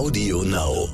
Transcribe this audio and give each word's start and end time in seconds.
Audio 0.00 0.42
Now. 0.44 0.88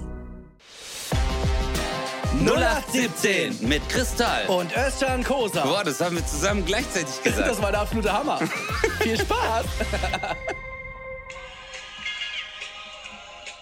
0817 2.45 3.69
mit 3.69 3.89
Kristall. 3.89 4.47
Und 4.49 4.77
Özcan 4.77 5.23
Kosa. 5.23 5.63
Boah, 5.63 5.85
das 5.85 6.01
haben 6.01 6.17
wir 6.17 6.27
zusammen 6.27 6.65
gleichzeitig 6.67 7.23
gesagt. 7.23 7.47
Das 7.47 7.63
war 7.63 7.71
der 7.71 7.83
absolute 7.83 8.13
Hammer. 8.13 8.39
Viel 9.01 9.17
Spaß. 9.17 9.65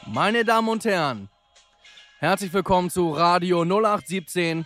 Meine 0.07 0.47
Damen 0.47 0.67
und 0.67 0.83
Herren, 0.87 1.29
herzlich 2.21 2.51
willkommen 2.55 2.89
zu 2.89 3.11
Radio 3.11 3.65
0817. 3.65 4.65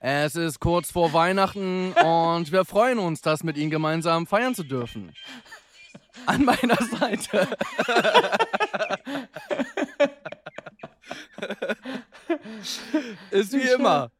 Es 0.00 0.34
ist 0.34 0.60
kurz 0.60 0.90
vor 0.90 1.12
Weihnachten 1.12 1.92
und 1.92 2.50
wir 2.52 2.64
freuen 2.64 2.98
uns, 2.98 3.20
das 3.20 3.44
mit 3.44 3.58
Ihnen 3.58 3.70
gemeinsam 3.70 4.26
feiern 4.26 4.54
zu 4.54 4.62
dürfen. 4.62 5.12
An 6.26 6.44
meiner 6.44 6.76
Seite. 6.76 7.48
ist 13.30 13.52
wie 13.52 13.68
immer 13.74 14.10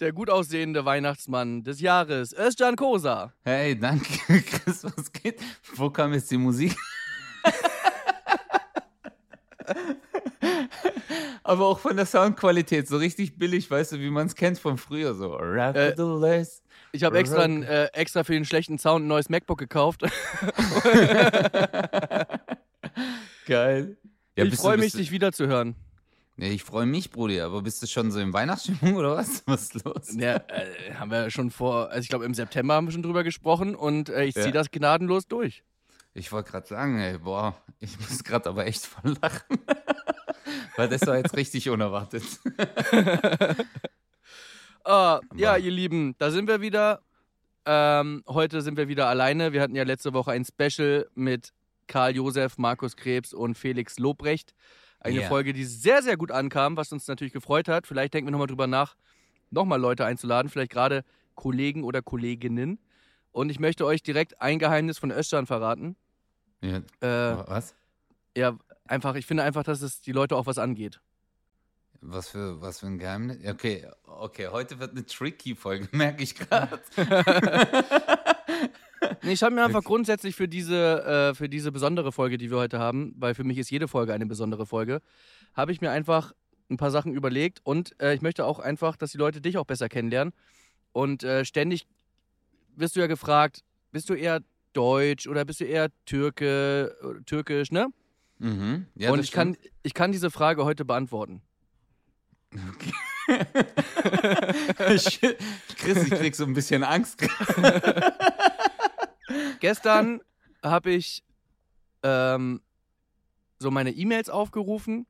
der 0.00 0.12
gut 0.12 0.28
aussehende 0.28 0.84
Weihnachtsmann 0.84 1.62
des 1.62 1.80
Jahres, 1.80 2.34
Özcan 2.36 2.76
Kosa. 2.76 3.32
Hey, 3.42 3.78
danke, 3.78 4.42
Chris, 4.42 4.84
was 4.84 5.10
geht? 5.12 5.40
Wo 5.76 5.88
kam 5.90 6.12
jetzt 6.12 6.30
die 6.30 6.36
Musik? 6.36 6.76
Aber 11.42 11.66
auch 11.66 11.78
von 11.78 11.96
der 11.96 12.06
Soundqualität, 12.06 12.88
so 12.88 12.96
richtig 12.96 13.38
billig, 13.38 13.70
weißt 13.70 13.92
du, 13.92 14.00
wie 14.00 14.10
man 14.10 14.26
es 14.26 14.34
kennt 14.34 14.58
von 14.58 14.76
früher, 14.78 15.14
so. 15.14 15.38
Äh, 15.38 15.94
ich 16.94 17.02
habe 17.02 17.18
extra, 17.18 17.42
ein, 17.42 17.64
äh, 17.64 17.86
extra 17.92 18.22
für 18.22 18.32
den 18.32 18.44
schlechten 18.44 18.78
Sound 18.78 19.04
ein 19.04 19.08
neues 19.08 19.28
MacBook 19.28 19.58
gekauft. 19.58 20.02
Geil. 23.46 23.96
Ja, 24.36 24.44
ich 24.44 24.54
freue 24.54 24.78
mich, 24.78 24.92
dich 24.92 25.10
wiederzuhören. 25.10 25.74
Ja, 26.36 26.46
ich 26.48 26.62
freue 26.62 26.86
mich, 26.86 27.10
Brudi, 27.10 27.40
aber 27.40 27.62
bist 27.62 27.82
du 27.82 27.86
schon 27.86 28.10
so 28.10 28.20
im 28.20 28.32
Weihnachtsstimmung 28.32 28.94
oder 28.96 29.16
was? 29.16 29.42
Was 29.46 29.62
ist 29.62 29.84
los? 29.84 30.14
Ja, 30.16 30.36
äh, 30.36 30.94
haben 30.94 31.10
wir 31.10 31.30
schon 31.30 31.50
vor, 31.50 31.90
also 31.90 32.00
ich 32.00 32.08
glaube 32.08 32.24
im 32.24 32.34
September 32.34 32.74
haben 32.74 32.86
wir 32.86 32.92
schon 32.92 33.02
drüber 33.02 33.24
gesprochen 33.24 33.74
und 33.74 34.08
äh, 34.08 34.24
ich 34.24 34.34
ziehe 34.34 34.46
ja. 34.46 34.52
das 34.52 34.70
gnadenlos 34.70 35.26
durch. 35.26 35.64
Ich 36.12 36.30
wollte 36.30 36.52
gerade 36.52 36.66
sagen, 36.66 36.98
ey, 36.98 37.18
boah, 37.18 37.56
ich 37.80 37.98
muss 37.98 38.22
gerade 38.22 38.48
aber 38.48 38.66
echt 38.66 38.86
voll 38.86 39.16
lachen. 39.20 39.58
Weil 40.76 40.88
das 40.88 41.06
war 41.06 41.16
jetzt 41.16 41.36
richtig 41.36 41.68
unerwartet. 41.70 42.22
Ah, 44.84 45.20
ja, 45.34 45.56
ihr 45.56 45.70
Lieben, 45.70 46.14
da 46.18 46.30
sind 46.30 46.48
wir 46.48 46.60
wieder. 46.60 47.00
Ähm, 47.66 48.22
heute 48.28 48.60
sind 48.60 48.76
wir 48.76 48.88
wieder 48.88 49.08
alleine. 49.08 49.52
Wir 49.52 49.62
hatten 49.62 49.74
ja 49.74 49.84
letzte 49.84 50.12
Woche 50.12 50.32
ein 50.32 50.44
Special 50.44 51.08
mit 51.14 51.52
Karl 51.86 52.14
Josef, 52.16 52.58
Markus 52.58 52.96
Krebs 52.96 53.32
und 53.32 53.56
Felix 53.56 53.98
Lobrecht. 53.98 54.54
Eine 55.00 55.20
yeah. 55.20 55.28
Folge, 55.28 55.52
die 55.52 55.64
sehr, 55.64 56.02
sehr 56.02 56.16
gut 56.16 56.30
ankam, 56.30 56.76
was 56.76 56.92
uns 56.92 57.06
natürlich 57.06 57.32
gefreut 57.32 57.68
hat. 57.68 57.86
Vielleicht 57.86 58.14
denken 58.14 58.28
wir 58.28 58.32
nochmal 58.32 58.46
drüber 58.46 58.66
nach, 58.66 58.96
nochmal 59.50 59.80
Leute 59.80 60.04
einzuladen, 60.06 60.50
vielleicht 60.50 60.72
gerade 60.72 61.04
Kollegen 61.34 61.84
oder 61.84 62.02
Kolleginnen. 62.02 62.78
Und 63.32 63.50
ich 63.50 63.58
möchte 63.58 63.84
euch 63.84 64.02
direkt 64.02 64.40
ein 64.40 64.58
Geheimnis 64.58 64.98
von 64.98 65.10
Östern 65.10 65.46
verraten. 65.46 65.96
Ja. 66.62 66.78
Äh, 67.00 67.48
was? 67.48 67.74
Ja, 68.36 68.56
einfach, 68.86 69.14
ich 69.16 69.26
finde 69.26 69.42
einfach, 69.42 69.64
dass 69.64 69.82
es 69.82 70.00
die 70.00 70.12
Leute 70.12 70.36
auch 70.36 70.46
was 70.46 70.58
angeht. 70.58 71.00
Was 72.06 72.28
für, 72.28 72.60
was 72.60 72.80
für 72.80 72.86
ein 72.86 72.98
Geheimnis? 72.98 73.38
Okay, 73.46 73.86
okay, 74.06 74.48
heute 74.48 74.78
wird 74.78 74.90
eine 74.90 75.06
tricky 75.06 75.54
Folge, 75.54 75.88
merke 75.96 76.22
ich 76.22 76.34
gerade. 76.34 76.78
nee, 79.22 79.32
ich 79.32 79.42
habe 79.42 79.54
mir 79.54 79.64
einfach 79.64 79.82
grundsätzlich 79.82 80.36
für 80.36 80.46
diese, 80.46 81.02
äh, 81.04 81.34
für 81.34 81.48
diese 81.48 81.72
besondere 81.72 82.12
Folge, 82.12 82.36
die 82.36 82.50
wir 82.50 82.58
heute 82.58 82.78
haben, 82.78 83.14
weil 83.16 83.34
für 83.34 83.44
mich 83.44 83.56
ist 83.56 83.70
jede 83.70 83.88
Folge 83.88 84.12
eine 84.12 84.26
besondere 84.26 84.66
Folge, 84.66 85.00
habe 85.54 85.72
ich 85.72 85.80
mir 85.80 85.90
einfach 85.92 86.32
ein 86.70 86.76
paar 86.76 86.90
Sachen 86.90 87.14
überlegt 87.14 87.60
und 87.64 87.98
äh, 88.02 88.14
ich 88.14 88.20
möchte 88.20 88.44
auch 88.44 88.58
einfach, 88.58 88.96
dass 88.96 89.12
die 89.12 89.18
Leute 89.18 89.40
dich 89.40 89.56
auch 89.56 89.66
besser 89.66 89.88
kennenlernen. 89.88 90.34
Und 90.92 91.24
äh, 91.24 91.44
ständig 91.46 91.86
wirst 92.76 92.96
du 92.96 93.00
ja 93.00 93.06
gefragt, 93.06 93.64
bist 93.92 94.10
du 94.10 94.14
eher 94.14 94.40
deutsch 94.74 95.26
oder 95.26 95.46
bist 95.46 95.60
du 95.60 95.64
eher 95.64 95.88
Türke, 96.04 96.94
äh, 97.02 97.22
türkisch, 97.24 97.72
ne? 97.72 97.88
Mhm. 98.38 98.86
Ja, 98.94 99.10
und 99.10 99.20
ich 99.20 99.32
kann, 99.32 99.56
ich 99.82 99.94
kann 99.94 100.12
diese 100.12 100.30
Frage 100.30 100.64
heute 100.64 100.84
beantworten. 100.84 101.40
Okay. 102.54 102.92
Chris, 104.76 105.20
ich 106.06 106.10
krieg 106.10 106.34
so 106.34 106.44
ein 106.44 106.54
bisschen 106.54 106.84
Angst. 106.84 107.18
Gestern 109.60 110.20
habe 110.62 110.90
ich 110.92 111.24
ähm, 112.02 112.60
so 113.58 113.70
meine 113.70 113.90
E-Mails 113.92 114.28
aufgerufen 114.28 115.06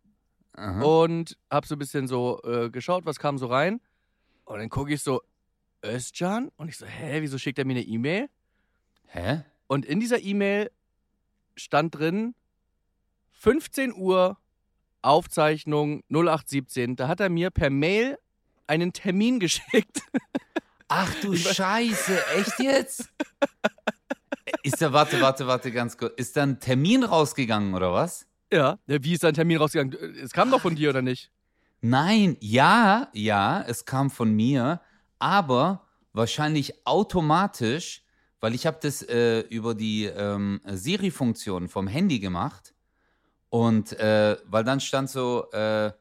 Aha. 0.55 0.83
und 0.83 1.37
habe 1.51 1.67
so 1.67 1.75
ein 1.75 1.79
bisschen 1.79 2.07
so 2.07 2.41
äh, 2.45 2.71
geschaut, 2.71 3.05
was 3.05 3.19
kam 3.19 3.39
so 3.39 3.47
rein. 3.47 3.81
Und 4.45 4.59
dann 4.59 4.69
gucke 4.69 4.93
ich 4.95 5.03
so, 5.03 5.23
Özcan? 5.85 6.51
Und 6.57 6.69
ich 6.69 6.77
so, 6.77 6.87
hä, 6.87 7.21
wieso 7.21 7.39
schickt 7.39 7.59
er 7.59 7.65
mir 7.65 7.73
eine 7.73 7.83
E-Mail? 7.83 8.29
Hä? 9.07 9.43
Und 9.67 9.85
in 9.85 10.01
dieser 10.01 10.21
E-Mail 10.21 10.71
stand 11.57 11.95
drin, 11.97 12.35
15 13.33 13.93
Uhr 13.93 14.39
Aufzeichnung 15.05 16.03
0817. 16.11 16.97
Da 16.97 17.09
hat 17.09 17.21
er 17.21 17.29
mir 17.29 17.51
per 17.51 17.71
Mail 17.71 18.19
einen 18.67 18.93
Termin 18.93 19.41
geschickt. 19.41 20.03
Ach 20.89 21.13
du 21.21 21.35
Scheiße, 21.35 22.19
echt 22.37 22.59
jetzt? 22.59 23.09
Ist 24.63 24.81
da, 24.81 24.93
warte, 24.93 25.21
warte, 25.21 25.47
warte, 25.47 25.73
ganz 25.73 25.97
kurz. 25.97 26.15
Ist 26.17 26.37
da 26.37 26.43
ein 26.43 26.61
Termin 26.61 27.05
rausgegangen 27.05 27.75
oder 27.75 27.93
was? 27.93 28.27
Ja, 28.53 28.79
wie 28.87 29.15
ist 29.15 29.25
da 29.25 29.29
ein 29.29 29.35
Termin 29.35 29.57
rausgegangen? 29.57 29.95
Es 30.23 30.33
kam 30.33 30.51
doch 30.51 30.61
von 30.61 30.77
dir 30.77 30.91
oder 30.91 31.03
nicht? 31.03 31.31
Nein, 31.81 32.37
ja, 32.41 33.09
ja, 33.13 33.63
es 33.67 33.85
kam 33.85 34.11
von 34.11 34.33
mir, 34.33 34.81
aber 35.19 35.87
wahrscheinlich 36.13 36.87
automatisch, 36.87 38.05
weil 38.41 38.55
ich 38.55 38.67
habe 38.67 38.79
das 38.81 39.03
äh, 39.03 39.41
über 39.41 39.75
die 39.75 40.05
ähm, 40.05 40.61
Siri-Funktion 40.65 41.69
vom 41.69 41.87
Handy 41.87 42.21
gemacht 42.21 42.74
und 43.55 43.93
äh, 44.01 44.37
weil 44.47 44.65
dann 44.65 44.81
stand 44.81 45.09
so, 45.09 45.49
äh, 45.53 45.93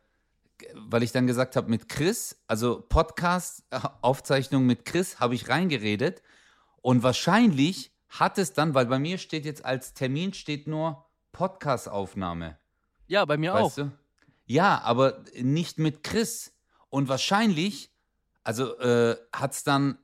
weil 0.74 1.04
ich 1.04 1.12
dann 1.12 1.28
gesagt 1.28 1.56
habe 1.56 1.70
mit 1.70 1.88
Chris, 1.88 2.42
also 2.48 2.84
Podcast-Aufzeichnung 2.90 4.66
mit 4.66 4.86
Chris, 4.86 5.20
habe 5.20 5.36
ich 5.36 5.50
reingeredet. 5.50 6.24
Und 6.82 7.04
wahrscheinlich 7.04 7.92
hat 8.10 8.40
es 8.40 8.54
dann, 8.54 8.74
weil 8.74 8.88
bei 8.88 8.98
mir 8.98 9.20
steht 9.20 9.46
jetzt 9.46 9.66
als 9.66 9.94
Termin 9.94 10.34
steht 10.34 10.66
nur 10.66 11.06
Podcast-Aufnahme. 11.32 12.58
Ja, 13.06 13.24
bei 13.26 13.38
mir 13.38 13.54
weißt 13.54 13.82
auch. 13.82 13.84
Du? 13.84 13.92
Ja, 14.48 14.82
aber 14.82 15.24
nicht 15.40 15.78
mit 15.78 16.02
Chris. 16.02 16.56
Und 16.90 17.08
wahrscheinlich, 17.08 17.92
also 18.44 18.80
äh, 18.80 19.16
hat 19.32 19.52
es 19.52 19.64
dann 19.64 20.00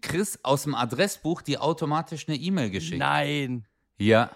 Chris 0.00 0.38
aus 0.44 0.62
dem 0.62 0.76
Adressbuch 0.76 1.42
die 1.42 1.58
automatisch 1.58 2.28
eine 2.28 2.36
E-Mail 2.36 2.70
geschickt. 2.70 3.00
Nein. 3.00 3.66
Ja. 3.96 4.30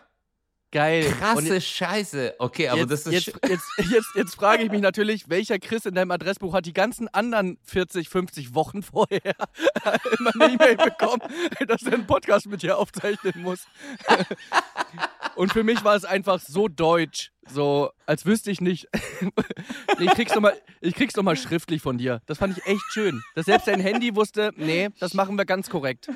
Geil. 0.71 1.05
Krasse 1.19 1.55
Und 1.55 1.63
Scheiße. 1.63 2.35
Okay, 2.39 2.69
aber 2.69 2.81
jetzt, 2.81 2.91
das 2.91 3.07
ist. 3.07 3.27
Jetzt, 3.27 3.39
jetzt, 3.49 3.65
jetzt, 3.91 4.09
jetzt 4.15 4.35
frage 4.35 4.65
ich 4.65 4.71
mich 4.71 4.83
natürlich, 4.83 5.29
welcher 5.31 5.59
Chris 5.59 5.87
in 5.87 5.95
deinem 5.95 6.11
Adressbuch 6.11 6.53
hat 6.53 6.67
die 6.67 6.75
ganzen 6.75 7.09
anderen 7.09 7.59
40, 7.65 8.09
50 8.11 8.55
Wochen 8.55 8.83
vorher 8.83 9.21
immer 10.19 10.31
eine 10.35 10.53
E-Mail 10.53 10.77
bekommen, 10.77 11.23
dass 11.67 11.83
er 11.85 11.95
einen 11.95 12.07
Podcast 12.07 12.49
mit 12.49 12.63
dir 12.63 12.77
aufzeichnen 12.77 13.33
muss. 13.43 13.67
Und 15.37 15.53
für 15.53 15.65
mich 15.65 15.85
war 15.85 15.97
es 15.97 16.05
einfach 16.05 16.39
so 16.41 16.69
deutsch, 16.69 17.31
so 17.49 17.91
als 18.05 18.27
wüsste 18.27 18.51
ich 18.51 18.61
nicht. 18.61 18.89
ich 20.01 20.11
krieg's 20.11 20.35
nochmal 20.35 20.61
noch 21.17 21.23
mal 21.23 21.37
schriftlich 21.37 21.81
von 21.81 21.97
dir. 21.97 22.21
Das 22.27 22.39
fand 22.39 22.59
ich 22.59 22.67
echt 22.67 22.85
schön. 22.91 23.23
Dass 23.35 23.47
selbst 23.47 23.69
dein 23.69 23.81
Handy 23.81 24.15
wusste, 24.15 24.53
nee, 24.57 24.91
das 25.01 25.15
machen 25.15 25.39
wir 25.39 25.47
ganz 25.47 25.71
korrekt. 25.71 26.11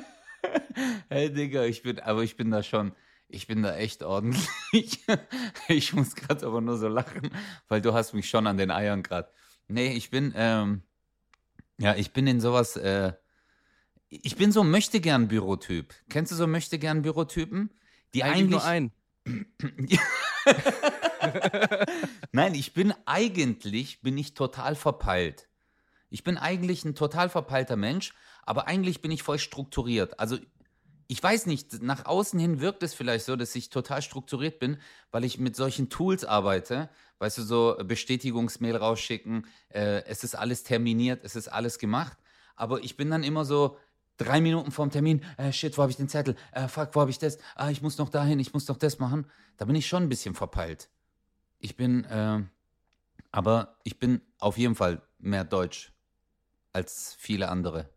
Hey 1.09 1.31
Digga, 1.31 1.63
ich 1.63 1.81
bin, 1.83 1.99
aber 1.99 2.21
ich 2.23 2.35
bin 2.35 2.51
da 2.51 2.61
schon 2.61 2.91
ich 3.33 3.47
bin 3.47 3.63
da 3.63 3.75
echt 3.75 4.03
ordentlich. 4.03 4.99
ich 5.67 5.93
muss 5.93 6.15
gerade 6.15 6.45
aber 6.45 6.61
nur 6.61 6.77
so 6.77 6.87
lachen, 6.87 7.31
weil 7.67 7.81
du 7.81 7.93
hast 7.93 8.13
mich 8.13 8.29
schon 8.29 8.47
an 8.47 8.57
den 8.57 8.71
Eiern 8.71 9.03
gerade. 9.03 9.29
Nee, 9.67 9.93
ich 9.93 10.09
bin, 10.09 10.33
ähm, 10.35 10.83
ja, 11.79 11.95
ich 11.95 12.13
bin 12.13 12.27
in 12.27 12.39
sowas, 12.39 12.75
äh, 12.75 13.13
ich 14.09 14.35
bin 14.35 14.51
so 14.51 14.61
ein 14.61 14.69
Möchtegern-Bürotyp. 14.69 15.93
Kennst 16.09 16.31
du 16.31 16.35
so 16.35 16.45
Möchtegern-Bürotypen? 16.45 17.71
Die 18.13 18.23
eigentlich, 18.23 18.35
eigentlich 18.35 18.51
nur 18.51 18.63
ein. 18.63 18.91
Nein, 22.31 22.53
ich 22.53 22.73
bin 22.73 22.93
eigentlich, 23.05 24.01
bin 24.01 24.17
ich 24.17 24.35
total 24.35 24.75
verpeilt. 24.75 25.47
Ich 26.09 26.23
bin 26.23 26.37
eigentlich 26.37 26.85
ein 26.85 26.93
total 26.93 27.29
verpeilter 27.29 27.75
Mensch, 27.75 28.13
aber 28.43 28.67
eigentlich 28.67 29.01
bin 29.01 29.09
ich 29.09 29.23
voll 29.23 29.39
strukturiert. 29.39 30.19
Also 30.19 30.37
ich 31.07 31.21
weiß 31.21 31.45
nicht, 31.45 31.81
nach 31.81 32.05
außen 32.05 32.39
hin 32.39 32.59
wirkt 32.59 32.83
es 32.83 32.93
vielleicht 32.93 33.25
so, 33.25 33.35
dass 33.35 33.55
ich 33.55 33.69
total 33.69 34.01
strukturiert 34.01 34.59
bin, 34.59 34.77
weil 35.11 35.23
ich 35.23 35.37
mit 35.39 35.55
solchen 35.55 35.89
Tools 35.89 36.25
arbeite. 36.25 36.89
Weißt 37.19 37.37
du, 37.37 37.41
so 37.43 37.77
Bestätigungsmail 37.83 38.75
rausschicken, 38.75 39.47
äh, 39.69 40.03
es 40.05 40.23
ist 40.23 40.35
alles 40.35 40.63
terminiert, 40.63 41.23
es 41.23 41.35
ist 41.35 41.47
alles 41.47 41.79
gemacht. 41.79 42.17
Aber 42.55 42.83
ich 42.83 42.97
bin 42.97 43.09
dann 43.09 43.23
immer 43.23 43.45
so 43.45 43.77
drei 44.17 44.41
Minuten 44.41 44.71
vorm 44.71 44.91
Termin, 44.91 45.23
äh, 45.37 45.51
shit, 45.51 45.77
wo 45.77 45.81
habe 45.81 45.91
ich 45.91 45.97
den 45.97 46.09
Zettel? 46.09 46.35
Äh, 46.51 46.67
fuck, 46.67 46.89
wo 46.93 47.01
habe 47.01 47.11
ich 47.11 47.19
das? 47.19 47.37
Ah, 47.55 47.69
ich 47.69 47.81
muss 47.81 47.97
noch 47.97 48.09
dahin, 48.09 48.39
ich 48.39 48.53
muss 48.53 48.67
noch 48.67 48.77
das 48.77 48.99
machen. 48.99 49.27
Da 49.57 49.65
bin 49.65 49.75
ich 49.75 49.87
schon 49.87 50.03
ein 50.03 50.09
bisschen 50.09 50.35
verpeilt. 50.35 50.89
Ich 51.59 51.75
bin, 51.77 52.03
äh, 52.05 52.41
Aber 53.31 53.79
ich 53.83 53.99
bin 53.99 54.21
auf 54.39 54.57
jeden 54.57 54.75
Fall 54.75 55.01
mehr 55.19 55.43
deutsch 55.43 55.93
als 56.73 57.15
viele 57.19 57.49
andere. 57.49 57.89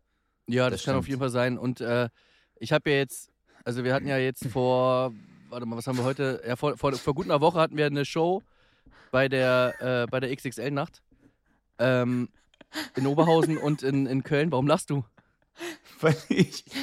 Ja, 0.49 0.70
das, 0.70 0.81
Das 0.81 0.85
kann 0.85 0.97
auf 0.97 1.05
stimmt. 1.05 1.09
jeden 1.09 1.20
Fall 1.20 1.31
sein. 1.31 1.59
Und 1.59 1.81
äh, 1.81 2.09
ich 2.58 2.73
habe 2.73 2.91
ja 2.91 2.97
jetzt, 2.97 3.31
also 3.64 3.85
wir 3.85 3.94
hatten 3.94 4.06
ja 4.06 4.19
jetzt 4.19 4.47
vor, 4.50 5.12
warte 5.49 5.67
mal, 5.67 5.76
was 5.76 5.87
haben 5.87 5.99
wir 5.99 6.05
heute? 6.05 6.43
Ja, 6.47 6.56
vor, 6.56 6.76
vor, 6.76 6.93
vor 6.93 7.14
gut 7.14 7.26
einer 7.26 7.41
Woche 7.41 7.58
hatten 7.58 7.76
wir 7.76 7.87
eine 7.87 8.05
Show 8.05 8.43
bei 9.11 9.29
der, 9.29 9.75
äh, 9.81 10.06
bei 10.11 10.20
der 10.20 10.35
XXL-Nacht. 10.35 11.03
Ähm, 11.79 12.29
in 12.94 13.06
Oberhausen 13.06 13.58
und 13.58 13.82
in, 13.82 14.06
in 14.06 14.23
Köln. 14.23 14.53
Warum 14.53 14.67
lachst 14.67 14.91
du? 14.91 15.05
Weil 16.00 16.17
ich. 16.29 16.64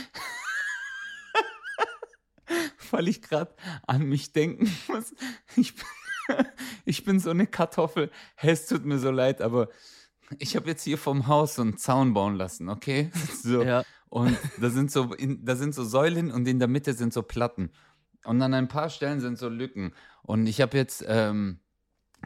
weil 2.92 3.08
ich 3.08 3.22
gerade 3.22 3.54
an 3.88 4.04
mich 4.04 4.34
denken 4.34 4.72
muss. 4.88 5.14
Ich 5.56 5.76
bin, 5.76 5.86
ich 6.86 7.04
bin 7.04 7.20
so 7.20 7.32
eine 7.32 7.48
Kartoffel. 7.48 8.12
Hey, 8.36 8.52
es 8.52 8.68
tut 8.68 8.86
mir 8.86 9.00
so 9.00 9.12
leid, 9.12 9.42
aber 9.42 9.70
ich 10.40 10.56
habe 10.56 10.70
jetzt 10.70 10.84
hier 10.84 10.98
vom 10.98 11.28
Haus 11.28 11.56
so 11.56 11.62
einen 11.62 11.78
Zaun 11.78 12.14
bauen 12.14 12.36
lassen, 12.36 12.70
okay? 12.70 13.12
So. 13.44 13.64
Ja. 13.64 13.84
Und 14.14 14.38
da 14.62 14.70
sind 14.70 14.92
so, 14.92 15.12
in, 15.16 15.44
da 15.44 15.56
sind 15.56 15.74
so 15.74 15.84
Säulen 15.84 16.32
und 16.32 16.48
in 16.48 16.60
der 16.60 16.68
Mitte 16.68 16.94
sind 16.94 17.12
so 17.12 17.24
Platten. 17.24 17.72
Und 18.26 18.44
an 18.44 18.54
ein 18.54 18.68
paar 18.68 18.92
Stellen 18.92 19.20
sind 19.20 19.40
so 19.40 19.50
Lücken. 19.50 19.92
Und 20.22 20.46
ich 20.46 20.62
habe 20.62 20.78
jetzt 20.78 21.04
ähm, 21.08 21.58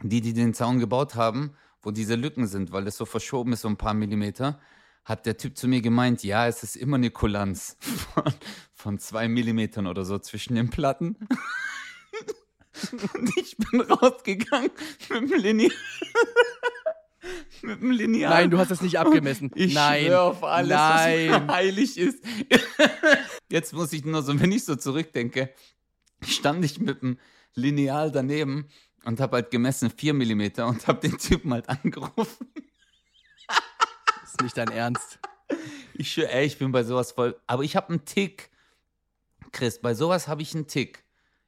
die, 0.02 0.20
die 0.20 0.34
den 0.34 0.52
Zaun 0.52 0.80
gebaut 0.80 1.14
haben, 1.14 1.54
wo 1.80 1.90
diese 1.90 2.14
Lücken 2.14 2.46
sind, 2.46 2.72
weil 2.72 2.86
es 2.86 2.98
so 2.98 3.06
verschoben 3.06 3.54
ist, 3.54 3.62
so 3.62 3.68
ein 3.68 3.78
paar 3.78 3.94
Millimeter, 3.94 4.60
hat 5.02 5.24
der 5.24 5.38
Typ 5.38 5.56
zu 5.56 5.66
mir 5.66 5.80
gemeint, 5.80 6.22
ja, 6.24 6.46
es 6.46 6.62
ist 6.62 6.76
immer 6.76 6.96
eine 6.96 7.10
Kulanz 7.10 7.78
von, 7.80 8.34
von 8.74 8.98
zwei 8.98 9.26
Millimetern 9.26 9.86
oder 9.86 10.04
so 10.04 10.18
zwischen 10.18 10.56
den 10.56 10.68
Platten. 10.68 11.16
Und 13.14 13.34
ich 13.38 13.56
bin 13.56 13.80
rausgegangen 13.80 14.72
mit 15.08 15.32
dem 15.32 15.40
Lineal. 15.40 15.72
mit 17.62 17.80
dem 17.80 17.90
Lineal. 17.90 18.30
Nein, 18.30 18.50
du 18.50 18.58
hast 18.58 18.70
das 18.70 18.80
nicht 18.80 18.98
abgemessen. 18.98 19.50
Ich 19.54 19.74
Nein. 19.74 20.06
schwöre 20.06 20.22
auf 20.22 20.44
alles, 20.44 20.70
was 20.70 21.04
Nein. 21.04 21.26
mir 21.26 21.46
heilig 21.48 21.98
ist. 21.98 22.24
Jetzt 23.50 23.72
muss 23.72 23.92
ich 23.92 24.04
nur 24.04 24.22
so, 24.22 24.38
wenn 24.38 24.52
ich 24.52 24.64
so 24.64 24.76
zurückdenke, 24.76 25.52
stand 26.22 26.64
ich 26.64 26.78
mit 26.78 27.02
dem 27.02 27.18
Lineal 27.54 28.10
daneben 28.10 28.68
und 29.04 29.20
habe 29.20 29.36
halt 29.36 29.50
gemessen 29.50 29.90
4 29.90 30.14
mm 30.14 30.42
und 30.66 30.86
habe 30.86 31.08
den 31.08 31.18
Typen 31.18 31.52
halt 31.52 31.68
angerufen. 31.68 32.52
Das 34.20 34.30
ist 34.32 34.42
nicht 34.42 34.56
dein 34.56 34.68
Ernst. 34.68 35.18
Ich 35.94 36.12
schwöre, 36.12 36.30
ey, 36.30 36.46
ich 36.46 36.58
bin 36.58 36.70
bei 36.72 36.84
sowas 36.84 37.12
voll. 37.12 37.40
Aber 37.46 37.64
ich 37.64 37.74
habe 37.74 37.88
einen 37.88 38.04
Tick. 38.04 38.50
Chris, 39.50 39.80
bei 39.80 39.94
sowas 39.94 40.28
habe 40.28 40.42
ich 40.42 40.54
einen 40.54 40.66
Tick. 40.66 41.04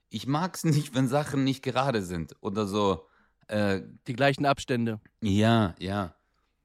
Ich 0.09 0.27
mag 0.27 0.57
es 0.57 0.65
nicht, 0.65 0.95
wenn 0.95 1.07
Sachen 1.07 1.45
nicht 1.45 1.63
gerade 1.63 2.03
sind 2.03 2.35
oder 2.41 2.67
so. 2.67 3.07
Äh, 3.51 3.83
Die 4.07 4.13
gleichen 4.13 4.47
Abstände. 4.47 5.01
ja, 5.21 5.75
ja. 5.79 6.15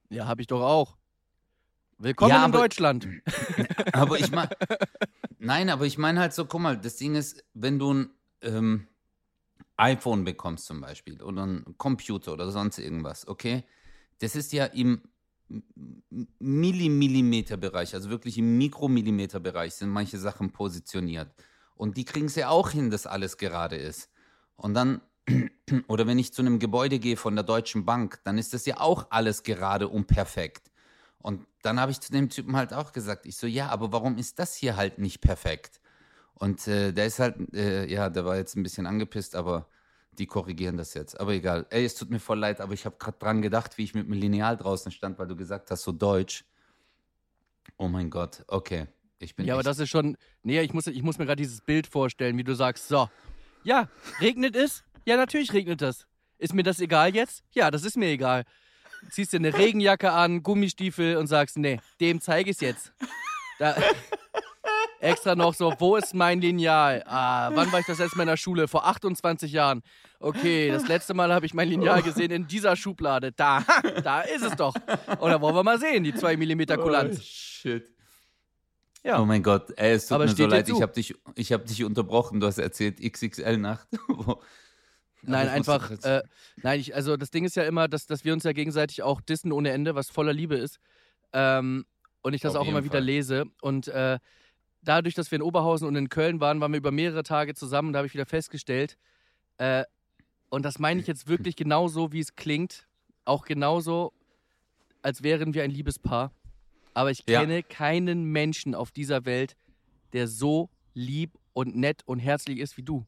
Ja, 0.10 0.28
habe 0.28 0.42
ich 0.42 0.48
doch 0.48 0.62
auch. 0.62 0.98
Willkommen 1.98 2.30
Ja, 2.30 2.46
in 2.46 2.52
aber- 2.52 2.60
Deutschland. 2.60 3.08
Aber 3.94 4.20
ich 4.20 4.30
meine, 4.32 4.50
nein, 5.40 5.70
aber 5.70 5.86
ich 5.86 5.98
meine 5.98 6.20
halt 6.20 6.34
so, 6.34 6.46
guck 6.46 6.62
mal, 6.62 6.78
das 6.78 6.98
Ding 6.98 7.16
ist, 7.16 7.44
wenn 7.54 7.80
du 7.80 7.94
ein 7.94 8.10
ähm, 8.42 8.88
iPhone 9.78 10.24
bekommst 10.26 10.66
zum 10.66 10.82
Beispiel 10.82 11.22
oder 11.24 11.46
ein 11.48 11.66
Computer 11.78 12.34
oder 12.34 12.52
sonst 12.52 12.78
irgendwas, 12.78 13.28
okay, 13.28 13.64
das 14.20 14.36
ist 14.36 14.54
ja 14.54 14.66
im 14.66 15.02
Millimillimeter-Bereich, 16.40 17.94
also 17.96 18.10
wirklich 18.10 18.38
im 18.38 18.58
Mikromillimeter-Bereich 18.58 19.74
sind 19.74 19.90
manche 19.90 20.18
Sachen 20.20 20.52
positioniert. 20.52 21.30
Und 21.76 21.98
die 21.98 22.06
kriegen 22.06 22.28
es 22.28 22.36
ja 22.36 22.50
auch 22.50 22.70
hin, 22.72 22.90
dass 22.92 23.08
alles 23.08 23.38
gerade 23.38 23.76
ist. 23.78 24.10
Und 24.56 24.74
dann, 24.76 25.02
oder 25.88 26.08
wenn 26.08 26.20
ich 26.20 26.34
zu 26.34 26.42
einem 26.42 26.60
Gebäude 26.60 27.00
gehe 27.00 27.18
von 27.18 27.36
der 27.36 27.44
Deutschen 27.44 27.86
Bank, 27.86 28.20
dann 28.24 28.38
ist 28.38 28.54
das 28.54 28.66
ja 28.66 28.80
auch 28.80 29.08
alles 29.10 29.44
gerade 29.44 29.88
und 29.88 30.08
perfekt. 30.08 30.72
Und 31.20 31.48
dann 31.64 31.80
habe 31.80 31.92
ich 31.92 32.00
zu 32.00 32.12
dem 32.12 32.30
Typen 32.30 32.56
halt 32.56 32.74
auch 32.74 32.92
gesagt, 32.92 33.26
ich 33.26 33.36
so, 33.36 33.48
ja, 33.48 33.70
aber 33.70 33.92
warum 33.92 34.18
ist 34.18 34.38
das 34.38 34.56
hier 34.56 34.76
halt 34.76 35.00
nicht 35.00 35.22
perfekt? 35.22 35.82
Und 36.36 36.68
äh, 36.68 36.92
der 36.92 37.08
ist 37.08 37.20
halt, 37.20 37.36
äh, 37.56 37.92
ja, 37.92 38.10
der 38.10 38.26
war 38.26 38.38
jetzt 38.38 38.56
ein 38.56 38.64
bisschen 38.64 38.86
angepisst, 38.86 39.36
aber 39.36 39.68
die 40.12 40.28
korrigieren 40.28 40.78
das 40.78 40.94
jetzt. 40.94 41.20
Aber 41.20 41.34
egal. 41.34 41.66
Ey, 41.70 41.86
es 41.86 41.96
tut 41.96 42.10
mir 42.10 42.20
voll 42.20 42.40
leid, 42.40 42.62
aber 42.62 42.74
ich 42.74 42.86
habe 42.86 42.98
gerade 43.00 43.18
dran 43.18 43.42
gedacht, 43.42 43.78
wie 43.78 43.84
ich 43.84 43.94
mit 43.94 44.06
dem 44.06 44.14
Lineal 44.14 44.56
draußen 44.58 44.92
stand, 44.92 45.18
weil 45.18 45.28
du 45.28 45.36
gesagt 45.36 45.72
hast, 45.72 45.84
so 45.84 45.92
deutsch. 45.92 46.46
Oh 47.78 47.88
mein 47.88 48.10
Gott, 48.10 48.44
okay. 48.48 48.88
Ich 49.20 49.36
bin 49.36 49.46
Ja, 49.46 49.54
aber 49.54 49.64
das 49.64 49.80
ist 49.80 49.90
schon. 49.90 50.18
Nee, 50.44 50.62
ich 50.62 50.74
muss, 50.74 50.88
ich 50.88 51.02
muss 51.02 51.18
mir 51.18 51.26
gerade 51.26 51.42
dieses 51.42 51.62
Bild 51.62 51.88
vorstellen, 51.88 52.38
wie 52.38 52.44
du 52.44 52.54
sagst: 52.54 52.88
So, 52.88 53.10
ja, 53.64 53.90
regnet 54.20 54.56
es? 54.56 54.84
Ja, 55.06 55.18
natürlich 55.18 55.54
regnet 55.54 55.82
es. 55.82 56.08
Ist 56.38 56.54
mir 56.54 56.64
das 56.64 56.80
egal 56.80 57.16
jetzt? 57.16 57.44
Ja, 57.52 57.72
das 57.72 57.84
ist 57.84 57.96
mir 57.96 58.10
egal. 58.10 58.44
Ziehst 59.12 59.34
dir 59.34 59.38
eine 59.38 59.56
Regenjacke 59.56 60.12
an, 60.12 60.42
Gummistiefel 60.44 61.18
und 61.18 61.28
sagst: 61.28 61.58
Nee, 61.58 61.80
dem 62.02 62.20
zeige 62.20 62.50
ich 62.50 62.58
es 62.58 62.62
jetzt. 62.62 62.94
Da, 63.60 63.76
extra 65.00 65.36
noch 65.36 65.54
so: 65.54 65.74
Wo 65.78 65.96
ist 65.96 66.14
mein 66.16 66.42
Lineal? 66.42 67.04
Ah, 67.06 67.52
wann 67.54 67.72
war 67.72 67.80
ich 67.80 67.86
das 67.86 68.00
letzte 68.00 68.18
Mal 68.18 68.24
in 68.24 68.30
der 68.30 68.38
Schule? 68.38 68.68
Vor 68.68 68.86
28 68.86 69.52
Jahren. 69.52 69.84
Okay, 70.20 70.72
das 70.72 70.88
letzte 70.88 71.14
Mal 71.14 71.32
habe 71.32 71.46
ich 71.46 71.54
mein 71.54 71.70
Lineal 71.70 72.02
gesehen 72.02 72.32
in 72.32 72.48
dieser 72.48 72.76
Schublade. 72.76 73.32
Da, 73.32 73.64
da 74.04 74.22
ist 74.22 74.44
es 74.44 74.56
doch. 74.56 74.74
Oder 75.20 75.40
wollen 75.40 75.56
wir 75.56 75.64
mal 75.64 75.80
sehen, 75.80 76.04
die 76.04 76.16
2 76.16 76.36
mm 76.38 76.66
Kulanz. 76.82 77.18
Oh, 77.20 77.22
shit. 77.22 77.92
Ja. 79.04 79.22
Oh 79.22 79.26
mein 79.26 79.44
Gott, 79.44 79.72
ey, 79.78 79.94
es 79.94 80.08
tut 80.08 80.16
Aber 80.16 80.24
mir 80.24 80.32
so 80.32 80.36
dir 80.36 80.48
leid, 80.48 80.68
ich 80.68 80.82
habe 80.82 80.94
dich, 80.94 81.14
ich 81.36 81.54
hab 81.54 81.64
dich 81.66 81.84
unterbrochen, 81.84 82.40
du 82.40 82.48
hast 82.48 82.58
erzählt 82.58 83.00
XXL-Nacht. 83.00 83.88
Nein, 85.28 85.50
einfach, 85.50 85.92
äh, 86.04 86.22
nein, 86.58 86.80
ich, 86.80 86.96
also 86.96 87.18
das 87.18 87.32
Ding 87.32 87.46
ist 87.46 87.56
ja 87.56 87.64
immer, 87.64 87.88
dass, 87.88 88.06
dass 88.06 88.24
wir 88.26 88.34
uns 88.34 88.44
ja 88.44 88.54
gegenseitig 88.54 89.04
auch 89.04 89.22
dissen 89.22 89.52
ohne 89.52 89.72
Ende, 89.72 89.96
was 89.96 90.10
voller 90.10 90.34
Liebe 90.34 90.56
ist. 90.56 90.80
Ähm, 91.34 91.86
und 92.22 92.34
ich 92.34 92.42
das 92.42 92.56
Auf 92.56 92.62
auch 92.62 92.68
immer 92.68 92.78
jeden 92.80 92.86
wieder 92.86 93.00
Fall. 93.00 93.04
lese. 93.06 93.46
Und 93.62 93.88
äh, 93.88 94.20
dadurch, 94.82 95.14
dass 95.16 95.32
wir 95.32 95.38
in 95.38 95.42
Oberhausen 95.42 95.88
und 95.88 95.96
in 95.96 96.10
Köln 96.10 96.40
waren, 96.40 96.60
waren 96.62 96.72
wir 96.72 96.78
über 96.78 96.92
mehrere 96.92 97.24
Tage 97.24 97.54
zusammen. 97.54 97.94
Da 97.94 97.98
habe 97.98 98.08
ich 98.08 98.14
wieder 98.14 98.26
festgestellt, 98.26 98.98
äh, 99.58 99.84
und 100.50 100.64
das 100.64 100.80
meine 100.80 101.02
ich 101.02 101.08
jetzt 101.08 101.28
wirklich 101.28 101.56
genauso, 101.56 102.12
wie 102.14 102.20
es 102.20 102.36
klingt. 102.36 102.88
Auch 103.26 103.46
genauso, 103.46 104.14
als 105.02 105.24
wären 105.24 105.54
wir 105.54 105.64
ein 105.64 105.72
Liebespaar. 105.72 106.32
Aber 106.94 107.12
ich 107.12 107.24
Ja. 107.28 107.42
kenne 107.42 107.62
keinen 107.64 108.24
Menschen 108.26 108.74
auf 108.76 108.92
dieser 108.92 109.26
Welt, 109.26 109.56
der 110.14 110.28
so 110.28 110.70
lieb 110.94 111.32
und 111.54 111.76
nett 111.76 112.04
und 112.06 112.20
herzlich 112.20 112.60
ist 112.60 112.78
wie 112.78 112.84
du. 112.84 113.06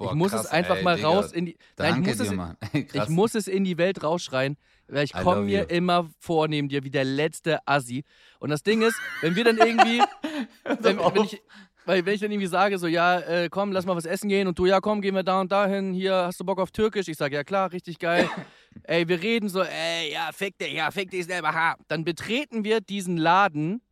Ich 0.00 0.12
muss 0.12 0.32
es 0.32 0.46
einfach 0.46 0.82
mal 0.82 1.00
raus 1.00 1.32
in 1.32 1.46
die. 1.46 1.56
Nein, 1.78 2.02
ich 2.02 2.08
muss, 2.08 2.16
dir, 2.16 2.22
es, 2.24 2.32
Mann. 2.32 2.56
ich 2.72 2.88
Krass. 2.88 3.08
muss 3.08 3.34
es 3.34 3.48
in 3.48 3.64
die 3.64 3.78
Welt 3.78 4.02
rausschreien, 4.02 4.56
weil 4.88 5.04
ich 5.04 5.12
komme 5.12 5.42
mir 5.42 5.70
immer 5.70 6.10
vor 6.18 6.48
neben 6.48 6.68
dir 6.68 6.84
wie 6.84 6.90
der 6.90 7.04
letzte 7.04 7.66
Assi. 7.66 8.04
Und 8.40 8.50
das 8.50 8.62
Ding 8.62 8.82
ist, 8.82 8.96
wenn 9.20 9.36
wir 9.36 9.44
dann 9.44 9.58
irgendwie, 9.58 10.02
wenn, 10.80 10.98
wenn 10.98 11.24
ich, 11.24 11.40
weil 11.86 12.04
wenn 12.06 12.14
ich 12.14 12.20
dann 12.20 12.30
irgendwie 12.30 12.48
sage, 12.48 12.78
so, 12.78 12.86
ja, 12.86 13.20
äh, 13.20 13.48
komm, 13.50 13.72
lass 13.72 13.86
mal 13.86 13.94
was 13.94 14.06
essen 14.06 14.28
gehen 14.28 14.48
und 14.48 14.58
du, 14.58 14.66
ja, 14.66 14.80
komm, 14.80 15.00
gehen 15.00 15.14
wir 15.14 15.22
da 15.22 15.40
und 15.40 15.52
dahin, 15.52 15.92
hier, 15.92 16.14
hast 16.14 16.40
du 16.40 16.44
Bock 16.44 16.58
auf 16.58 16.70
Türkisch? 16.70 17.08
Ich 17.08 17.16
sage, 17.16 17.36
ja 17.36 17.44
klar, 17.44 17.72
richtig 17.72 17.98
geil. 17.98 18.28
ey, 18.84 19.06
wir 19.06 19.22
reden 19.22 19.48
so, 19.48 19.62
ey, 19.62 20.12
ja, 20.12 20.30
fick 20.32 20.58
dich, 20.58 20.72
ja, 20.72 20.90
fick 20.90 21.10
dich 21.10 21.26
selber, 21.26 21.54
ha. 21.54 21.76
Dann 21.88 22.04
betreten 22.04 22.64
wir 22.64 22.80
diesen 22.80 23.16
Laden 23.16 23.82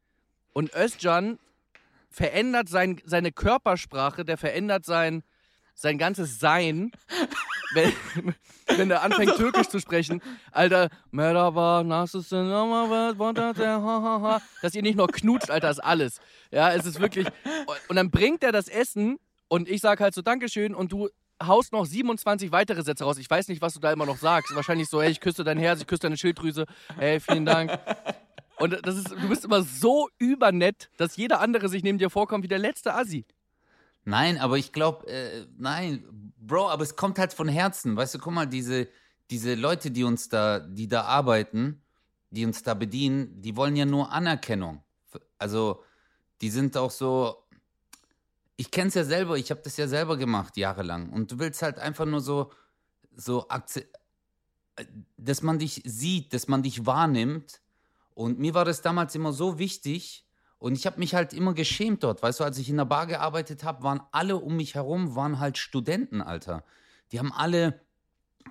und 0.53 0.75
Özcan 0.75 1.39
verändert 2.11 2.69
sein, 2.69 3.01
seine 3.05 3.33
Körpersprache, 3.33 4.25
der 4.25 4.37
verändert 4.37 4.85
sein, 4.85 5.23
sein 5.75 5.99
ganzes 5.99 6.39
Sein, 6.39 6.93
wenn, 7.75 7.93
wenn 8.77 8.91
er 8.91 9.03
anfängt, 9.03 9.37
Türkisch 9.37 9.69
zu 9.69 9.81
sprechen. 9.81 10.23
Alter, 10.51 10.89
Merhaba, 11.11 11.83
nasılsın, 11.83 12.51
dass 14.63 14.75
ihr 14.75 14.83
nicht 14.83 14.97
nur 14.97 15.09
knutscht, 15.09 15.51
Alter, 15.51 15.71
ist 15.71 15.81
alles. 15.81 16.21
Ja, 16.51 16.73
es 16.73 16.87
ist 16.87 17.01
wirklich. 17.01 17.27
Und 17.89 17.97
dann 17.97 18.11
bringt 18.11 18.43
er 18.45 18.53
das 18.53 18.69
Essen 18.69 19.19
und 19.49 19.69
ich 19.69 19.81
sag 19.81 20.01
halt 20.01 20.15
so 20.15 20.23
Dankeschön 20.23 20.75
und 20.75 20.93
du 20.93 21.09
haust 21.47 21.73
noch 21.73 21.85
27 21.85 22.53
weitere 22.53 22.83
Sätze 22.83 23.05
raus. 23.05 23.19
Ich 23.19 23.29
weiß 23.29 23.49
nicht, 23.49 23.63
was 23.63 23.75
du 23.75 23.81
da 23.81 23.93
immer 23.93 24.07
noch 24.07 24.17
sagst. 24.19 24.55
Wahrscheinlich 24.55 24.89
so, 24.89 25.01
ey, 25.01 25.11
ich 25.11 25.21
küsse 25.21 25.45
dein 25.45 25.59
Herz, 25.59 25.81
ich 25.81 25.87
küsse 25.87 26.03
deine 26.03 26.17
Schilddrüse. 26.17 26.67
Ey, 26.99 27.21
vielen 27.21 27.45
Dank. 27.45 27.79
Und 28.59 28.79
das 28.87 28.97
ist, 28.97 29.11
du 29.11 29.29
bist 29.29 29.45
immer 29.45 29.63
so 29.63 30.09
übernett, 30.19 30.89
dass 30.97 31.17
jeder 31.17 31.41
andere 31.41 31.69
sich 31.69 31.83
neben 31.83 31.99
dir 31.99 32.11
vorkommt 32.11 32.45
wie 32.45 32.49
der 32.49 32.59
letzte 32.59 32.95
Assi. 32.95 33.25
Nein, 34.05 34.39
aber 34.39 34.59
ich 34.59 34.73
glaube, 34.73 35.07
äh, 35.07 35.47
nein, 35.57 36.33
Bro, 36.37 36.71
aber 36.71 36.83
es 36.83 36.97
kommt 36.97 37.19
halt 37.19 37.33
von 37.33 37.49
Herzen. 37.49 37.97
Weißt 37.97 38.15
du, 38.15 38.19
guck 38.19 38.33
mal, 38.33 38.47
diese, 38.47 38.89
diese 39.31 39.55
Leute, 39.55 39.91
die 39.91 40.05
uns 40.05 40.29
da, 40.29 40.59
die 40.59 40.89
da 40.89 41.03
arbeiten, 41.03 41.83
die 42.31 42.45
uns 42.45 42.63
da 42.63 42.75
bedienen, 42.75 43.41
die 43.41 43.57
wollen 43.57 43.77
ja 43.77 43.85
nur 43.85 44.11
Anerkennung. 44.11 44.83
Also, 45.39 45.83
die 46.41 46.51
sind 46.51 46.77
auch 46.77 46.91
so. 46.91 47.37
Ich 48.57 48.71
kenne 48.71 48.89
es 48.89 48.95
ja 48.95 49.05
selber, 49.05 49.37
ich 49.37 49.51
habe 49.51 49.61
das 49.63 49.77
ja 49.77 49.89
selber 49.89 50.17
gemacht, 50.17 50.57
jahrelang. 50.57 51.11
Und 51.11 51.33
du 51.33 51.39
willst 51.39 51.63
halt 51.63 51.79
einfach 51.79 52.07
nur 52.07 52.21
so, 52.21 52.53
so 53.15 53.49
akze 53.49 53.87
dass 55.17 55.43
man 55.43 55.59
dich 55.59 55.83
sieht, 55.85 56.33
dass 56.33 56.49
man 56.49 56.63
dich 56.63 56.87
wahrnimmt. 56.87 57.61
Und 58.15 58.39
mir 58.39 58.55
war 58.55 58.65
das 58.65 58.83
damals 58.83 59.15
immer 59.15 59.33
so 59.33 59.59
wichtig. 59.59 60.27
Und 60.63 60.77
ich 60.77 60.87
habe 60.87 61.01
mich 61.01 61.15
halt 61.15 61.33
immer 61.33 61.55
geschämt 61.55 62.05
dort. 62.05 62.23
Weißt 62.23 62.39
du, 62.39 62.45
als 62.45 62.57
ich 62.57 62.69
in 62.69 62.77
der 62.77 62.85
Bar 62.85 63.09
gearbeitet 63.09 63.65
habe, 63.65 63.83
waren 63.83 64.01
alle 64.13 64.37
um 64.37 64.57
mich 64.57 64.77
herum, 64.77 65.17
waren 65.17 65.41
halt 65.41 65.59
Studenten, 65.59 66.23
Alter. 66.23 66.63
Die 67.11 67.19
haben 67.19 67.33
alle 67.33 67.81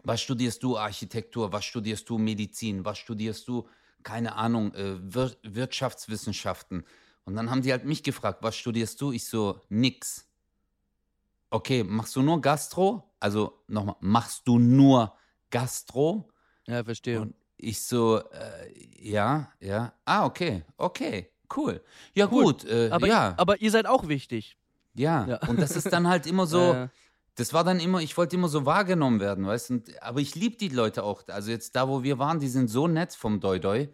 was 0.03 0.21
studierst 0.21 0.61
du 0.63 0.77
Architektur, 0.77 1.51
was 1.53 1.65
studierst 1.65 2.09
du 2.09 2.17
Medizin, 2.17 2.83
was 2.85 2.97
studierst 2.97 3.47
du, 3.47 3.67
keine 4.03 4.35
Ahnung, 4.35 4.73
äh, 4.73 4.99
Wir 5.01 5.35
Wirtschaftswissenschaften. 5.43 6.85
Und 7.23 7.35
dann 7.35 7.49
haben 7.49 7.61
die 7.61 7.71
halt 7.71 7.85
mich 7.85 8.03
gefragt, 8.03 8.39
was 8.41 8.55
studierst 8.55 8.99
du? 8.99 9.11
Ich 9.11 9.25
so, 9.25 9.61
nix. 9.69 10.27
Okay, 11.49 11.83
machst 11.83 12.15
du 12.15 12.21
nur 12.21 12.41
Gastro? 12.41 13.13
Also 13.19 13.63
nochmal, 13.67 13.95
machst 13.99 14.47
du 14.47 14.59
nur 14.59 15.15
Gastro? 15.49 16.29
Ja, 16.65 16.83
verstehe. 16.83 17.21
Und 17.21 17.35
ich 17.57 17.81
so, 17.81 18.19
äh, 18.31 18.73
ja, 18.99 19.51
ja. 19.59 19.93
Ah, 20.05 20.25
okay, 20.25 20.63
okay, 20.77 21.31
cool. 21.57 21.81
Ja, 22.13 22.27
Cool. 22.31 22.43
gut, 22.45 22.65
äh, 22.65 22.89
aber, 22.91 23.07
ja, 23.07 23.33
aber 23.37 23.61
ihr 23.61 23.71
seid 23.71 23.85
auch 23.87 24.07
wichtig. 24.07 24.57
ja. 24.93 25.25
Ja. 25.27 25.39
Und 25.47 25.59
das 25.59 25.75
ist 25.75 25.91
dann 25.91 26.07
halt 26.07 26.25
immer 26.27 26.45
so, 26.47 26.59
Äh, 26.73 26.87
das 27.35 27.53
war 27.53 27.63
dann 27.63 27.79
immer, 27.79 28.01
ich 28.01 28.17
wollte 28.17 28.35
immer 28.35 28.49
so 28.49 28.65
wahrgenommen 28.65 29.19
werden, 29.21 29.45
weißt 29.47 29.69
du? 29.69 29.81
Aber 30.01 30.19
ich 30.19 30.35
liebe 30.35 30.57
die 30.57 30.67
Leute 30.67 31.03
auch. 31.03 31.23
Also 31.29 31.49
jetzt 31.49 31.75
da, 31.77 31.87
wo 31.87 32.03
wir 32.03 32.19
waren, 32.19 32.39
die 32.39 32.49
sind 32.49 32.67
so 32.67 32.87
nett 32.89 33.13
vom 33.15 33.39
Doi 33.39 33.57
Doi. 33.59 33.87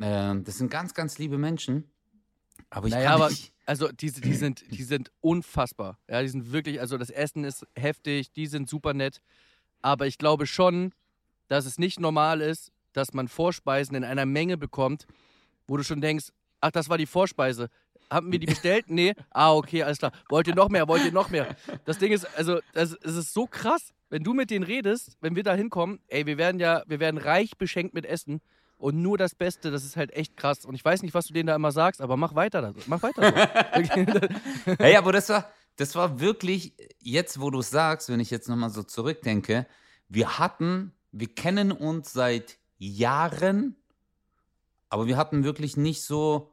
Ähm, 0.00 0.44
das 0.44 0.58
sind 0.58 0.70
ganz, 0.70 0.94
ganz 0.94 1.18
liebe 1.18 1.36
Menschen. 1.36 1.90
Aber 2.70 2.86
ich 2.86 2.92
Naja, 2.94 3.06
kann 3.10 3.14
aber 3.22 3.30
nicht. 3.30 3.52
also 3.66 3.88
die, 3.88 4.12
die, 4.12 4.34
sind, 4.34 4.62
die 4.70 4.84
sind 4.84 5.10
unfassbar. 5.20 5.98
Ja, 6.08 6.22
die 6.22 6.28
sind 6.28 6.52
wirklich, 6.52 6.80
also 6.80 6.96
das 6.96 7.10
Essen 7.10 7.42
ist 7.44 7.66
heftig, 7.74 8.32
die 8.32 8.46
sind 8.46 8.68
super 8.70 8.94
nett. 8.94 9.20
Aber 9.82 10.06
ich 10.06 10.16
glaube 10.16 10.46
schon, 10.46 10.94
dass 11.48 11.66
es 11.66 11.76
nicht 11.76 11.98
normal 11.98 12.40
ist, 12.40 12.70
dass 12.92 13.12
man 13.12 13.26
Vorspeisen 13.26 13.96
in 13.96 14.04
einer 14.04 14.26
Menge 14.26 14.56
bekommt, 14.56 15.06
wo 15.66 15.76
du 15.76 15.82
schon 15.82 16.00
denkst, 16.00 16.26
ach, 16.60 16.70
das 16.70 16.88
war 16.88 16.98
die 16.98 17.06
Vorspeise. 17.06 17.68
Haben 18.10 18.32
wir 18.32 18.40
die 18.40 18.46
bestellt? 18.46 18.90
Nee. 18.90 19.14
Ah, 19.30 19.54
okay, 19.54 19.84
alles 19.84 19.98
klar. 19.98 20.12
Wollt 20.28 20.48
ihr 20.48 20.54
noch 20.54 20.68
mehr? 20.68 20.88
Wollt 20.88 21.04
ihr 21.04 21.12
noch 21.12 21.30
mehr? 21.30 21.54
Das 21.84 21.98
Ding 21.98 22.12
ist, 22.12 22.26
also, 22.36 22.58
es 22.72 22.92
ist 22.92 23.32
so 23.32 23.46
krass, 23.46 23.92
wenn 24.08 24.24
du 24.24 24.34
mit 24.34 24.50
denen 24.50 24.64
redest, 24.64 25.16
wenn 25.20 25.36
wir 25.36 25.44
da 25.44 25.54
hinkommen, 25.54 26.00
ey, 26.08 26.26
wir 26.26 26.36
werden 26.36 26.60
ja, 26.60 26.82
wir 26.86 26.98
werden 26.98 27.18
reich 27.18 27.56
beschenkt 27.56 27.94
mit 27.94 28.04
Essen 28.04 28.40
und 28.80 29.00
nur 29.00 29.18
das 29.18 29.34
Beste, 29.34 29.70
das 29.70 29.84
ist 29.84 29.96
halt 29.96 30.12
echt 30.12 30.36
krass. 30.36 30.64
Und 30.64 30.74
ich 30.74 30.84
weiß 30.84 31.02
nicht, 31.02 31.14
was 31.14 31.26
du 31.26 31.34
denen 31.34 31.46
da 31.46 31.54
immer 31.54 31.70
sagst, 31.70 32.00
aber 32.00 32.16
mach 32.16 32.34
weiter, 32.34 32.74
mach 32.86 33.02
weiter 33.02 33.32
so. 34.64 34.74
Hey, 34.78 34.96
aber 34.96 35.12
das 35.12 35.28
war, 35.28 35.50
das 35.76 35.94
war 35.94 36.18
wirklich, 36.18 36.74
jetzt 36.98 37.40
wo 37.40 37.50
du 37.50 37.60
es 37.60 37.70
sagst, 37.70 38.08
wenn 38.08 38.20
ich 38.20 38.30
jetzt 38.30 38.48
nochmal 38.48 38.70
so 38.70 38.82
zurückdenke, 38.82 39.66
wir 40.08 40.38
hatten, 40.38 40.92
wir 41.12 41.28
kennen 41.28 41.72
uns 41.72 42.12
seit 42.12 42.58
Jahren, 42.78 43.76
aber 44.90 45.06
wir 45.06 45.16
hatten 45.16 45.44
wirklich 45.44 45.76
nicht 45.76 46.02
so 46.02 46.52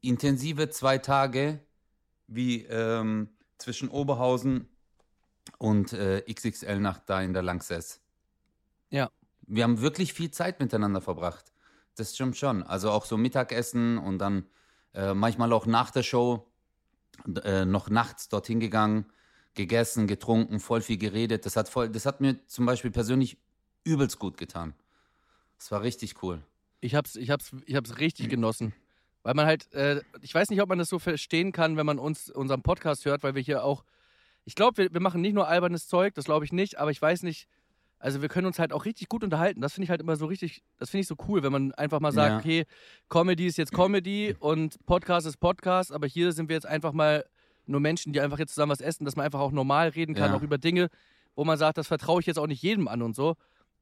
intensive 0.00 0.70
zwei 0.70 0.98
Tage 0.98 1.60
wie 2.26 2.64
ähm, 2.64 3.28
zwischen 3.58 3.88
Oberhausen 3.88 4.68
und 5.58 5.92
äh, 5.92 6.22
XXL 6.22 6.80
Nacht 6.80 7.02
da 7.06 7.20
in 7.20 7.32
der 7.32 7.42
Lanxess. 7.42 8.00
Ja. 8.90 9.10
Wir 9.46 9.64
haben 9.64 9.80
wirklich 9.80 10.12
viel 10.14 10.30
Zeit 10.30 10.60
miteinander 10.60 11.00
verbracht. 11.00 11.52
Das 11.96 12.14
stimmt 12.14 12.36
schon. 12.36 12.62
Also 12.62 12.90
auch 12.90 13.04
so 13.04 13.16
Mittagessen 13.16 13.98
und 13.98 14.18
dann 14.18 14.46
äh, 14.94 15.12
manchmal 15.12 15.52
auch 15.52 15.66
nach 15.66 15.90
der 15.90 16.02
Show 16.02 16.50
äh, 17.44 17.64
noch 17.64 17.90
nachts 17.90 18.28
dorthin 18.28 18.60
gegangen, 18.60 19.06
gegessen, 19.54 20.06
getrunken, 20.06 20.60
voll 20.60 20.80
viel 20.80 20.98
geredet. 20.98 21.44
Das 21.44 21.56
hat, 21.56 21.68
voll, 21.68 21.90
das 21.90 22.06
hat 22.06 22.20
mir 22.20 22.46
zum 22.46 22.64
Beispiel 22.64 22.90
persönlich 22.90 23.38
übelst 23.84 24.18
gut 24.18 24.36
getan. 24.36 24.74
Das 25.58 25.70
war 25.72 25.82
richtig 25.82 26.22
cool. 26.22 26.42
Ich 26.80 26.94
hab's, 26.94 27.16
ich 27.16 27.30
hab's, 27.30 27.54
ich 27.66 27.74
hab's 27.76 27.98
richtig 27.98 28.28
genossen. 28.28 28.72
Weil 29.22 29.34
man 29.34 29.46
halt, 29.46 29.70
äh, 29.74 30.00
ich 30.22 30.34
weiß 30.34 30.48
nicht, 30.48 30.62
ob 30.62 30.68
man 30.68 30.78
das 30.78 30.88
so 30.88 30.98
verstehen 30.98 31.52
kann, 31.52 31.76
wenn 31.76 31.84
man 31.84 31.98
uns 31.98 32.30
unseren 32.30 32.62
Podcast 32.62 33.04
hört, 33.04 33.22
weil 33.22 33.34
wir 33.34 33.42
hier 33.42 33.64
auch, 33.64 33.84
ich 34.46 34.54
glaube, 34.54 34.78
wir, 34.78 34.92
wir 34.94 35.00
machen 35.00 35.20
nicht 35.20 35.34
nur 35.34 35.46
albernes 35.46 35.88
Zeug, 35.88 36.14
das 36.14 36.24
glaube 36.24 36.46
ich 36.46 36.52
nicht, 36.52 36.78
aber 36.78 36.90
ich 36.90 37.00
weiß 37.02 37.22
nicht, 37.22 37.46
also 37.98 38.22
wir 38.22 38.30
können 38.30 38.46
uns 38.46 38.58
halt 38.58 38.72
auch 38.72 38.86
richtig 38.86 39.10
gut 39.10 39.22
unterhalten. 39.22 39.60
Das 39.60 39.74
finde 39.74 39.84
ich 39.84 39.90
halt 39.90 40.00
immer 40.00 40.16
so 40.16 40.24
richtig, 40.24 40.62
das 40.78 40.88
finde 40.88 41.02
ich 41.02 41.06
so 41.06 41.16
cool, 41.28 41.42
wenn 41.42 41.52
man 41.52 41.72
einfach 41.72 42.00
mal 42.00 42.12
sagt, 42.12 42.30
Ja. 42.30 42.38
okay, 42.38 42.64
Comedy 43.10 43.46
ist 43.46 43.58
jetzt 43.58 43.72
Comedy 43.74 44.34
und 44.38 44.78
Podcast 44.86 45.26
ist 45.26 45.36
Podcast, 45.36 45.92
aber 45.92 46.06
hier 46.06 46.32
sind 46.32 46.48
wir 46.48 46.56
jetzt 46.56 46.66
einfach 46.66 46.94
mal 46.94 47.26
nur 47.66 47.80
Menschen, 47.80 48.14
die 48.14 48.22
einfach 48.22 48.38
jetzt 48.38 48.54
zusammen 48.54 48.72
was 48.72 48.80
essen, 48.80 49.04
dass 49.04 49.16
man 49.16 49.26
einfach 49.26 49.40
auch 49.40 49.52
normal 49.52 49.88
reden 49.90 50.14
kann, 50.14 50.30
Ja. 50.30 50.36
auch 50.38 50.42
über 50.42 50.56
Dinge, 50.56 50.88
wo 51.34 51.44
man 51.44 51.58
sagt, 51.58 51.76
das 51.76 51.88
vertraue 51.88 52.20
ich 52.20 52.26
jetzt 52.26 52.38
auch 52.38 52.46
nicht 52.46 52.62
jedem 52.62 52.88
an 52.88 53.02
und 53.02 53.14
so. 53.14 53.36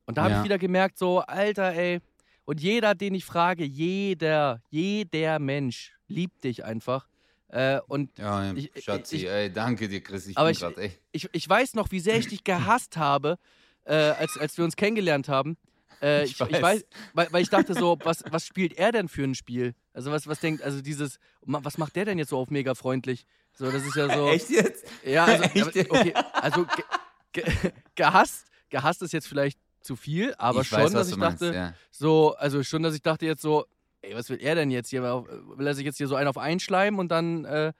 Und 0.07 0.19
da 0.19 0.23
habe 0.25 0.33
Ja. 0.33 0.39
ich 0.39 0.45
wieder 0.45 0.59
gemerkt, 0.59 0.99
so, 0.99 1.21
Alter, 1.21 1.73
ey, 1.75 2.01
und 2.49 2.63
jeder, 2.63 2.95
den 2.95 3.15
ich 3.15 3.27
frage, 3.27 3.63
jeder, 3.65 4.63
jeder 4.71 5.39
Mensch 5.39 5.93
liebt 6.07 6.45
dich 6.45 6.65
einfach. 6.65 7.07
Äh, 7.49 7.81
und 7.89 8.17
Ja, 8.19 8.53
Ich- 8.55 8.75
ich- 8.75 8.85
Schatzi, 8.85 9.17
ich- 9.17 9.27
ey, 9.29 9.53
danke 9.53 9.87
dir, 9.89 10.01
Chris. 10.03 10.27
Ich 10.27 10.37
Aber 10.39 10.47
bin 10.47 10.53
ich- 10.53 10.61
gerade, 10.61 10.81
ey. 10.83 10.93
ich, 11.13 11.29
ich 11.33 11.47
weiß 11.49 11.75
noch, 11.75 11.91
wie 11.91 12.01
sehr 12.01 12.17
ich 12.17 12.29
dich 12.29 12.45
gehasst 12.45 12.97
habe, 12.97 13.37
äh, 13.85 13.95
als, 13.95 14.39
als 14.39 14.57
wir 14.57 14.65
uns 14.65 14.77
kennengelernt 14.77 15.29
haben. 15.29 15.59
Äh, 16.01 16.25
Ich 16.25 16.41
weiß. 16.41 16.63
weiß, 16.63 16.87
weil, 17.13 17.29
weil 17.33 17.43
ich 17.43 17.51
dachte 17.51 17.75
so, 17.75 17.99
was, 18.05 18.25
was 18.31 18.47
spielt 18.47 18.79
er 18.79 18.93
denn 18.93 19.09
für 19.09 19.25
ein 19.25 19.35
Spiel? 19.35 19.75
Also 19.93 20.11
was, 20.11 20.27
was 20.27 20.41
denkt, 20.41 20.63
also 20.63 20.81
dieses, 20.81 21.19
was 21.43 21.77
macht 21.77 21.97
der 21.97 22.07
denn 22.07 22.19
jetzt 22.19 22.31
so 22.31 22.39
auf 22.39 22.49
mega 22.51 22.75
freundlich? 22.75 23.27
So, 23.53 23.71
das 23.71 23.85
ist 23.85 23.95
ja 23.97 24.09
so. 24.15 24.29
Echt 24.29 24.49
jetzt? 24.49 24.87
Ja, 25.05 25.25
also, 25.27 25.43
Echt? 25.55 25.91
okay, 25.91 26.15
also 26.33 26.65
ge, 26.65 26.85
ge, 27.33 27.45
gehasst, 27.95 28.47
gehasst 28.71 29.03
ist 29.03 29.13
jetzt 29.13 29.27
vielleicht 29.29 29.59
zu 29.89 29.97
viel, 29.97 30.35
aber 30.39 30.61
ich 30.61 30.69
schon, 30.69 30.79
weiß, 30.79 30.93
dass 30.93 31.11
ich 31.11 31.17
meinst, 31.17 31.43
dachte, 31.43 31.55
ja. 31.55 31.75
so, 31.91 32.35
also 32.37 32.63
schon, 32.63 32.83
dass 32.83 32.95
ich 32.95 33.03
dachte 33.03 33.27
jetzt 33.27 33.43
so, 33.43 33.65
ey, 34.03 34.15
was 34.15 34.29
will 34.31 34.39
er 34.41 34.55
denn 34.55 34.71
jetzt 34.71 34.91
hier? 34.91 35.03
Will 35.03 35.67
er 35.67 35.75
sich 35.75 35.85
jetzt 35.85 35.97
hier 35.97 36.07
so 36.07 36.15
einen 36.15 36.29
auf 36.29 36.39
einschleimen 36.39 37.01
und 37.01 37.09
dann, 37.09 37.45
äh, 37.47 37.73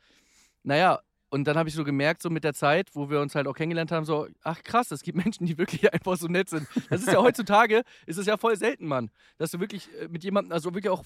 naja, 0.63 1.01
und 1.31 1.45
dann 1.45 1.59
habe 1.59 1.69
ich 1.69 1.75
so 1.75 1.85
gemerkt, 1.85 2.23
so 2.23 2.31
mit 2.31 2.43
der 2.43 2.55
Zeit, 2.55 2.89
wo 2.95 3.11
wir 3.11 3.21
uns 3.21 3.35
halt 3.35 3.47
auch 3.47 3.53
kennengelernt 3.55 3.93
haben, 3.93 4.07
so, 4.07 4.27
ach 4.43 4.63
krass, 4.65 4.91
es 4.91 5.03
gibt 5.03 5.19
Menschen, 5.25 5.47
die 5.47 5.59
wirklich 5.59 5.93
einfach 5.93 6.17
so 6.17 6.27
nett 6.27 6.49
sind. 6.49 6.67
Das 6.89 7.03
ist 7.03 7.09
ja 7.13 7.21
heutzutage, 7.23 7.83
ist 8.07 8.17
es 8.17 8.27
ja 8.27 8.37
voll 8.39 8.57
selten, 8.57 8.87
Mann, 8.87 9.11
dass 9.37 9.51
du 9.51 9.61
wirklich 9.61 9.89
äh, 10.01 10.09
mit 10.09 10.25
jemandem, 10.25 10.53
also 10.53 10.73
wirklich 10.75 10.91
auch 10.91 11.05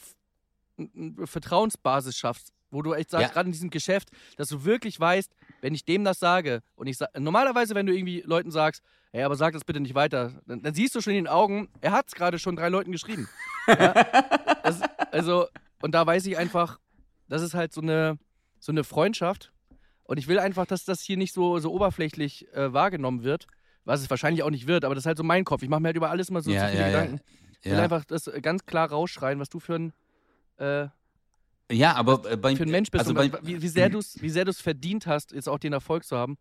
n- 0.78 1.16
Vertrauensbasis 1.26 2.16
schaffst, 2.16 2.52
wo 2.70 2.82
du 2.82 2.94
echt 2.94 3.10
sagst, 3.10 3.26
Ja. 3.28 3.32
gerade 3.32 3.46
in 3.48 3.52
diesem 3.52 3.70
Geschäft, 3.70 4.10
dass 4.36 4.48
du 4.48 4.64
wirklich 4.64 4.98
weißt, 4.98 5.32
wenn 5.62 5.74
ich 5.74 5.84
dem 5.86 6.04
das 6.04 6.18
sage 6.18 6.60
und 6.74 6.88
ich 6.88 6.98
sage, 6.98 7.18
normalerweise, 7.18 7.74
wenn 7.74 7.86
du 7.86 7.94
irgendwie 7.94 8.20
Leuten 8.26 8.50
sagst, 8.50 8.82
hey, 9.12 9.22
aber 9.22 9.36
sag 9.36 9.54
das 9.54 9.64
bitte 9.64 9.80
nicht 9.80 9.94
weiter, 9.94 10.32
dann, 10.46 10.60
dann 10.62 10.74
siehst 10.74 10.94
du 10.94 11.00
schon 11.00 11.12
in 11.14 11.24
den 11.24 11.28
Augen, 11.28 11.68
er 11.80 11.92
hat 11.92 12.08
es 12.08 12.14
gerade 12.14 12.38
schon 12.38 12.56
drei 12.56 12.68
Leuten 12.68 12.92
geschrieben. 12.92 13.28
Ja? 13.68 13.92
das, 14.64 14.80
also, 15.12 15.46
und 15.82 15.94
da 15.94 16.04
weiß 16.04 16.26
ich 16.26 16.36
einfach, 16.36 16.80
das 17.28 17.42
ist 17.42 17.54
halt 17.54 17.72
so 17.72 17.80
eine, 17.80 18.18
so 18.58 18.72
eine 18.72 18.82
Freundschaft. 18.82 19.52
Und 20.02 20.18
ich 20.18 20.26
will 20.26 20.40
einfach, 20.40 20.66
dass 20.66 20.84
das 20.84 21.00
hier 21.00 21.16
nicht 21.16 21.32
so, 21.32 21.60
so 21.60 21.72
oberflächlich 21.72 22.52
äh, 22.54 22.72
wahrgenommen 22.72 23.22
wird, 23.22 23.46
was 23.84 24.00
es 24.00 24.10
wahrscheinlich 24.10 24.42
auch 24.42 24.50
nicht 24.50 24.66
wird, 24.66 24.84
aber 24.84 24.96
das 24.96 25.02
ist 25.02 25.06
halt 25.06 25.16
so 25.16 25.22
mein 25.22 25.44
Kopf. 25.44 25.62
Ich 25.62 25.68
mache 25.68 25.80
mir 25.80 25.88
halt 25.88 25.96
über 25.96 26.10
alles 26.10 26.28
immer 26.28 26.42
so 26.42 26.50
Ja, 26.50 26.64
zu 26.66 26.72
viele 26.72 26.82
ja. 26.82 26.88
Gedanken. 26.88 27.20
Ich 27.60 27.70
will 27.70 27.78
einfach 27.78 28.04
das 28.04 28.28
ganz 28.42 28.66
klar 28.66 28.88
rausschreien, 28.90 29.38
was 29.38 29.48
du 29.48 29.60
für 29.60 29.76
ein, 29.76 29.92
äh, 30.56 30.88
ja, 31.70 31.94
aber 31.94 32.30
äh, 32.30 32.36
bei, 32.36 32.56
für 32.56 32.64
ein 32.64 32.70
Mensch 32.70 32.90
bist 32.90 33.00
also 33.00 33.14
bei, 33.14 33.30
wie, 33.42 33.62
wie 33.62 33.68
sehr 33.68 33.88
du 33.88 33.98
es 33.98 34.20
wie 34.20 34.30
sehr 34.30 34.44
du's 34.44 34.60
verdient 34.60 35.06
hast, 35.06 35.32
jetzt 35.32 35.48
auch 35.48 35.58
den 35.58 35.72
Erfolg 35.72 36.04
zu 36.04 36.16
haben. 36.16 36.36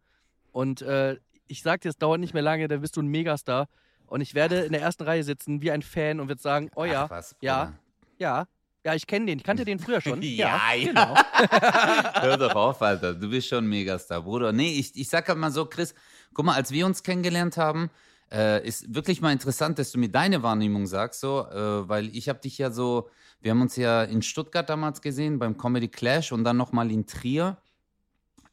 Und 0.52 0.82
äh, 0.82 1.18
ich 1.48 1.62
sag 1.62 1.82
dir, 1.82 1.90
es 1.90 1.98
dauert 1.98 2.20
nicht 2.20 2.34
mehr 2.34 2.44
lange, 2.44 2.68
dann 2.68 2.82
bist 2.82 2.98
du 2.98 3.02
ein 3.02 3.08
Megastar. 3.08 3.68
Und 4.08 4.22
ich 4.22 4.36
werde 4.36 4.62
in 4.62 4.74
der 4.74 4.82
ersten 4.82 5.04
Reihe 5.04 5.24
sitzen 5.24 5.62
wie 5.62 5.72
ein 5.72 5.82
Fan 5.82 6.20
und 6.20 6.28
werde 6.28 6.42
sagen, 6.42 6.70
oh 6.76 6.84
ja, 6.84 7.06
Ach, 7.06 7.10
was, 7.10 7.36
ja, 7.42 7.74
ja, 8.18 8.46
ja, 8.84 8.96
ich 8.96 9.06
kenne 9.06 9.28
den, 9.28 9.38
ich 9.38 9.44
kannte 9.44 9.64
den 9.64 9.80
früher 9.80 10.02
schon. 10.02 10.22
Ja, 10.24 10.74
ja. 10.74 10.86
genau. 10.86 11.16
Hör 12.22 12.38
doch 12.38 12.56
auf, 12.56 12.82
Alter. 12.82 13.14
Du 13.14 13.30
bist 13.30 13.48
schon 13.48 13.66
ein 13.66 13.70
Megastar, 13.70 14.22
Bruder. 14.22 14.52
Nee, 14.52 14.80
ich, 14.80 14.96
ich 14.96 15.08
sag 15.08 15.28
halt 15.28 15.38
mal 15.38 15.52
so, 15.52 15.66
Chris, 15.66 15.94
guck 16.34 16.46
mal, 16.46 16.56
als 16.56 16.72
wir 16.72 16.86
uns 16.86 17.04
kennengelernt 17.04 17.58
haben, 17.58 17.90
äh, 18.32 18.66
ist 18.66 18.94
wirklich 18.96 19.22
mal 19.22 19.32
interessant, 19.34 19.78
dass 19.80 19.92
du 19.92 20.00
mir 20.00 20.10
deine 20.10 20.42
Wahrnehmung 20.44 20.88
sagst, 20.88 21.20
so, 21.20 21.48
äh, 21.50 21.88
weil 21.90 22.16
ich 22.16 22.30
habe 22.30 22.40
dich 22.40 22.58
ja 22.58 22.72
so, 22.72 23.10
wir 23.42 23.52
haben 23.52 23.62
uns 23.62 23.76
ja 23.76 24.04
in 24.04 24.22
Stuttgart 24.22 24.70
damals 24.70 25.02
gesehen, 25.02 25.40
beim 25.40 25.58
Comedy 25.58 25.88
Clash 25.90 26.32
und 26.32 26.44
dann 26.44 26.58
nochmal 26.58 26.92
in 26.92 27.06
Trier. 27.08 27.58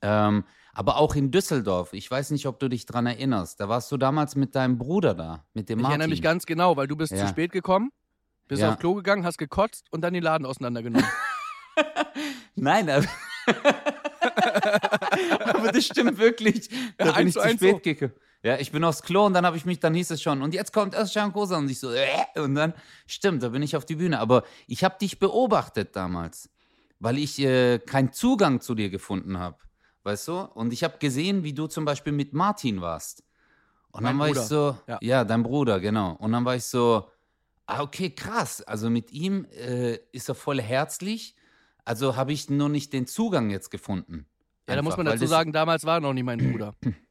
Ähm, 0.03 0.45
aber 0.73 0.97
auch 0.97 1.17
in 1.17 1.31
Düsseldorf. 1.33 1.93
Ich 1.93 2.09
weiß 2.09 2.31
nicht, 2.31 2.47
ob 2.47 2.61
du 2.61 2.69
dich 2.69 2.87
dran 2.87 3.07
erinnerst. 3.07 3.59
Da 3.59 3.69
warst 3.69 3.91
du 3.91 3.97
damals 3.97 4.37
mit 4.37 4.55
deinem 4.55 4.79
Bruder 4.79 5.15
da, 5.15 5.45
mit 5.53 5.69
dem 5.69 5.79
Ich 5.79 5.83
Martin. 5.83 5.93
erinnere 6.01 6.09
mich 6.11 6.23
ganz 6.23 6.47
genau, 6.47 6.77
weil 6.77 6.87
du 6.87 6.95
bist 6.97 7.13
Ja. 7.13 7.19
zu 7.19 7.27
spät 7.27 7.51
gekommen, 7.53 7.91
bist 8.47 8.63
Ja. 8.63 8.71
auf 8.73 8.79
Klo 8.79 8.95
gegangen, 8.95 9.25
hast 9.25 9.39
gekotzt 9.39 9.87
und 9.91 10.03
dann 10.03 10.15
den 10.15 10.23
Laden 10.23 10.47
auseinandergenommen. 10.47 11.09
Nein, 12.57 12.91
aber, 12.91 13.07
aber 15.45 15.73
das 15.73 15.85
stimmt 15.85 16.19
wirklich. 16.19 16.69
Da 16.97 17.07
Ja, 17.07 17.13
bin 17.13 17.29
ich 17.29 17.35
zu 17.35 17.41
zu 17.41 17.49
spät 17.51 17.77
so. 17.77 17.81
gekommen. 17.81 18.13
Ja, 18.43 18.57
ich 18.59 18.71
bin 18.71 18.85
aufs 18.85 19.03
Klo 19.03 19.27
und 19.27 19.33
dann 19.35 19.45
habe 19.45 19.57
ich 19.57 19.65
mich, 19.65 19.81
dann 19.81 19.95
hieß 19.95 20.13
es 20.13 20.23
schon, 20.23 20.43
und 20.43 20.55
jetzt 20.55 20.73
kommt 20.73 20.95
erst 20.95 21.17
Kosa 21.33 21.59
und 21.59 21.69
ich 21.71 21.81
so, 21.81 21.91
äh, 21.91 22.07
und 22.41 22.55
dann, 22.55 22.73
stimmt, 23.07 23.43
da 23.43 23.49
bin 23.49 23.63
ich 23.63 23.77
auf 23.77 23.85
die 23.85 23.97
Bühne. 23.97 24.21
Aber 24.21 24.45
ich 24.69 24.85
habe 24.85 24.97
dich 25.01 25.19
beobachtet 25.19 25.97
damals, 25.97 26.49
weil 27.01 27.19
ich 27.19 27.39
äh, 27.41 27.79
keinen 27.81 28.13
Zugang 28.13 28.61
zu 28.61 28.75
dir 28.77 28.91
gefunden 28.91 29.39
habe. 29.39 29.57
Weißt 30.05 30.29
du? 30.29 30.39
Und 30.39 30.73
ich 30.73 30.85
habe 30.85 30.99
gesehen, 30.99 31.43
wie 31.43 31.53
du 31.53 31.67
zum 31.67 31.85
Beispiel 31.85 32.13
mit 32.13 32.33
Martin 32.33 32.81
warst. 32.81 33.25
Und 33.91 34.03
Mein 34.05 34.13
dann 34.13 34.19
war 34.21 34.27
Bruder. 34.29 34.41
ich 34.43 34.47
so, 34.47 34.79
Ja. 34.87 34.99
ja. 35.03 35.25
dein 35.25 35.43
Bruder, 35.43 35.81
genau. 35.81 36.13
Und 36.13 36.31
dann 36.33 36.45
war 36.45 36.55
ich 36.55 36.65
so, 36.65 37.11
ah, 37.67 37.83
okay, 37.83 38.11
krass. 38.11 38.63
Also 38.63 38.89
mit 38.89 39.11
ihm 39.11 39.47
äh, 39.47 39.99
ist 40.13 40.29
er 40.29 40.37
voll 40.37 40.61
herzlich. 40.63 41.35
Also 41.85 42.15
habe 42.17 42.33
ich 42.33 42.49
nur 42.49 42.69
nicht 42.69 42.93
den 42.93 43.07
Zugang 43.07 43.51
jetzt 43.51 43.71
gefunden. 43.71 44.27
Ja, 44.69 44.77
da 44.77 44.83
muss 44.83 44.93
Einfach, 44.93 45.05
man 45.05 45.13
dazu 45.13 45.27
sagen, 45.27 45.53
damals 45.53 45.85
war 45.85 45.97
er 45.97 46.01
noch 46.01 46.13
nicht 46.13 46.25
mein 46.25 46.39
Bruder. 46.39 46.75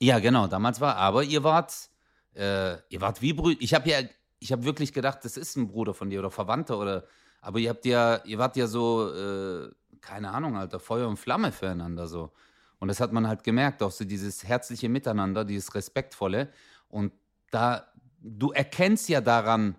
Ja, 0.00 0.18
genau, 0.18 0.46
damals 0.46 0.80
war, 0.80 0.96
aber 0.96 1.22
ihr 1.24 1.42
wart 1.42 1.90
äh, 2.36 2.76
ihr 2.90 3.00
wart 3.00 3.22
wie 3.22 3.32
Brüder. 3.32 3.60
Ich 3.60 3.74
habe 3.74 3.88
ja, 3.88 4.00
ich 4.38 4.52
habe 4.52 4.64
wirklich 4.64 4.92
gedacht, 4.92 5.24
das 5.24 5.36
ist 5.36 5.56
ein 5.56 5.68
Bruder 5.68 5.94
von 5.94 6.10
dir 6.10 6.20
oder 6.20 6.30
Verwandter 6.30 6.78
oder, 6.78 7.04
aber 7.40 7.58
ihr 7.58 7.70
habt 7.70 7.84
ja, 7.86 8.22
ihr 8.24 8.38
wart 8.38 8.56
ja 8.56 8.66
so, 8.66 9.12
äh, 9.12 9.70
keine 10.00 10.30
Ahnung, 10.32 10.56
Alter, 10.56 10.78
Feuer 10.78 11.08
und 11.08 11.16
Flamme 11.16 11.52
füreinander 11.52 12.06
so. 12.06 12.32
Und 12.78 12.88
das 12.88 13.00
hat 13.00 13.12
man 13.12 13.26
halt 13.26 13.42
gemerkt, 13.42 13.82
auch 13.82 13.90
so 13.90 14.04
dieses 14.04 14.44
herzliche 14.44 14.88
Miteinander, 14.90 15.44
dieses 15.44 15.74
Respektvolle. 15.74 16.50
Und 16.88 17.12
da, 17.50 17.86
du 18.20 18.52
erkennst 18.52 19.08
ja 19.08 19.22
daran 19.22 19.76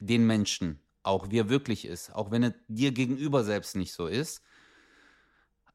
den 0.00 0.26
Menschen, 0.26 0.80
auch 1.04 1.30
wie 1.30 1.38
er 1.38 1.48
wirklich 1.48 1.84
ist, 1.84 2.12
auch 2.12 2.32
wenn 2.32 2.42
er 2.42 2.54
dir 2.66 2.90
gegenüber 2.90 3.44
selbst 3.44 3.76
nicht 3.76 3.92
so 3.92 4.08
ist. 4.08 4.42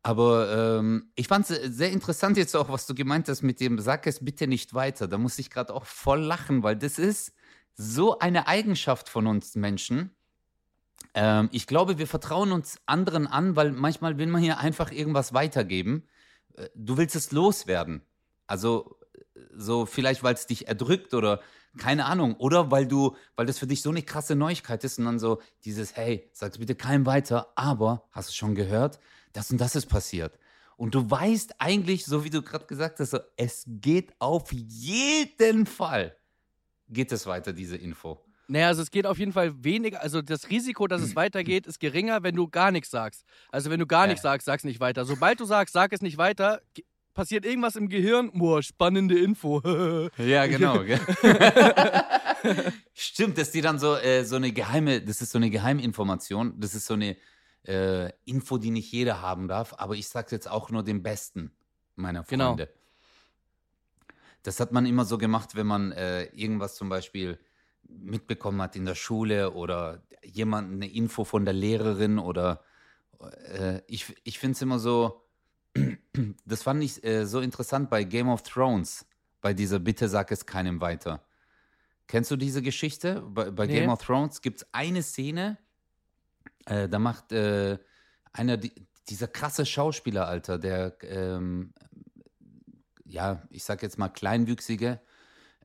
Aber 0.03 0.79
ähm, 0.79 1.11
ich 1.15 1.29
fand 1.29 1.49
es 1.49 1.77
sehr 1.77 1.91
interessant 1.91 2.35
jetzt 2.35 2.55
auch, 2.55 2.67
was 2.69 2.85
du 2.85 2.93
gemeint 2.93 3.29
hast 3.29 3.41
mit 3.41 3.61
dem, 3.61 3.79
sag 3.79 4.05
es 4.05 4.23
bitte 4.23 4.47
nicht 4.47 4.73
weiter. 4.73 5.07
Da 5.07 5.17
muss 5.17 5.39
ich 5.39 5.49
gerade 5.49 5.73
auch 5.73 5.85
voll 5.85 6.19
lachen, 6.19 6.61
weil 6.61 6.75
das 6.75 6.99
ist 6.99 7.33
so 7.75 8.19
eine 8.19 8.47
Eigenschaft 8.47 9.07
von 9.07 9.27
uns 9.27 9.55
Menschen. 9.55 10.13
Ähm, 11.13 11.47
ich 11.53 11.67
glaube, 11.67 11.97
wir 11.99 12.07
vertrauen 12.07 12.51
uns 12.51 12.79
anderen 12.85 13.27
an, 13.27 13.55
weil 13.55 13.71
manchmal 13.71 14.17
will 14.17 14.27
man 14.27 14.41
hier 14.41 14.59
einfach 14.59 14.91
irgendwas 14.91 15.33
weitergeben. 15.33 16.03
Äh, 16.57 16.67
du 16.75 16.97
willst 16.97 17.15
es 17.15 17.31
loswerden. 17.31 18.01
Also 18.45 18.99
so 19.55 19.85
vielleicht, 19.85 20.21
weil 20.21 20.33
es 20.33 20.47
dich 20.47 20.67
erdrückt 20.67 21.13
oder 21.13 21.39
keine 21.77 22.05
Ahnung. 22.05 22.35
Oder 22.35 22.71
weil 22.71 22.87
du, 22.87 23.15
weil 23.35 23.45
das 23.45 23.59
für 23.59 23.67
dich 23.67 23.81
so 23.81 23.89
eine 23.89 24.03
krasse 24.03 24.35
Neuigkeit 24.35 24.83
ist 24.83 24.99
und 24.99 25.05
dann 25.05 25.19
so 25.19 25.41
dieses, 25.65 25.95
hey, 25.95 26.29
sag's 26.33 26.57
bitte 26.57 26.75
keinem 26.75 27.05
weiter, 27.05 27.51
aber 27.55 28.07
hast 28.11 28.29
du 28.29 28.33
schon 28.33 28.55
gehört? 28.55 28.99
das 29.33 29.51
und 29.51 29.59
das 29.59 29.75
ist 29.75 29.87
passiert. 29.87 30.39
Und 30.77 30.95
du 30.95 31.09
weißt 31.09 31.55
eigentlich, 31.59 32.05
so 32.05 32.23
wie 32.23 32.29
du 32.29 32.41
gerade 32.41 32.65
gesagt 32.65 32.99
hast, 32.99 33.11
so, 33.11 33.19
es 33.35 33.63
geht 33.67 34.13
auf 34.19 34.51
jeden 34.51 35.65
Fall, 35.65 36.15
geht 36.89 37.11
es 37.11 37.25
weiter, 37.27 37.53
diese 37.53 37.75
Info. 37.75 38.23
Naja, 38.47 38.67
also 38.67 38.81
es 38.81 38.91
geht 38.91 39.05
auf 39.05 39.17
jeden 39.17 39.31
Fall 39.31 39.63
weniger, 39.63 40.01
also 40.01 40.21
das 40.21 40.49
Risiko, 40.49 40.87
dass 40.87 41.01
es 41.01 41.15
weitergeht, 41.15 41.67
ist 41.67 41.79
geringer, 41.79 42.23
wenn 42.23 42.35
du 42.35 42.47
gar 42.47 42.71
nichts 42.71 42.91
sagst. 42.91 43.23
Also 43.51 43.69
wenn 43.69 43.79
du 43.79 43.87
gar 43.87 44.07
nichts 44.07 44.21
sagst, 44.21 44.45
sag's 44.45 44.63
nicht 44.63 44.79
weiter. 44.79 45.05
Sobald 45.05 45.39
du 45.39 45.45
sagst, 45.45 45.73
sag 45.73 45.93
es 45.93 46.01
nicht 46.01 46.17
weiter, 46.17 46.61
passiert 47.13 47.45
irgendwas 47.45 47.75
im 47.75 47.89
Gehirn, 47.89 48.31
boah, 48.33 48.61
spannende 48.61 49.19
Info. 49.19 49.61
ja, 50.17 50.45
genau. 50.47 50.83
Stimmt, 52.93 53.37
dass 53.37 53.51
die 53.51 53.61
dann 53.61 53.79
so, 53.79 53.95
äh, 53.95 54.23
so 54.23 54.35
eine 54.35 54.51
geheime, 54.51 55.01
das 55.01 55.21
ist 55.21 55.31
so 55.31 55.37
eine 55.37 55.49
Geheiminformation, 55.49 56.59
das 56.59 56.75
ist 56.75 56.85
so 56.85 56.95
eine 56.95 57.15
äh, 57.67 58.11
Info, 58.25 58.57
die 58.57 58.71
nicht 58.71 58.91
jeder 58.91 59.21
haben 59.21 59.47
darf, 59.47 59.73
aber 59.77 59.95
ich 59.95 60.07
sage 60.07 60.27
jetzt 60.31 60.49
auch 60.49 60.69
nur 60.69 60.83
den 60.83 61.03
Besten 61.03 61.51
meiner. 61.95 62.23
Freunde. 62.23 62.65
Genau. 62.65 62.67
Das 64.43 64.59
hat 64.59 64.73
man 64.73 64.85
immer 64.85 65.05
so 65.05 65.17
gemacht, 65.17 65.55
wenn 65.55 65.67
man 65.67 65.93
äh, 65.93 66.25
irgendwas 66.33 66.75
zum 66.75 66.89
Beispiel 66.89 67.39
mitbekommen 67.87 68.61
hat 68.61 68.75
in 68.75 68.85
der 68.85 68.95
Schule 68.95 69.51
oder 69.51 70.03
jemand 70.23 70.73
eine 70.73 70.91
Info 70.91 71.23
von 71.23 71.45
der 71.45 71.53
Lehrerin 71.53 72.19
oder 72.19 72.61
äh, 73.19 73.81
ich, 73.87 74.15
ich 74.23 74.39
finde 74.39 74.55
es 74.55 74.61
immer 74.61 74.79
so, 74.79 75.22
das 76.45 76.63
fand 76.63 76.83
ich 76.83 77.03
äh, 77.03 77.25
so 77.25 77.39
interessant 77.39 77.89
bei 77.89 78.03
Game 78.03 78.29
of 78.29 78.43
Thrones, 78.43 79.05
bei 79.41 79.53
dieser 79.53 79.79
Bitte 79.79 80.07
sag 80.07 80.31
es 80.31 80.45
keinem 80.45 80.81
weiter. 80.81 81.23
Kennst 82.07 82.31
du 82.31 82.35
diese 82.35 82.61
Geschichte? 82.61 83.21
Bei, 83.21 83.49
bei 83.49 83.65
nee. 83.65 83.79
Game 83.79 83.89
of 83.89 84.03
Thrones 84.03 84.41
gibt 84.41 84.61
es 84.61 84.67
eine 84.71 85.01
Szene, 85.01 85.57
äh, 86.65 86.87
da 86.87 86.99
macht 86.99 87.31
äh, 87.31 87.77
einer 88.31 88.57
die, 88.57 88.73
dieser 89.09 89.27
krasse 89.27 89.65
Schauspieler, 89.65 90.27
Alter, 90.27 90.57
der, 90.57 90.95
ähm, 91.03 91.73
ja, 93.05 93.41
ich 93.49 93.63
sag 93.63 93.81
jetzt 93.83 93.97
mal 93.97 94.09
kleinwüchsige, 94.09 95.01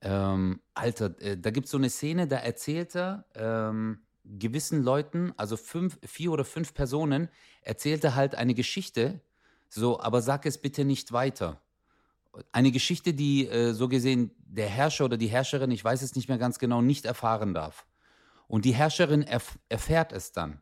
ähm, 0.00 0.60
Alter, 0.74 1.20
äh, 1.20 1.36
da 1.36 1.50
gibt 1.50 1.66
es 1.66 1.70
so 1.70 1.78
eine 1.78 1.90
Szene, 1.90 2.26
da 2.26 2.36
erzählt 2.36 2.94
er 2.94 3.26
ähm, 3.34 4.00
gewissen 4.24 4.82
Leuten, 4.82 5.32
also 5.36 5.56
fünf, 5.56 5.98
vier 6.04 6.32
oder 6.32 6.44
fünf 6.44 6.74
Personen, 6.74 7.28
erzählt 7.62 8.04
er 8.04 8.14
halt 8.14 8.34
eine 8.34 8.54
Geschichte, 8.54 9.20
so, 9.68 10.00
aber 10.00 10.22
sag 10.22 10.46
es 10.46 10.58
bitte 10.58 10.84
nicht 10.84 11.12
weiter. 11.12 11.60
Eine 12.52 12.70
Geschichte, 12.70 13.14
die 13.14 13.46
äh, 13.48 13.72
so 13.72 13.88
gesehen 13.88 14.30
der 14.38 14.68
Herrscher 14.68 15.04
oder 15.04 15.16
die 15.16 15.26
Herrscherin, 15.26 15.70
ich 15.70 15.84
weiß 15.84 16.02
es 16.02 16.14
nicht 16.14 16.28
mehr 16.28 16.38
ganz 16.38 16.58
genau, 16.58 16.80
nicht 16.80 17.04
erfahren 17.04 17.54
darf. 17.54 17.86
Und 18.46 18.64
die 18.64 18.74
Herrscherin 18.74 19.22
erf 19.22 19.58
erfährt 19.68 20.12
es 20.12 20.32
dann. 20.32 20.60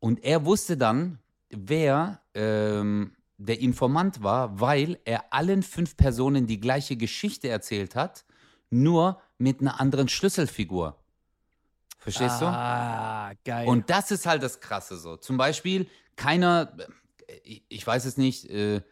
Und 0.00 0.24
er 0.24 0.44
wusste 0.44 0.76
dann, 0.76 1.18
wer 1.50 2.20
ähm, 2.34 3.14
der 3.38 3.60
Informant 3.60 4.22
war, 4.22 4.60
weil 4.60 4.98
er 5.04 5.32
allen 5.32 5.62
fünf 5.62 5.96
Personen 5.96 6.46
die 6.46 6.60
gleiche 6.60 6.96
Geschichte 6.96 7.48
erzählt 7.48 7.94
hat, 7.94 8.24
nur 8.70 9.20
mit 9.38 9.60
einer 9.60 9.80
anderen 9.80 10.08
Schlüsselfigur. 10.08 10.96
Verstehst 11.98 12.36
ah, 12.36 12.40
du? 12.40 12.46
Ah, 12.46 13.32
geil. 13.44 13.68
Und 13.68 13.90
das 13.90 14.10
ist 14.10 14.26
halt 14.26 14.42
das 14.42 14.60
Krasse 14.60 14.96
so. 14.96 15.16
Zum 15.16 15.36
Beispiel, 15.36 15.86
keiner, 16.16 16.72
ich, 17.42 17.64
ich 17.68 17.86
weiß 17.86 18.04
es 18.04 18.16
nicht, 18.16 18.48
äh, 18.50 18.82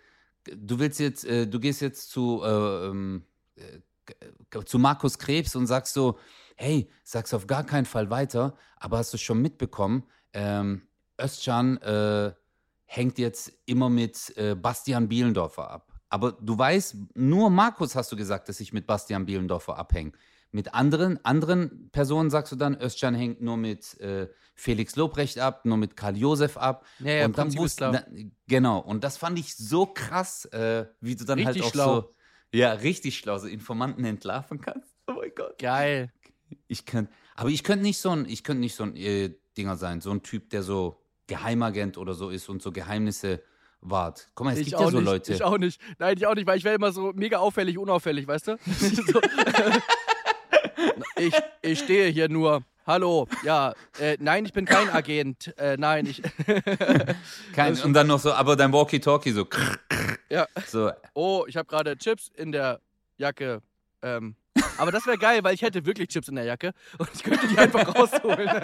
du 0.44 0.78
willst 0.78 1.00
jetzt, 1.00 1.24
äh, 1.24 1.46
du 1.46 1.60
gehst 1.60 1.80
jetzt 1.80 2.10
zu, 2.10 2.42
äh, 2.42 2.86
ähm, 2.86 3.24
äh, 3.56 4.64
zu 4.64 4.78
Markus 4.78 5.18
Krebs 5.18 5.54
und 5.54 5.66
sagst 5.66 5.94
so, 5.94 6.18
hey, 6.56 6.90
sag's 7.04 7.34
auf 7.34 7.46
gar 7.46 7.64
keinen 7.64 7.86
Fall 7.86 8.10
weiter, 8.10 8.56
aber 8.76 8.98
hast 8.98 9.12
du 9.12 9.18
schon 9.18 9.40
mitbekommen, 9.40 10.04
ähm, 10.32 10.82
Özcan 11.20 11.76
äh, 11.78 12.32
hängt 12.84 13.18
jetzt 13.18 13.52
immer 13.66 13.90
mit 13.90 14.36
äh, 14.36 14.54
Bastian 14.54 15.08
Bielendorfer 15.08 15.70
ab. 15.70 15.92
Aber 16.08 16.32
du 16.32 16.56
weißt, 16.56 16.96
nur 17.14 17.50
Markus 17.50 17.94
hast 17.94 18.10
du 18.10 18.16
gesagt, 18.16 18.48
dass 18.48 18.60
ich 18.60 18.72
mit 18.72 18.86
Bastian 18.86 19.26
Bielendorfer 19.26 19.76
abhänge. 19.76 20.12
Mit 20.50 20.74
anderen, 20.74 21.22
anderen 21.24 21.90
Personen 21.90 22.30
sagst 22.30 22.52
du 22.52 22.56
dann, 22.56 22.80
Özcan 22.80 23.14
hängt 23.14 23.42
nur 23.42 23.58
mit 23.58 24.00
äh, 24.00 24.28
Felix 24.54 24.96
Lobrecht 24.96 25.38
ab, 25.38 25.64
nur 25.66 25.76
mit 25.76 25.96
Karl 25.96 26.16
Josef 26.16 26.56
ab. 26.56 26.86
Ja, 27.00 27.12
ja, 27.12 27.26
und 27.26 27.36
dann 27.36 27.54
wusste, 27.56 27.90
na, 27.92 28.04
genau. 28.46 28.78
Und 28.78 29.04
das 29.04 29.18
fand 29.18 29.38
ich 29.38 29.54
so 29.54 29.86
krass, 29.86 30.46
äh, 30.46 30.86
wie 31.00 31.16
du 31.16 31.24
dann 31.24 31.44
halt 31.44 31.56
richtig 31.56 31.62
halt 31.62 31.68
auch 31.68 31.74
schlau. 31.74 32.00
so, 32.00 32.14
ja, 32.52 32.72
richtig 32.72 33.18
schlau, 33.18 33.38
so 33.38 33.46
Informanten 33.46 34.04
entlarven 34.04 34.60
kannst. 34.60 34.94
Oh 35.06 35.12
mein 35.12 35.32
Gott. 35.34 35.58
Geil. 35.58 36.12
Ich 36.66 36.86
könnte, 36.86 37.12
aber 37.36 37.50
ich 37.50 37.62
könnte 37.62 37.82
nicht 37.82 37.98
so 37.98 38.10
ein, 38.10 38.26
ich 38.26 38.42
könnte 38.42 38.60
nicht 38.60 38.74
so 38.74 38.84
ein 38.84 38.96
äh, 38.96 39.34
Dinger 39.56 39.76
sein, 39.76 40.00
so 40.00 40.10
ein 40.10 40.22
Typ, 40.22 40.48
der 40.50 40.62
so 40.62 41.02
Geheimagent 41.26 41.98
oder 41.98 42.14
so 42.14 42.30
ist 42.30 42.48
und 42.48 42.62
so 42.62 42.72
Geheimnisse 42.72 43.42
wahrt. 43.80 44.30
Guck 44.34 44.46
mal, 44.46 44.54
es 44.54 44.60
ich 44.60 44.68
gibt 44.68 44.80
ja 44.80 44.90
so 44.90 44.98
nicht, 44.98 45.06
Leute. 45.06 45.34
Ich 45.34 45.42
auch 45.42 45.58
nicht. 45.58 45.80
Nein, 45.98 46.16
ich 46.16 46.26
auch 46.26 46.34
nicht, 46.34 46.46
weil 46.46 46.58
ich 46.58 46.64
wäre 46.64 46.74
immer 46.74 46.90
so 46.90 47.12
mega 47.14 47.38
auffällig, 47.38 47.78
unauffällig, 47.78 48.26
weißt 48.26 48.48
du? 48.48 48.56
ich, 51.16 51.34
ich 51.62 51.78
stehe 51.78 52.08
hier 52.10 52.28
nur. 52.28 52.62
Hallo, 52.86 53.28
ja, 53.44 53.74
äh, 54.00 54.16
nein, 54.18 54.46
ich 54.46 54.54
bin 54.54 54.64
kein 54.64 54.88
Agent. 54.88 55.54
Äh, 55.58 55.76
nein, 55.76 56.06
ich. 56.06 56.22
kein, 57.54 57.78
und 57.80 57.92
dann 57.92 58.06
noch 58.06 58.18
so, 58.18 58.32
aber 58.32 58.56
dein 58.56 58.72
Walkie-Talkie 58.72 59.32
so. 59.32 59.46
ja. 60.30 60.46
So. 60.66 60.90
Oh, 61.12 61.44
ich 61.46 61.58
habe 61.58 61.68
gerade 61.68 61.98
Chips 61.98 62.30
in 62.34 62.50
der 62.50 62.80
Jacke. 63.18 63.60
Ähm, 64.00 64.36
aber 64.78 64.92
das 64.92 65.06
wäre 65.06 65.18
geil, 65.18 65.44
weil 65.44 65.54
ich 65.54 65.62
hätte 65.62 65.84
wirklich 65.84 66.08
Chips 66.08 66.28
in 66.28 66.36
der 66.36 66.44
Jacke 66.44 66.72
und 66.98 67.08
ich 67.12 67.22
könnte 67.22 67.46
die 67.48 67.58
einfach 67.58 67.94
rausholen. 67.94 68.48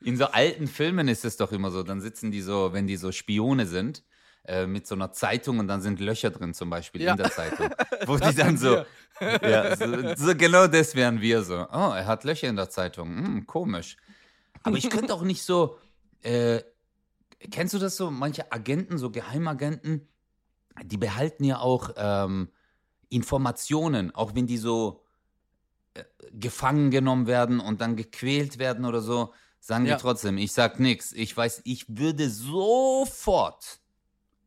In 0.00 0.16
so 0.16 0.26
alten 0.26 0.68
Filmen 0.68 1.08
ist 1.08 1.24
es 1.24 1.36
doch 1.36 1.52
immer 1.52 1.70
so, 1.70 1.82
dann 1.82 2.00
sitzen 2.00 2.30
die 2.30 2.40
so, 2.40 2.72
wenn 2.72 2.86
die 2.86 2.96
so 2.96 3.10
Spione 3.12 3.66
sind, 3.66 4.04
äh, 4.48 4.66
mit 4.66 4.86
so 4.86 4.94
einer 4.94 5.12
Zeitung 5.12 5.58
und 5.58 5.68
dann 5.68 5.82
sind 5.82 6.00
Löcher 6.00 6.30
drin 6.30 6.54
zum 6.54 6.70
Beispiel 6.70 7.02
ja. 7.02 7.10
in 7.12 7.18
der 7.18 7.30
Zeitung. 7.30 7.68
Wo 8.06 8.16
die 8.16 8.34
dann 8.34 8.56
so, 8.56 8.82
ja, 9.20 9.76
so, 9.76 10.14
so, 10.16 10.34
genau 10.34 10.66
das 10.66 10.94
wären 10.94 11.20
wir 11.20 11.42
so. 11.42 11.66
Oh, 11.70 11.92
er 11.94 12.06
hat 12.06 12.24
Löcher 12.24 12.48
in 12.48 12.56
der 12.56 12.70
Zeitung. 12.70 13.08
Hm, 13.08 13.46
komisch. 13.46 13.98
Aber 14.62 14.78
ich 14.78 14.88
könnte 14.88 15.12
auch 15.12 15.22
nicht 15.22 15.42
so, 15.42 15.78
äh, 16.22 16.62
kennst 17.50 17.74
du 17.74 17.78
das 17.78 17.98
so, 17.98 18.10
manche 18.10 18.50
Agenten, 18.50 18.96
so 18.96 19.10
Geheimagenten, 19.10 20.08
die 20.82 20.96
behalten 20.96 21.44
ja 21.44 21.58
auch 21.58 21.90
ähm, 21.96 22.48
Informationen, 23.10 24.14
auch 24.14 24.34
wenn 24.34 24.46
die 24.46 24.56
so 24.56 25.02
äh, 25.92 26.04
gefangen 26.32 26.90
genommen 26.90 27.26
werden 27.26 27.60
und 27.60 27.82
dann 27.82 27.96
gequält 27.96 28.58
werden 28.58 28.86
oder 28.86 29.02
so, 29.02 29.34
sagen 29.60 29.84
ja. 29.84 29.96
die 29.96 30.00
trotzdem, 30.00 30.38
ich 30.38 30.52
sag 30.52 30.80
nichts. 30.80 31.12
Ich 31.12 31.36
weiß, 31.36 31.60
ich 31.64 31.84
würde 31.88 32.30
sofort, 32.30 33.80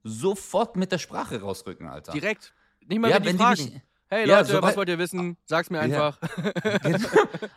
sofort 0.04 0.76
mit 0.76 0.92
der 0.92 0.98
Sprache 0.98 1.42
rausrücken, 1.42 1.88
Alter. 1.88 2.12
Direkt. 2.12 2.54
Nicht 2.88 3.00
mal, 3.00 3.10
ja, 3.10 3.18
wenn, 3.18 3.26
wenn 3.26 3.38
die 3.38 3.44
fragen. 3.44 3.64
Mich, 3.66 3.82
hey 4.08 4.28
ja, 4.28 4.40
Leute, 4.40 4.52
so, 4.54 4.62
was 4.62 4.78
wollt 4.78 4.90
ihr 4.90 4.98
wissen? 4.98 5.38
Sag's 5.46 5.70
mir 5.70 5.80
einfach. 5.80 6.20
Ja. 6.22 6.80
Genau. 6.84 7.10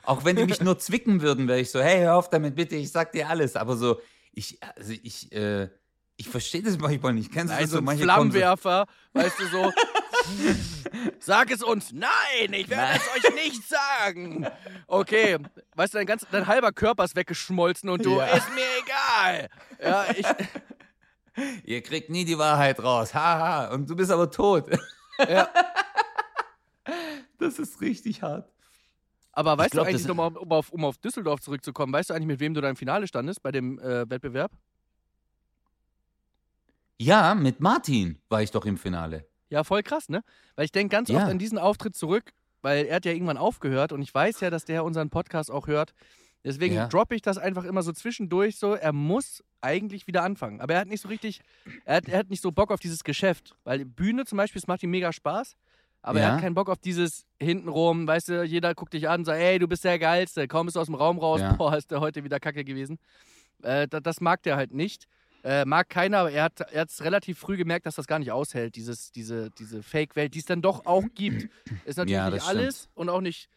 Auch 0.03 0.25
wenn 0.25 0.37
die 0.37 0.45
mich 0.45 0.61
nur 0.61 0.79
zwicken 0.79 1.23
würden, 1.23 1.49
wäre 1.49 1.61
ich 1.61 1.71
so, 1.71 1.81
hey, 1.81 2.01
hör 2.01 2.17
auf 2.17 2.31
damit 2.31 2.55
bitte, 2.55 2.77
ich 2.77 2.91
sag 2.93 3.13
dir 3.13 3.29
alles. 3.29 3.57
Aber 3.57 3.77
so, 3.77 4.01
ich, 4.33 4.59
also 4.77 4.93
ich, 4.93 5.33
äh, 5.33 5.69
ich 6.17 6.29
verstehe 6.29 6.63
das 6.63 6.79
manchmal 6.79 7.15
nicht. 7.15 7.33
Kennst 7.33 7.55
du 7.55 7.59
das 7.59 7.71
so? 7.71 7.81
Manche 7.81 8.05
Flammenwerfer, 8.05 8.87
so 9.15 9.21
weißt 9.21 9.41
du 9.41 9.47
so. 9.47 9.73
Sag 11.19 11.51
es 11.51 11.63
uns. 11.63 11.93
Nein, 11.93 12.53
ich 12.53 12.69
werde 12.71 12.93
Nein. 12.93 13.01
es 13.01 13.25
euch 13.25 13.35
nicht 13.35 13.63
sagen. 13.69 14.47
Okay, 14.87 15.39
weißt 15.75 15.95
du, 15.95 15.99
dein, 15.99 16.07
ganz, 16.07 16.27
dein 16.31 16.47
halber 16.47 16.73
Körper 16.73 17.05
ist 17.05 17.17
weggeschmolzen 17.17 17.91
und 17.91 18.05
du, 18.05 18.19
ja. 18.19 18.27
ist 18.27 18.49
mir 18.55 18.65
egal. 18.83 19.49
Ja, 19.83 20.07
ich. 20.17 20.27
Ihr 21.65 21.83
kriegt 21.83 22.11
nie 22.11 22.25
die 22.25 22.39
Wahrheit 22.39 22.83
raus. 22.83 23.15
Haha. 23.15 23.73
Und 23.73 23.89
du 23.89 23.97
bist 23.97 24.11
aber 24.11 24.31
tot. 24.31 24.71
Ja. 25.29 25.49
Das 27.39 27.59
ist 27.59 27.81
richtig 27.81 28.23
hart. 28.23 28.49
Aber 29.33 29.59
weißt 29.59 29.73
glaub, 29.73 29.87
du 29.87 29.91
eigentlich, 29.91 30.09
um 30.09 30.21
auf, 30.21 30.37
um, 30.37 30.53
auf, 30.53 30.71
um 30.71 30.85
auf 30.85 30.97
Düsseldorf 30.99 31.41
zurückzukommen, 31.41 31.93
weißt 31.93 32.09
du 32.11 32.15
eigentlich, 32.15 32.29
mit 32.29 32.41
wem 32.41 32.55
du 32.55 32.61
da 32.61 32.71
im 32.71 32.77
Finale 32.77 33.07
standest 33.09 33.43
bei 33.43 33.51
dem 33.51 33.79
äh, 33.81 34.09
Wettbewerb? 34.09 34.53
Ja, 36.99 37.35
mit 37.35 37.61
Martin 37.61 38.19
war 38.29 38.43
ich 38.43 38.51
doch 38.51 38.65
im 38.65 38.79
Finale. 38.79 39.27
Ja, 39.51 39.65
voll 39.65 39.83
krass, 39.83 40.09
ne? 40.09 40.23
Weil 40.55 40.65
ich 40.67 40.73
denke 40.73 40.93
ganz 40.95 41.09
Ja. 41.09 41.19
oft 41.19 41.27
an 41.31 41.39
diesen 41.39 41.59
Auftritt 41.59 41.97
zurück, 41.97 42.33
weil 42.63 42.87
er 42.87 42.97
hat 42.97 43.05
ja 43.05 43.13
irgendwann 43.13 43.37
aufgehört 43.37 43.93
und 43.93 44.01
ich 44.03 44.15
weiß 44.15 44.41
ja, 44.41 44.51
dass 44.51 44.65
der 44.65 44.85
unseren 44.85 45.11
Podcast 45.11 45.51
auch 45.51 45.67
hört. 45.67 45.93
Deswegen 46.45 46.75
Ja. 46.75 46.89
droppe 46.89 47.15
ich 47.15 47.23
das 47.23 47.39
einfach 47.39 47.65
immer 47.65 47.83
so 47.83 47.93
zwischendurch 47.93 48.57
so. 48.59 48.75
Er 48.75 48.93
muss 48.93 49.43
eigentlich 49.63 50.07
wieder 50.07 50.23
anfangen. 50.23 50.61
Aber 50.61 50.75
er 50.75 50.81
hat 50.81 50.89
nicht 50.89 51.01
so 51.01 51.09
richtig, 51.09 51.41
er 51.85 51.97
hat, 51.97 52.09
er 52.09 52.19
hat 52.19 52.29
nicht 52.31 52.43
so 52.43 52.53
Bock 52.53 52.71
auf 52.71 52.81
dieses 52.81 53.03
Geschäft. 53.03 53.57
Weil 53.65 53.85
Bühne 53.87 54.25
zum 54.27 54.37
Beispiel, 54.37 54.59
es 54.61 54.67
macht 54.67 54.83
ihm 54.83 54.91
mega 54.91 55.13
Spaß. 55.13 55.57
Aber 56.03 56.21
er 56.21 56.29
Ja. 56.29 56.35
hat 56.35 56.43
keinen 56.43 56.55
Bock 56.55 56.69
auf 56.69 56.79
dieses 56.79 57.25
hintenrum, 57.41 58.07
weißt 58.07 58.29
du, 58.29 58.43
jeder 58.45 58.75
guckt 58.75 58.93
dich 58.93 59.09
an 59.09 59.23
und 59.23 59.25
sagt, 59.25 59.41
ey, 59.41 59.59
du 59.59 59.67
bist 59.67 59.85
der 59.85 59.99
Geilste. 59.99 60.47
Kaum 60.47 60.67
bist 60.67 60.77
du 60.77 60.81
aus 60.81 60.87
dem 60.87 60.95
Raum 60.97 61.19
raus, 61.19 61.41
Ja. 61.41 61.53
boah, 61.55 61.75
ist 61.77 61.91
der 61.91 62.01
heute 62.01 62.25
wieder 62.25 62.39
kacke 62.41 62.63
gewesen. 62.63 62.99
Äh, 63.63 63.89
da, 63.89 64.01
das 64.01 64.21
mag 64.21 64.43
der 64.43 64.57
halt 64.57 64.75
nicht. 64.75 65.07
Äh, 65.45 65.65
mag 65.65 65.89
keiner, 65.89 66.19
aber 66.19 66.31
er 66.33 66.45
hat 66.45 66.61
er 66.73 66.83
hat's 66.83 67.03
relativ 67.03 67.39
früh 67.39 67.57
gemerkt, 67.57 67.87
dass 67.87 67.95
das 67.97 68.07
gar 68.07 68.19
nicht 68.19 68.33
aushält, 68.33 68.77
dieses, 68.77 69.13
diese, 69.13 69.51
diese 69.59 69.83
Fake-Welt, 69.83 70.35
die 70.35 70.39
es 70.41 70.47
dann 70.47 70.61
doch 70.63 70.85
auch 70.87 71.05
gibt. 71.15 71.49
Ist 71.85 71.97
natürlich 71.97 72.13
Ja, 72.13 72.25
nicht 72.31 72.37
das 72.43 72.49
alles 72.49 72.89
und 72.95 73.09
auch 73.11 73.21
nicht, 73.21 73.49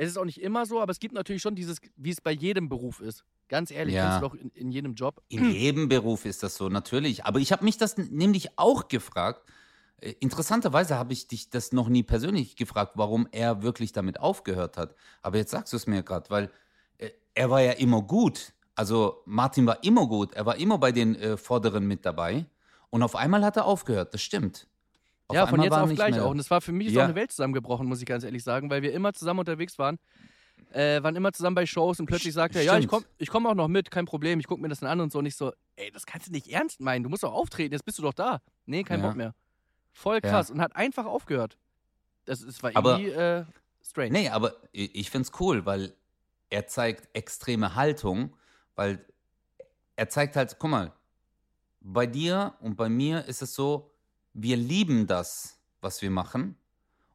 es 0.00 0.10
ist 0.10 0.16
auch 0.16 0.24
nicht 0.24 0.40
immer 0.40 0.64
so, 0.64 0.80
aber 0.80 0.92
es 0.92 1.00
gibt 1.00 1.12
natürlich 1.14 1.42
schon 1.42 1.54
dieses, 1.56 1.78
wie 1.96 2.10
es 2.10 2.20
bei 2.20 2.30
jedem 2.30 2.68
Beruf 2.68 3.00
ist. 3.00 3.24
Ganz 3.48 3.70
ehrlich, 3.70 3.94
Ja. 3.94 4.04
kennst 4.10 4.22
du 4.22 4.28
doch 4.28 4.34
in, 4.34 4.50
in 4.50 4.70
jedem 4.70 4.94
Job. 4.94 5.22
In 5.28 5.50
jedem 5.50 5.88
Beruf 5.88 6.24
ist 6.24 6.42
das 6.42 6.54
so, 6.56 6.68
natürlich. 6.68 7.24
Aber 7.24 7.40
ich 7.40 7.50
habe 7.50 7.64
mich 7.64 7.78
das 7.78 7.96
nämlich 7.96 8.56
auch 8.58 8.88
gefragt. 8.88 9.42
Äh, 10.00 10.14
Interessanterweise 10.20 10.96
habe 10.96 11.12
ich 11.12 11.26
dich 11.26 11.50
das 11.50 11.72
noch 11.72 11.88
nie 11.88 12.04
persönlich 12.04 12.54
gefragt, 12.54 12.92
warum 12.94 13.26
er 13.32 13.62
wirklich 13.62 13.92
damit 13.92 14.20
aufgehört 14.20 14.76
hat. 14.76 14.94
Aber 15.22 15.36
jetzt 15.38 15.50
sagst 15.50 15.72
du 15.72 15.76
es 15.76 15.86
mir 15.88 16.02
gerade, 16.04 16.30
weil 16.30 16.50
äh, 16.98 17.10
er 17.34 17.50
war 17.50 17.60
ja 17.60 17.72
immer 17.72 18.02
gut. 18.02 18.52
Also 18.76 19.22
Martin 19.26 19.66
war 19.66 19.82
immer 19.82 20.06
gut. 20.06 20.32
Er 20.34 20.46
war 20.46 20.56
immer 20.56 20.78
bei 20.78 20.92
den 20.92 21.16
äh, 21.16 21.36
Vorderen 21.36 21.86
mit 21.88 22.06
dabei. 22.06 22.46
Und 22.90 23.02
auf 23.02 23.16
einmal 23.16 23.44
hat 23.44 23.56
er 23.56 23.64
aufgehört. 23.64 24.14
Das 24.14 24.22
stimmt. 24.22 24.68
Auf 25.28 25.34
ja, 25.36 25.46
von 25.46 25.62
jetzt 25.62 25.72
auf 25.74 25.92
gleich 25.94 26.14
mehr- 26.14 26.24
auch. 26.24 26.30
Und 26.30 26.38
es 26.38 26.50
war 26.50 26.60
für 26.60 26.72
mich 26.72 26.88
Ja. 26.92 27.00
auch 27.02 27.04
eine 27.04 27.14
Welt 27.14 27.30
zusammengebrochen, 27.30 27.86
muss 27.86 28.00
ich 28.00 28.06
ganz 28.06 28.24
ehrlich 28.24 28.42
sagen, 28.42 28.70
weil 28.70 28.82
wir 28.82 28.92
immer 28.92 29.12
zusammen 29.12 29.40
unterwegs 29.40 29.78
waren. 29.78 29.98
Äh, 30.72 31.02
waren 31.02 31.14
immer 31.16 31.32
zusammen 31.32 31.54
bei 31.54 31.66
Shows 31.66 32.00
und 32.00 32.06
plötzlich 32.06 32.34
sagt 32.34 32.56
er, 32.56 32.62
ja, 32.62 32.76
ich 32.78 32.88
komme 32.88 33.04
ich 33.18 33.28
komm 33.28 33.46
auch 33.46 33.54
noch 33.54 33.68
mit, 33.68 33.90
kein 33.90 34.06
Problem, 34.06 34.40
ich 34.40 34.46
gucke 34.46 34.60
mir 34.60 34.68
das 34.68 34.80
dann 34.80 34.90
an 34.90 35.00
und 35.00 35.12
so. 35.12 35.18
Und 35.20 35.26
ich 35.26 35.36
so, 35.36 35.52
ey, 35.76 35.90
das 35.92 36.04
kannst 36.04 36.28
du 36.28 36.32
nicht 36.32 36.48
ernst 36.48 36.80
meinen, 36.80 37.04
du 37.04 37.08
musst 37.10 37.22
doch 37.22 37.32
auftreten, 37.32 37.72
jetzt 37.72 37.84
bist 37.84 37.98
du 37.98 38.02
doch 38.02 38.12
da. 38.14 38.40
Nee, 38.66 38.82
kein 38.82 39.00
Ja. 39.00 39.06
Bock 39.06 39.16
mehr. 39.16 39.34
Voll 39.92 40.16
Ja. 40.16 40.20
krass 40.30 40.50
und 40.50 40.60
hat 40.60 40.74
einfach 40.76 41.06
aufgehört. 41.06 41.56
Das 42.24 42.42
ist, 42.42 42.62
war 42.62 42.72
Aber- 42.74 42.98
irgendwie 42.98 43.12
äh, 43.12 43.44
strange. 43.82 44.10
Nee, 44.10 44.28
aber 44.30 44.54
ich 44.72 45.10
finde 45.10 45.28
es 45.32 45.40
cool, 45.40 45.64
weil 45.64 45.94
er 46.50 46.66
zeigt 46.66 47.08
extreme 47.14 47.74
Haltung, 47.74 48.34
weil 48.74 49.04
er 49.96 50.08
zeigt 50.08 50.36
halt, 50.36 50.56
guck 50.58 50.70
mal, 50.70 50.92
bei 51.80 52.06
dir 52.06 52.54
und 52.60 52.76
bei 52.76 52.88
mir 52.88 53.24
ist 53.26 53.42
es 53.42 53.54
so, 53.54 53.90
wir 54.34 54.56
lieben 54.56 55.06
das, 55.06 55.58
was 55.80 56.02
wir 56.02 56.10
machen 56.10 56.56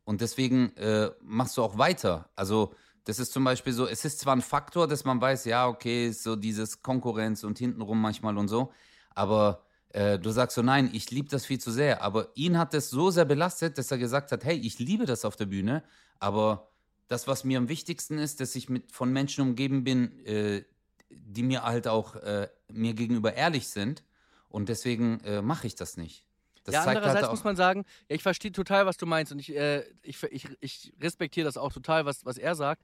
und 0.03 0.21
deswegen 0.21 0.75
äh, 0.77 1.11
machst 1.21 1.57
du 1.57 1.63
auch 1.63 1.77
weiter. 1.77 2.29
Also 2.35 2.73
das 3.05 3.19
ist 3.19 3.33
zum 3.33 3.43
Beispiel 3.43 3.73
so, 3.73 3.87
es 3.87 4.05
ist 4.05 4.19
zwar 4.19 4.35
ein 4.35 4.41
Faktor, 4.41 4.87
dass 4.87 5.03
man 5.05 5.19
weiß, 5.19 5.45
ja, 5.45 5.67
okay, 5.67 6.07
ist 6.07 6.23
so 6.23 6.35
dieses 6.35 6.81
Konkurrenz 6.81 7.43
und 7.43 7.59
hintenrum 7.59 8.01
manchmal 8.01 8.37
und 8.37 8.47
so, 8.47 8.71
aber 9.13 9.63
äh, 9.89 10.17
du 10.19 10.31
sagst 10.31 10.55
so, 10.55 10.61
nein, 10.61 10.89
ich 10.91 11.11
liebe 11.11 11.29
das 11.29 11.45
viel 11.45 11.59
zu 11.59 11.71
sehr. 11.71 12.01
Aber 12.01 12.29
ihn 12.35 12.57
hat 12.57 12.73
es 12.73 12.89
so 12.89 13.11
sehr 13.11 13.25
belastet, 13.25 13.77
dass 13.77 13.91
er 13.91 13.97
gesagt 13.97 14.31
hat, 14.31 14.43
hey, 14.43 14.57
ich 14.57 14.79
liebe 14.79 15.05
das 15.05 15.23
auf 15.23 15.35
der 15.35 15.45
Bühne, 15.45 15.83
aber 16.19 16.69
das, 17.07 17.27
was 17.27 17.43
mir 17.43 17.57
am 17.59 17.69
wichtigsten 17.69 18.17
ist, 18.17 18.39
dass 18.39 18.55
ich 18.55 18.69
mit 18.69 18.91
von 18.91 19.11
Menschen 19.13 19.41
umgeben 19.41 19.83
bin, 19.83 20.25
äh, 20.25 20.63
die 21.09 21.43
mir 21.43 21.63
halt 21.63 21.87
auch 21.87 22.15
äh, 22.15 22.49
mir 22.71 22.93
gegenüber 22.93 23.35
ehrlich 23.35 23.67
sind. 23.67 24.03
Und 24.49 24.69
deswegen 24.69 25.19
äh, 25.21 25.41
mache 25.41 25.67
ich 25.67 25.75
das 25.75 25.97
nicht. 25.97 26.25
Das 26.63 26.75
ja, 26.75 26.83
zeigt 26.83 26.89
andererseits 26.97 27.29
halt 27.29 27.31
muss 27.31 27.43
man 27.43 27.55
sagen, 27.55 27.83
ja, 28.09 28.15
ich 28.15 28.23
verstehe 28.23 28.51
total, 28.51 28.85
was 28.85 28.97
du 28.97 29.05
meinst 29.05 29.31
und 29.31 29.39
ich, 29.39 29.55
äh, 29.55 29.83
ich, 30.01 30.21
ich, 30.23 30.47
ich 30.61 30.93
respektiere 31.01 31.45
das 31.45 31.57
auch 31.57 31.73
total, 31.73 32.05
was, 32.05 32.25
was 32.25 32.37
er 32.37 32.55
sagt. 32.55 32.83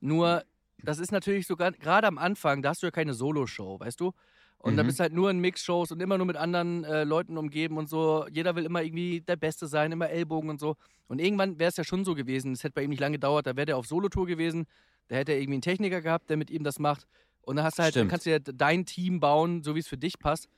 Nur, 0.00 0.44
das 0.82 0.98
ist 0.98 1.12
natürlich 1.12 1.46
sogar, 1.46 1.72
gerade 1.72 2.06
am 2.08 2.18
Anfang, 2.18 2.62
da 2.62 2.70
hast 2.70 2.82
du 2.82 2.86
ja 2.86 2.90
keine 2.90 3.14
Solo-Show, 3.14 3.78
weißt 3.80 4.00
du? 4.00 4.12
Und 4.58 4.76
da 4.76 4.82
Mhm. 4.82 4.82
bist 4.82 4.98
du 4.98 5.02
halt 5.02 5.12
nur 5.14 5.30
in 5.30 5.38
Mix-Shows 5.38 5.90
und 5.92 6.02
immer 6.02 6.18
nur 6.18 6.26
mit 6.26 6.36
anderen 6.36 6.84
äh, 6.84 7.04
Leuten 7.04 7.38
umgeben 7.38 7.78
und 7.78 7.88
so. 7.88 8.26
Jeder 8.30 8.56
will 8.56 8.64
immer 8.66 8.82
irgendwie 8.82 9.20
der 9.22 9.36
Beste 9.36 9.66
sein, 9.68 9.90
immer 9.92 10.10
Ellbogen 10.10 10.50
und 10.50 10.60
so. 10.60 10.76
Und 11.06 11.18
irgendwann 11.18 11.58
wäre 11.58 11.70
es 11.70 11.76
ja 11.76 11.84
schon 11.84 12.04
so 12.04 12.14
gewesen, 12.14 12.52
es 12.52 12.62
hätte 12.62 12.74
bei 12.74 12.82
ihm 12.82 12.90
nicht 12.90 13.00
lange 13.00 13.14
gedauert, 13.16 13.46
da 13.46 13.56
wäre 13.56 13.66
der 13.66 13.76
auf 13.78 13.86
Solotour 13.86 14.26
gewesen, 14.26 14.66
da 15.08 15.16
hätte 15.16 15.32
er 15.32 15.38
irgendwie 15.38 15.54
einen 15.54 15.62
Techniker 15.62 16.02
gehabt, 16.02 16.28
der 16.30 16.36
mit 16.36 16.50
ihm 16.50 16.62
das 16.62 16.78
macht. 16.78 17.06
Und 17.42 17.56
dann 17.56 17.64
hast 17.64 17.78
du 17.78 17.82
halt, 17.82 17.98
dann 18.00 18.00
Stimmt. 18.00 18.08
kannst 18.08 18.26
du 18.26 18.30
ja 18.30 18.38
dein 18.38 18.84
Team 18.84 19.18
bauen, 19.18 19.62
so 19.62 19.74
wie 19.74 19.80
es 19.80 19.88
für 19.88 19.96
dich 19.96 20.18
passt. 20.18 20.48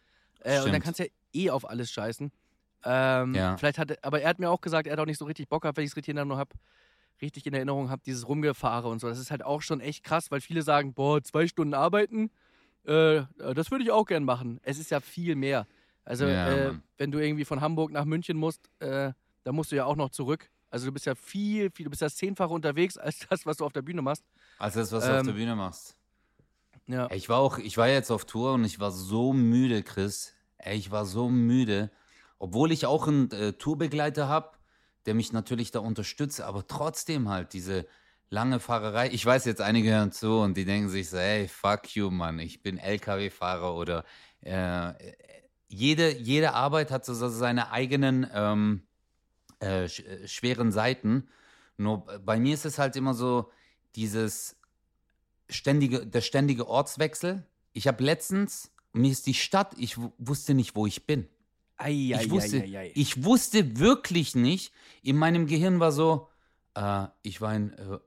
Äh, 0.40 0.60
und 0.62 0.72
dann 0.72 0.80
kannst 0.82 0.98
du 1.00 1.04
ja 1.04 1.10
eh 1.32 1.50
auf 1.50 1.68
alles 1.68 1.90
scheißen. 1.92 2.32
Ähm, 2.84 3.34
Ja. 3.34 3.56
Vielleicht 3.56 3.78
hat, 3.78 3.90
er- 3.92 3.98
aber 4.02 4.20
er 4.20 4.28
hat 4.28 4.38
mir 4.38 4.50
auch 4.50 4.60
gesagt, 4.60 4.86
er 4.86 4.92
hat 4.94 5.00
auch 5.00 5.06
nicht 5.06 5.18
so 5.18 5.24
richtig 5.24 5.48
Bock 5.48 5.62
gehabt, 5.62 5.76
wenn 5.76 5.84
ich 5.84 5.90
es 5.90 5.96
richtig 5.96 6.12
in 6.12 6.16
Erinnerung 6.16 6.38
habe, 6.40 6.50
richtig 7.20 7.46
in 7.46 7.54
Erinnerung 7.54 7.90
habe, 7.90 8.02
dieses 8.04 8.26
Rumgefahre 8.28 8.88
und 8.88 9.00
so. 9.00 9.08
Das 9.08 9.18
ist 9.18 9.30
halt 9.30 9.44
auch 9.44 9.62
schon 9.62 9.80
echt 9.80 10.02
krass, 10.04 10.30
weil 10.30 10.40
viele 10.40 10.62
sagen, 10.62 10.92
boah, 10.94 11.22
zwei 11.22 11.46
Stunden 11.46 11.74
arbeiten, 11.74 12.30
äh, 12.84 13.22
das 13.54 13.70
würde 13.70 13.84
ich 13.84 13.90
auch 13.92 14.06
gern 14.06 14.24
machen. 14.24 14.58
Es 14.62 14.78
ist 14.78 14.90
ja 14.90 15.00
viel 15.00 15.36
mehr. 15.36 15.66
Also 16.04 16.26
Ja, 16.26 16.48
äh, 16.48 16.74
wenn 16.98 17.12
du 17.12 17.18
irgendwie 17.20 17.44
von 17.44 17.60
Hamburg 17.60 17.92
nach 17.92 18.04
München 18.04 18.36
musst, 18.36 18.68
äh, 18.80 19.12
da 19.44 19.52
musst 19.52 19.70
du 19.70 19.76
ja 19.76 19.84
auch 19.84 19.94
noch 19.96 20.10
zurück. 20.10 20.50
Also 20.70 20.86
du 20.86 20.92
bist 20.92 21.06
ja 21.06 21.14
viel, 21.14 21.70
viel, 21.70 21.84
du 21.84 21.90
bist 21.90 22.00
ja 22.02 22.06
das 22.06 22.16
zehnfache 22.16 22.52
unterwegs 22.52 22.96
als 22.98 23.20
das, 23.28 23.46
was 23.46 23.58
du 23.58 23.64
auf 23.66 23.72
der 23.72 23.82
Bühne 23.82 24.02
machst. 24.02 24.24
als 24.58 24.74
das, 24.74 24.90
was 24.90 25.04
du 25.04 25.12
auf 25.12 25.18
ähm, 25.20 25.26
der 25.26 25.32
Bühne 25.34 25.54
machst. 25.54 25.96
Ja. 26.88 27.08
Ich 27.12 27.28
war 27.28 27.38
auch, 27.38 27.58
ich 27.58 27.76
war 27.76 27.88
jetzt 27.88 28.10
auf 28.10 28.24
Tour 28.24 28.54
und 28.54 28.64
ich 28.64 28.80
war 28.80 28.90
so 28.90 29.32
müde, 29.32 29.84
Chris. 29.84 30.34
Ey, 30.58 30.76
ich 30.76 30.90
war 30.90 31.04
so 31.06 31.28
müde. 31.28 31.90
Obwohl 32.42 32.72
ich 32.72 32.86
auch 32.86 33.06
einen 33.06 33.30
äh, 33.30 33.52
Tourbegleiter 33.52 34.26
habe, 34.26 34.56
der 35.06 35.14
mich 35.14 35.32
natürlich 35.32 35.70
da 35.70 35.78
unterstützt, 35.78 36.40
aber 36.40 36.66
trotzdem 36.66 37.28
halt 37.28 37.52
diese 37.52 37.86
lange 38.30 38.58
Fahrerei. 38.58 39.10
Ich 39.12 39.24
weiß 39.24 39.44
jetzt, 39.44 39.60
einige 39.60 39.90
hören 39.90 40.10
zu 40.10 40.40
und 40.40 40.56
die 40.56 40.64
denken 40.64 40.88
sich 40.88 41.08
so, 41.08 41.18
ey, 41.18 41.46
fuck 41.46 41.94
you, 41.94 42.10
Mann, 42.10 42.40
ich 42.40 42.60
bin 42.60 42.78
LKW-Fahrer 42.78 43.76
oder 43.76 44.04
äh, 44.40 44.92
jede, 45.68 46.18
jede 46.18 46.54
Arbeit 46.54 46.90
hat 46.90 47.04
so 47.04 47.14
seine 47.14 47.70
eigenen 47.70 48.28
ähm, 48.34 48.88
äh, 49.60 49.88
sch 49.88 50.00
äh, 50.00 50.26
schweren 50.26 50.72
Seiten. 50.72 51.28
Nur 51.76 52.06
bei 52.24 52.40
mir 52.40 52.54
ist 52.54 52.66
es 52.66 52.76
halt 52.76 52.96
immer 52.96 53.14
so, 53.14 53.52
dieses 53.94 54.56
ständige, 55.48 56.04
der 56.04 56.22
ständige 56.22 56.66
Ortswechsel. 56.66 57.46
Ich 57.72 57.86
habe 57.86 58.02
letztens, 58.02 58.72
mir 58.92 59.12
ist 59.12 59.28
die 59.28 59.34
Stadt, 59.34 59.74
ich 59.78 59.96
wusste 60.18 60.54
nicht, 60.54 60.74
wo 60.74 60.88
ich 60.88 61.06
bin. 61.06 61.28
Ei, 61.82 62.12
Ich 62.20 62.30
wusste, 62.30 62.64
ich 62.94 63.24
wusste 63.24 63.78
wirklich 63.78 64.34
nicht. 64.34 64.72
In 65.02 65.16
meinem 65.16 65.46
Gehirn 65.46 65.80
war 65.80 65.92
so, 65.92 66.28
äh, 66.74 67.06
ich 67.22 67.40
war 67.40 67.54
in 67.54 67.72
äh, 67.72 67.98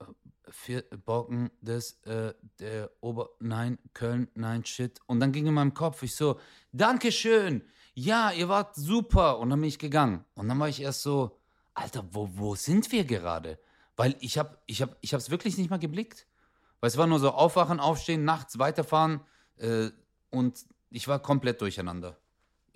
vier, 0.50 0.84
Borken 1.06 1.52
des, 1.62 2.02
äh, 2.04 2.34
der 2.60 2.92
Ober, 3.02 3.30
nein, 3.40 3.78
Köln, 3.94 4.30
nein, 4.36 4.64
shit. 4.66 5.00
Und 5.08 5.20
dann 5.20 5.32
ging 5.32 5.46
in 5.48 5.54
meinem 5.54 5.74
Kopf, 5.74 6.04
ich 6.04 6.16
so, 6.16 6.40
Dankeschön, 6.72 7.64
ja, 7.94 8.32
ihr 8.32 8.50
wart 8.50 8.76
super. 8.76 9.40
Und 9.40 9.50
dann 9.50 9.60
bin 9.60 9.70
ich 9.70 9.80
gegangen. 9.80 10.26
Und 10.36 10.48
dann 10.48 10.60
war 10.60 10.70
ich 10.70 10.82
erst 10.82 11.02
so, 11.02 11.40
Alter, 11.74 12.06
wo, 12.12 12.30
wo 12.34 12.56
sind 12.56 12.92
wir 12.92 13.06
gerade? 13.06 13.60
Weil 13.96 14.16
ich 14.20 14.38
habe 14.38 14.58
ich 14.66 14.82
hab, 14.82 14.98
ich 15.02 15.14
hab's 15.14 15.30
wirklich 15.30 15.58
nicht 15.58 15.70
mal 15.70 15.80
geblickt. 15.80 16.28
Weil 16.80 16.90
es 16.90 16.98
war 16.98 17.08
nur 17.08 17.20
so 17.20 17.32
aufwachen, 17.32 17.80
aufstehen, 17.80 18.26
nachts 18.26 18.60
weiterfahren 18.60 19.22
äh, 19.58 19.90
und 20.30 20.66
ich 20.90 21.08
war 21.08 21.20
komplett 21.20 21.62
durcheinander. 21.62 22.18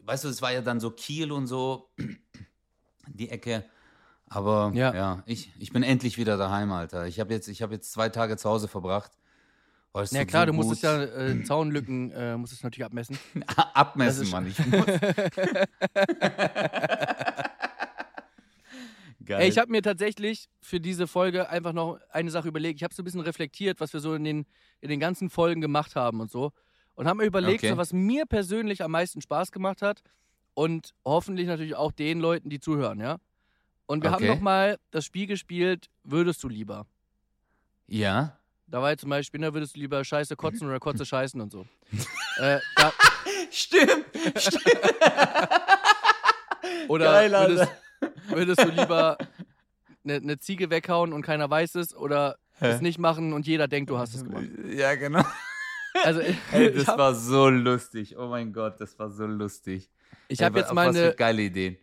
Weißt 0.10 0.24
du, 0.24 0.30
es 0.30 0.41
war 0.41 0.52
ja 0.52 0.62
dann 0.62 0.80
so 0.80 0.89
Kiel 0.89 1.32
und 1.32 1.45
so, 1.45 1.91
die 3.08 3.30
Ecke. 3.30 3.63
Aber 4.26 4.72
Ja. 4.74 4.91
ja, 4.95 5.24
ich, 5.28 5.54
ich 5.60 5.72
bin 5.72 5.84
endlich 5.84 6.17
wieder 6.17 6.36
daheim, 6.36 6.72
Alter. 6.72 7.06
Ich 7.06 7.19
habe 7.19 7.32
jetzt, 7.32 7.48
ich 7.48 7.62
hab 7.62 7.72
jetzt 7.72 7.91
zwei 7.91 8.10
Tage 8.10 8.36
zu 8.36 8.50
Hause 8.50 8.67
verbracht. 8.67 9.12
Oh, 9.93 10.02
Ja 10.10 10.26
klar, 10.26 10.48
so 10.48 10.48
du 10.48 10.54
musstest 10.54 10.82
ja 10.82 11.04
äh, 11.04 11.43
Zaunlücken, 11.43 12.10
äh, 12.10 12.36
musstest 12.38 12.63
natürlich 12.63 12.86
abmessen. 12.86 13.19
abmessen, 13.76 14.32
Mann. 14.32 14.48
Ich 14.48 14.58
muss. 14.65 14.86
Geil. 19.26 19.41
Ey, 19.41 19.50
ich 19.50 19.60
habe 19.60 19.69
mir 19.69 19.84
tatsächlich 19.84 20.50
für 20.60 20.80
diese 20.80 21.06
Folge 21.06 21.50
einfach 21.52 21.74
noch 21.74 22.00
eine 22.10 22.32
Sache 22.32 22.48
überlegt. 22.48 22.80
Ich 22.80 22.84
habe 22.84 22.95
so 22.95 23.04
ein 23.04 23.06
bisschen 23.06 23.22
reflektiert, 23.22 23.80
was 23.80 23.93
wir 23.93 24.00
so 24.00 24.15
in 24.15 24.24
den, 24.24 24.48
in 24.82 24.89
den 24.89 25.00
ganzen 25.00 25.30
Folgen 25.30 25.62
gemacht 25.62 25.95
haben 25.95 26.19
und 26.19 26.32
so. 26.32 26.52
Und 27.00 27.08
habe 27.08 27.20
mir 27.20 27.26
überlegt, 27.28 27.60
Okay. 27.64 27.70
so, 27.70 27.78
was 27.78 27.94
mir 27.94 28.26
persönlich 28.26 28.84
am 28.84 28.92
meisten 28.92 29.22
Spaß 29.22 29.54
gemacht 29.54 29.82
hat. 29.82 30.02
Und 30.54 30.94
hoffentlich 31.06 31.48
natürlich 31.48 31.76
auch 31.76 31.94
den 31.94 32.20
Leuten, 32.20 32.50
die 32.50 32.60
zuhören, 32.60 33.00
ja. 33.00 33.20
Und 33.86 34.04
wir 34.04 34.12
haben 34.12 34.26
Okay. 34.26 34.34
noch 34.34 34.42
mal 34.42 34.78
das 34.92 35.06
Spiel 35.06 35.26
gespielt, 35.26 35.90
würdest 36.04 36.44
du 36.44 36.50
lieber? 36.50 36.86
ja. 37.88 38.36
Da 38.68 38.82
war 38.84 38.92
ja 38.92 38.98
zum 38.98 39.10
Beispiel, 39.10 39.40
ne, 39.40 39.52
würdest 39.54 39.76
du 39.76 39.80
lieber 39.80 40.04
Scheiße 40.04 40.36
kotzen 40.36 40.68
oder 40.68 40.80
Kotze 40.80 41.04
scheißen 41.06 41.40
und 41.42 41.52
so. 41.54 41.66
äh, 42.38 42.60
da, 42.76 42.92
Stimmt. 43.50 44.06
oder 46.90 47.06
Geil, 47.06 47.32
würdest, 47.32 47.72
würdest 48.28 48.62
du 48.62 48.68
lieber 48.70 49.18
eine 50.04 50.20
ne 50.22 50.38
Ziege 50.38 50.70
weghauen 50.70 51.14
und 51.14 51.22
keiner 51.22 51.50
weiß 51.50 51.76
es 51.76 51.96
oder 51.96 52.38
es 52.60 52.82
nicht 52.82 53.00
machen 53.00 53.32
und 53.34 53.48
jeder 53.48 53.68
denkt, 53.70 53.90
du 53.90 53.98
hast 53.98 54.14
es 54.14 54.24
gemacht. 54.24 54.46
Ja, 54.68 54.94
genau. 54.96 55.24
Also, 56.04 56.21
Ey, 56.21 56.71
das 56.75 56.88
habe 56.88 56.99
war 56.99 57.15
so 57.15 57.49
lustig. 57.49 58.17
Oh 58.17 58.28
mein 58.28 58.54
Gott, 58.54 58.80
das 58.80 58.97
war 58.99 59.10
so 59.10 59.25
lustig. 59.25 59.89
ich 60.28 60.41
hab 60.41 60.54
wa- 60.54 60.60
jetzt 60.60 60.67
Was 60.69 60.75
meine 60.75 61.10
für 61.12 61.15
geile 61.15 61.41
Ideen. 61.43 61.78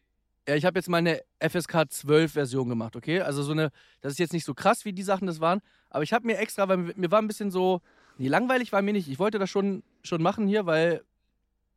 Ja, 0.48 0.54
ich 0.54 0.64
habe 0.64 0.78
jetzt 0.78 0.88
meine 0.88 1.22
FSK 1.40 1.90
12 1.90 2.32
Version 2.32 2.68
gemacht, 2.68 2.94
okay? 2.94 3.20
Also 3.20 3.42
so 3.42 3.50
eine, 3.52 3.70
das 4.00 4.12
ist 4.12 4.18
jetzt 4.20 4.32
nicht 4.32 4.44
so 4.44 4.54
krass, 4.54 4.84
wie 4.84 4.92
die 4.92 5.02
Sachen 5.02 5.26
das 5.26 5.40
waren, 5.40 5.60
aber 5.90 6.04
ich 6.04 6.12
habe 6.12 6.24
mir 6.24 6.38
extra, 6.38 6.68
weil 6.68 6.76
mir 6.76 6.92
mir 6.96 7.10
war 7.10 7.20
ein 7.20 7.26
bisschen 7.26 7.50
so, 7.50 7.80
nee, 8.16 8.28
langweilig 8.28 8.70
war 8.72 8.80
mir 8.80 8.92
nicht. 8.92 9.08
Ich 9.08 9.18
wollte 9.18 9.40
das 9.40 9.50
schon, 9.50 9.82
schon 10.04 10.22
machen 10.22 10.46
hier, 10.46 10.64
weil, 10.64 11.02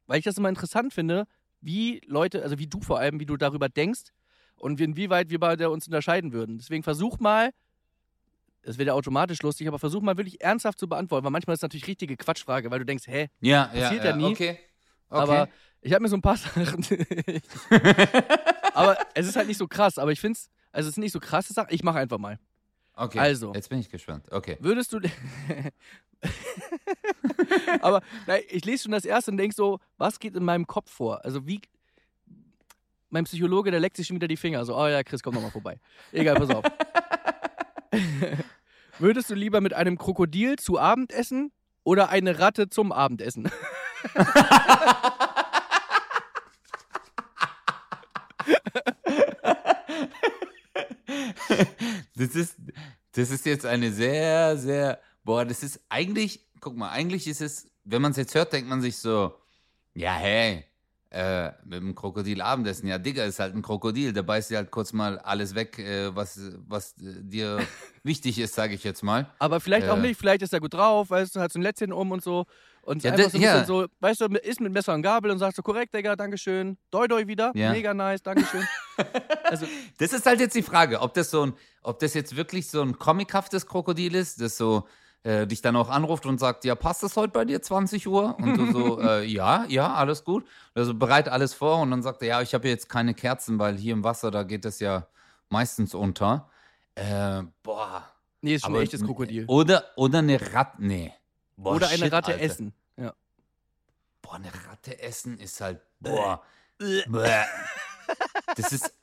weil 0.06 0.20
ich 0.20 0.26
das 0.26 0.38
immer 0.38 0.50
interessant 0.50 0.94
finde, 0.94 1.26
wie 1.62 2.00
Leute, 2.06 2.44
also 2.44 2.60
wie 2.60 2.68
du 2.68 2.80
vor 2.82 3.00
allem, 3.00 3.20
wie 3.20 3.26
du 3.26 3.38
darüber 3.38 3.70
denkst 3.70 4.12
und 4.56 4.80
inwieweit 4.80 5.32
wir 5.32 5.40
beide 5.40 5.72
uns 5.72 5.88
unterscheiden 5.88 6.32
würden. 6.32 6.60
Deswegen 6.60 6.84
versuch 6.84 7.20
mal, 7.20 7.50
das 8.62 8.78
wird 8.78 8.88
ja 8.88 8.94
automatisch 8.94 9.42
lustig, 9.42 9.68
aber 9.68 9.80
versuch 9.80 10.02
mal 10.02 10.18
wirklich 10.18 10.42
ernsthaft 10.42 10.80
zu 10.80 10.88
beantworten, 10.88 11.24
weil 11.24 11.32
manchmal 11.32 11.54
ist 11.54 11.60
es 11.60 11.64
natürlich 11.64 11.88
richtige 11.88 12.18
Quatschfrage, 12.18 12.70
weil 12.72 12.80
du 12.80 12.86
denkst, 12.86 13.08
hä, 13.08 13.30
Ja, 13.40 13.70
ja, 13.74 13.82
Passiert 13.82 14.04
ja, 14.04 14.10
ja 14.12 14.16
nie. 14.16 14.26
Okay. 14.26 14.60
okay. 15.10 15.10
aber 15.10 15.50
ich 15.82 15.94
habe 15.94 16.04
mir 16.04 16.10
so 16.10 16.18
ein 16.18 16.22
paar 16.22 16.38
Sachen. 16.38 16.84
aber 18.74 18.98
es 19.14 19.28
ist 19.28 19.36
halt 19.36 19.48
nicht 19.48 19.58
so 19.58 19.68
krass. 19.68 19.98
Aber 19.98 20.12
ich 20.12 20.20
finde 20.20 20.38
es, 20.38 20.50
also 20.72 20.90
es 20.90 20.96
sind 20.96 21.04
nicht 21.04 21.14
so 21.14 21.20
krasse 21.20 21.54
Sachen. 21.54 21.74
Ich 21.74 21.84
mache 21.84 22.00
einfach 22.00 22.18
mal. 22.18 22.40
okay. 22.96 23.20
also. 23.20 23.54
Jetzt 23.54 23.70
bin 23.70 23.80
ich 23.80 23.90
gespannt. 23.90 24.30
Okay. 24.32 24.58
Würdest 24.60 24.92
du. 24.92 25.00
aber 27.82 28.02
nein, 28.28 28.42
ich 28.50 28.66
lese 28.66 28.84
schon 28.84 28.92
das 28.92 29.06
erste 29.06 29.32
und 29.32 29.38
denk 29.38 29.54
so, 29.54 29.80
was 29.98 30.20
geht 30.20 30.36
in 30.36 30.44
meinem 30.44 30.68
Kopf 30.68 30.92
vor? 30.92 31.24
Also 31.24 31.46
wie. 31.48 31.62
Mein 33.12 33.24
Psychologe, 33.24 33.72
der 33.72 33.80
leckt 33.80 33.98
sich 33.98 34.06
schon 34.06 34.18
wieder 34.18 34.28
die 34.28 34.38
Finger. 34.38 34.64
So, 34.66 34.78
oh 34.78 34.88
ja, 34.88 35.02
Chris, 35.02 35.24
komm 35.24 35.34
noch 35.34 35.42
mal 35.42 35.50
vorbei. 35.50 35.80
Egal, 36.12 36.36
pass 36.36 36.52
auf. 36.52 36.64
Würdest 39.00 39.30
du 39.30 39.36
lieber 39.36 39.62
mit 39.62 39.74
einem 39.74 39.98
Krokodil 39.98 40.58
zu 40.58 40.80
Abend 40.80 41.14
essen 41.14 41.52
oder 41.84 42.10
eine 42.10 42.40
Ratte 42.40 42.70
zum 42.70 42.92
Abendessen? 42.92 43.50
Das 52.16 52.36
ist, 52.36 52.56
das 53.14 53.32
ist 53.32 53.46
jetzt 53.46 53.66
eine 53.66 53.92
sehr, 53.94 54.58
sehr. 54.58 55.00
Boah, 55.24 55.46
das 55.46 55.64
ist 55.64 55.80
eigentlich. 55.88 56.46
Guck 56.60 56.76
mal, 56.76 56.90
eigentlich 56.90 57.28
ist 57.28 57.40
es, 57.42 57.72
wenn 57.86 58.02
man 58.02 58.12
es 58.12 58.18
jetzt 58.18 58.36
hört, 58.36 58.52
denkt 58.52 58.70
man 58.70 58.82
sich 58.82 58.98
so: 58.98 59.34
Ja, 59.94 60.16
hey, 60.16 60.66
äh, 61.12 61.52
mit 61.66 61.80
dem 61.80 61.96
Krokodil 61.96 62.42
Abendessen. 62.42 62.88
Ja, 62.88 62.98
Digga, 63.00 63.24
ist 63.24 63.40
halt 63.40 63.56
ein 63.56 63.62
Krokodil. 63.64 64.14
Der 64.14 64.22
beißt 64.24 64.52
dir 64.52 64.58
halt 64.58 64.70
kurz 64.72 64.94
mal 64.94 65.18
alles 65.20 65.56
weg, 65.56 65.80
äh, 65.80 66.16
was, 66.16 66.40
was 66.68 66.92
äh, 67.00 67.24
dir 67.24 67.60
wichtig 68.04 68.38
ist, 68.38 68.54
sage 68.54 68.76
ich 68.76 68.84
jetzt 68.84 69.02
mal. 69.04 69.28
Aber 69.40 69.60
vielleicht 69.60 69.90
auch 69.90 69.98
Äh. 69.98 70.02
nicht, 70.02 70.20
vielleicht 70.20 70.42
ist 70.44 70.54
er 70.54 70.60
gut 70.60 70.74
drauf, 70.76 71.10
weißt 71.10 71.36
du, 71.36 71.40
hat 71.40 71.52
so 71.52 71.58
ein 71.60 71.64
Lätzchen 71.64 71.92
um 71.94 72.12
und 72.12 72.24
so. 72.24 72.46
Und 72.82 73.04
Ja, 73.04 73.12
einfach 73.12 73.26
das- 73.26 73.34
so 73.34 73.40
ja. 73.40 73.66
so, 73.66 73.86
weißt 74.00 74.22
du, 74.22 74.26
isst 74.44 74.62
mit 74.62 74.72
Messer 74.72 74.94
und 74.94 75.02
Gabel 75.02 75.32
und 75.32 75.40
sagst 75.40 75.58
so, 75.58 75.62
korrekt, 75.64 75.94
Digga, 75.96 76.16
Dankeschön. 76.16 76.78
Doi 76.92 77.08
doi 77.08 77.28
wieder, 77.28 77.52
Ja. 77.56 77.72
mega 77.72 77.94
nice, 77.94 78.22
Dankeschön. 78.22 78.66
also, 79.46 79.66
Das 79.98 80.14
ist 80.14 80.26
halt 80.26 80.40
jetzt 80.40 80.56
die 80.56 80.64
Frage, 80.64 81.00
ob 81.02 81.14
das 81.14 81.32
so 81.32 81.44
ein, 81.48 81.54
ob 81.84 82.00
das 82.00 82.14
jetzt 82.14 82.36
wirklich 82.36 82.68
so 82.70 82.82
ein 82.82 82.98
comichaftes 82.98 83.66
Krokodil 83.66 84.16
ist, 84.16 84.42
das 84.42 84.58
so 84.58 84.88
äh, 85.24 85.46
dich 85.48 85.62
dann 85.62 85.76
auch 85.76 85.90
anruft 85.90 86.26
und 86.26 86.40
sagt, 86.40 86.64
ja, 86.66 86.76
passt 86.76 87.04
das 87.04 87.16
heute 87.18 87.34
bei 87.34 87.46
dir 87.46 87.62
20 87.62 88.08
Uhr? 88.08 88.38
Und 88.38 88.56
du 88.58 88.72
so, 88.72 89.00
äh, 89.02 89.26
ja, 89.26 89.66
ja, 89.68 89.94
alles 89.94 90.24
gut. 90.24 90.46
Also 90.74 90.94
bereit 90.94 91.28
alles 91.30 91.54
vor 91.54 91.80
und 91.82 91.92
dann 91.92 92.02
sagt 92.04 92.22
er, 92.22 92.28
ja, 92.28 92.42
ich 92.42 92.54
habe 92.54 92.68
jetzt 92.70 92.88
keine 92.90 93.14
Kerzen, 93.14 93.60
weil 93.60 93.78
hier 93.78 93.94
im 93.94 94.04
Wasser, 94.04 94.32
da 94.32 94.44
geht 94.44 94.66
das 94.66 94.80
ja 94.80 95.08
meistens 95.50 95.94
unter. 95.94 96.50
Äh, 96.96 97.44
boah. 97.64 98.06
nee, 98.42 98.56
ist 98.56 98.62
schon 98.62 98.72
Aber- 98.72 98.80
ein 98.80 98.84
echtes 98.84 99.04
Krokodil. 99.04 99.46
Oder, 99.48 99.84
oder 99.96 100.20
eine 100.20 100.40
Ratte, 100.54 100.78
nee. 100.80 101.14
Boah, 101.58 101.76
Oder 101.76 101.88
eine 101.88 101.98
shit, 101.98 102.14
Ratte 102.14 102.32
Alter. 102.34 102.44
essen. 102.44 102.74
Ja. 102.96 103.14
Boah, 104.22 104.36
eine 104.36 104.52
Ratte 104.70 105.02
essen 105.02 105.38
ist 105.40 105.60
halt, 105.60 105.82
boah. 106.00 106.42
Bäh. 106.78 107.04
Das 108.56 108.72
ist, 108.72 108.94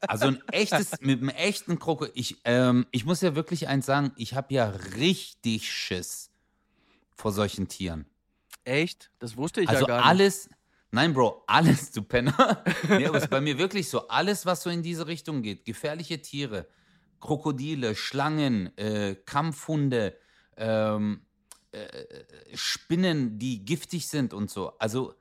also 0.00 0.26
ein 0.26 0.42
echtes, 0.48 1.00
mit 1.00 1.20
einem 1.20 1.28
echten 1.30 1.78
Krokodil. 1.78 2.12
Ich, 2.14 2.38
ähm, 2.44 2.86
ich 2.90 3.04
muss 3.04 3.20
ja 3.20 3.34
wirklich 3.34 3.68
eins 3.68 3.86
sagen, 3.86 4.12
ich 4.16 4.34
habe 4.34 4.52
ja 4.54 4.68
richtig 4.96 5.72
Schiss 5.72 6.30
vor 7.14 7.32
solchen 7.32 7.68
Tieren. 7.68 8.06
Echt? 8.64 9.10
Das 9.18 9.36
wusste 9.36 9.60
ich 9.60 9.68
also 9.68 9.82
ja 9.82 9.86
gar 9.86 9.96
nicht. 9.98 10.06
alles, 10.06 10.48
nein, 10.90 11.14
Bro, 11.14 11.44
alles, 11.46 11.90
du 11.92 12.02
Penner. 12.02 12.62
nee, 12.88 13.06
aber 13.06 13.18
es 13.18 13.24
ist 13.24 13.30
bei 13.30 13.40
mir 13.40 13.58
wirklich 13.58 13.88
so, 13.88 14.08
alles, 14.08 14.46
was 14.46 14.62
so 14.62 14.70
in 14.70 14.82
diese 14.82 15.06
Richtung 15.06 15.42
geht, 15.42 15.64
gefährliche 15.64 16.20
Tiere, 16.22 16.66
Krokodile, 17.20 17.94
Schlangen, 17.94 18.76
äh, 18.76 19.16
Kampfhunde, 19.24 20.16
ähm, 20.56 21.22
äh, 21.72 21.88
Spinnen, 22.54 23.38
die 23.38 23.64
giftig 23.64 24.08
sind 24.08 24.34
und 24.34 24.50
so. 24.50 24.76
Also 24.78 25.14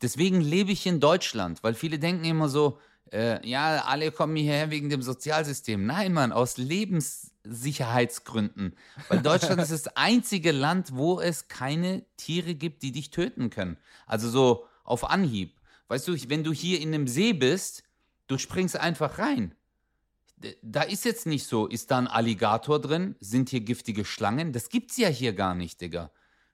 deswegen 0.00 0.40
lebe 0.40 0.72
ich 0.72 0.86
in 0.86 1.00
Deutschland, 1.00 1.62
weil 1.62 1.74
viele 1.74 1.98
denken 1.98 2.24
immer 2.24 2.48
so, 2.48 2.78
äh, 3.12 3.46
ja, 3.46 3.84
alle 3.84 4.10
kommen 4.10 4.34
hierher 4.36 4.70
wegen 4.70 4.88
dem 4.88 5.02
Sozialsystem. 5.02 5.84
Nein, 5.86 6.12
Mann, 6.12 6.32
aus 6.32 6.56
Lebenssicherheitsgründen. 6.56 8.74
Weil 9.08 9.20
Deutschland 9.22 9.60
ist 9.60 9.72
das 9.72 9.88
einzige 9.96 10.52
Land, 10.52 10.96
wo 10.96 11.20
es 11.20 11.48
keine 11.48 12.04
Tiere 12.16 12.54
gibt, 12.54 12.82
die 12.82 12.92
dich 12.92 13.10
töten 13.10 13.50
können. 13.50 13.76
Also 14.06 14.30
so 14.30 14.66
auf 14.84 15.10
Anhieb. 15.10 15.60
Weißt 15.88 16.08
du, 16.08 16.14
wenn 16.30 16.44
du 16.44 16.52
hier 16.52 16.80
in 16.80 16.94
einem 16.94 17.06
See 17.06 17.34
bist, 17.34 17.82
du 18.26 18.38
springst 18.38 18.78
einfach 18.78 19.18
rein. 19.18 19.54
Da 20.62 20.82
ist 20.82 21.04
jetzt 21.04 21.26
nicht 21.26 21.46
so, 21.46 21.66
ist 21.66 21.90
da 21.90 21.98
ein 21.98 22.08
Alligator 22.08 22.80
drin? 22.80 23.14
Sind 23.20 23.50
hier 23.50 23.60
giftige 23.60 24.04
Schlangen? 24.04 24.52
Das 24.52 24.70
gibt's 24.70 24.96
ja 24.96 25.08
hier 25.08 25.34
gar 25.34 25.54
nicht, 25.54 25.80
Digga. 25.80 26.10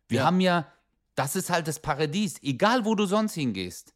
Wir 0.08 0.18
Ja. 0.18 0.24
haben 0.26 0.40
ja, 0.40 0.66
das 1.14 1.36
ist 1.36 1.48
halt 1.50 1.68
das 1.68 1.80
Paradies, 1.80 2.42
egal 2.42 2.84
wo 2.84 2.94
du 2.94 3.06
sonst 3.06 3.34
hingehst. 3.34 3.94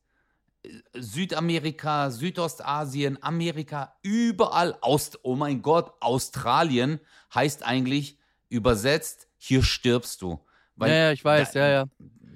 Südamerika, 0.94 2.11
Südostasien, 2.11 3.18
Amerika, 3.22 3.96
überall, 4.03 4.77
Aust 4.81 5.18
oh 5.22 5.35
mein 5.37 5.62
Gott, 5.62 5.92
Australien 6.01 7.01
heißt 7.35 7.64
eigentlich 7.64 8.18
übersetzt, 8.48 9.29
hier 9.38 9.62
stirbst 9.62 10.22
du. 10.22 10.38
ja, 10.79 10.87
ja, 10.88 11.12
ich 11.12 11.25
weiß, 11.25 11.53
da, 11.53 11.61
ja, 11.61 11.68
ja. 11.68 11.85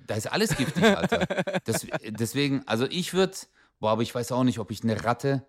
Da 0.06 0.14
ist 0.14 0.26
alles 0.26 0.56
giftig, 0.56 0.84
Alter. 0.84 1.26
das, 1.64 1.86
deswegen, 2.08 2.62
also 2.66 2.86
ich 2.86 3.12
würde, 3.12 3.36
boah, 3.80 3.90
aber 3.90 4.02
ich 4.02 4.14
weiß 4.14 4.32
auch 4.32 4.44
nicht, 4.44 4.58
ob 4.58 4.70
ich 4.70 4.82
eine 4.82 5.04
Ratte, 5.04 5.46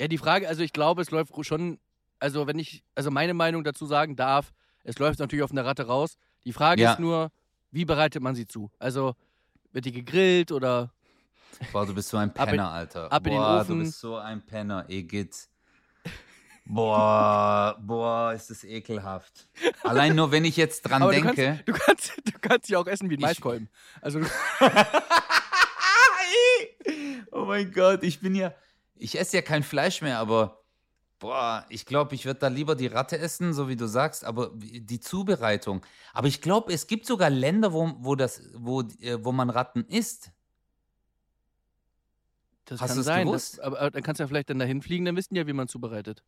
Ja, 0.00 0.08
die 0.08 0.18
Frage, 0.18 0.48
also 0.48 0.62
ich 0.62 0.72
glaube, 0.72 1.02
es 1.02 1.10
läuft 1.10 1.32
schon, 1.44 1.78
also 2.18 2.46
wenn 2.46 2.58
ich, 2.58 2.84
also 2.94 3.10
meine 3.10 3.34
Meinung 3.34 3.64
dazu 3.64 3.86
sagen 3.86 4.16
darf, 4.16 4.52
es 4.82 4.98
läuft 4.98 5.18
natürlich 5.18 5.42
auf 5.42 5.50
eine 5.50 5.64
Ratte 5.64 5.86
raus. 5.86 6.16
Die 6.44 6.52
Frage 6.52 6.82
Ja. 6.82 6.92
ist 6.92 6.98
nur, 7.00 7.30
wie 7.70 7.84
bereitet 7.84 8.22
man 8.22 8.34
sie 8.34 8.46
zu? 8.46 8.70
Also 8.78 9.14
wird 9.72 9.86
die 9.86 9.92
gegrillt 9.92 10.52
oder 10.52 10.92
Boah, 11.72 11.86
du 11.86 11.94
bist 11.94 12.08
so 12.08 12.16
ein 12.16 12.30
Ab 12.30 12.38
in- 12.38 12.44
Penner, 12.50 12.70
Alter. 12.70 13.12
ab 13.12 13.26
in 13.26 13.32
den 13.32 13.40
boah, 13.40 13.64
du 13.64 13.78
bist 13.78 14.00
so 14.00 14.16
ein 14.16 14.44
Penner, 14.44 14.84
Igitt. 14.88 15.48
Boah, 16.66 17.76
boah, 17.80 18.32
ist 18.32 18.48
das 18.50 18.64
ekelhaft. 18.64 19.48
Allein 19.82 20.16
nur, 20.16 20.30
wenn 20.32 20.46
ich 20.46 20.56
jetzt 20.56 20.80
dran 20.82 21.02
Aber 21.02 21.12
du 21.12 21.20
denke. 21.20 21.62
kannst, 21.66 21.68
du 21.68 21.72
kannst, 21.74 22.12
du 22.24 22.32
kannst 22.40 22.66
sie 22.68 22.76
auch 22.76 22.86
essen 22.86 23.10
wie 23.10 23.16
ein 23.16 23.20
Maiskolben. 23.20 23.68
Also 24.00 24.20
du, 24.20 24.26
oh 27.32 27.44
mein 27.44 27.70
Gott, 27.72 28.02
ich 28.02 28.20
bin 28.20 28.34
ja. 28.34 28.54
Ich 28.96 29.18
esse 29.18 29.36
ja 29.36 29.42
kein 29.42 29.62
Fleisch 29.62 30.02
mehr, 30.02 30.18
aber. 30.18 30.60
Boah, 31.20 31.64
ich 31.70 31.86
glaube, 31.86 32.14
ich 32.16 32.26
würde 32.26 32.40
da 32.40 32.48
lieber 32.48 32.74
die 32.74 32.88
Ratte 32.88 33.16
essen, 33.18 33.54
so 33.54 33.66
wie 33.68 33.76
du 33.76 33.86
sagst, 33.86 34.24
aber 34.24 34.50
die 34.54 35.00
Zubereitung. 35.00 35.80
Aber 36.12 36.28
ich 36.28 36.42
glaube, 36.42 36.70
es 36.72 36.86
gibt 36.86 37.06
sogar 37.06 37.30
Länder, 37.30 37.72
wo, 37.72 37.92
wo, 37.98 38.14
das, 38.14 38.42
wo, 38.54 38.82
äh, 39.00 39.16
wo 39.24 39.32
man 39.32 39.48
Ratten 39.48 39.84
isst. 39.86 40.32
Das 42.64 42.80
Hast 42.80 42.94
kann 42.94 43.02
sein. 43.02 43.26
gewusst? 43.26 43.58
Das, 43.58 43.64
aber, 43.64 43.80
aber 43.80 43.90
dann 43.90 44.02
kannst 44.02 44.18
du 44.20 44.24
ja 44.24 44.28
vielleicht 44.28 44.50
dann 44.50 44.58
dahin 44.58 44.82
fliegen, 44.82 45.04
dann 45.04 45.16
wissen 45.16 45.34
die 45.34 45.40
ja, 45.40 45.46
wie 45.46 45.52
man 45.52 45.68
zubereitet. 45.68 46.22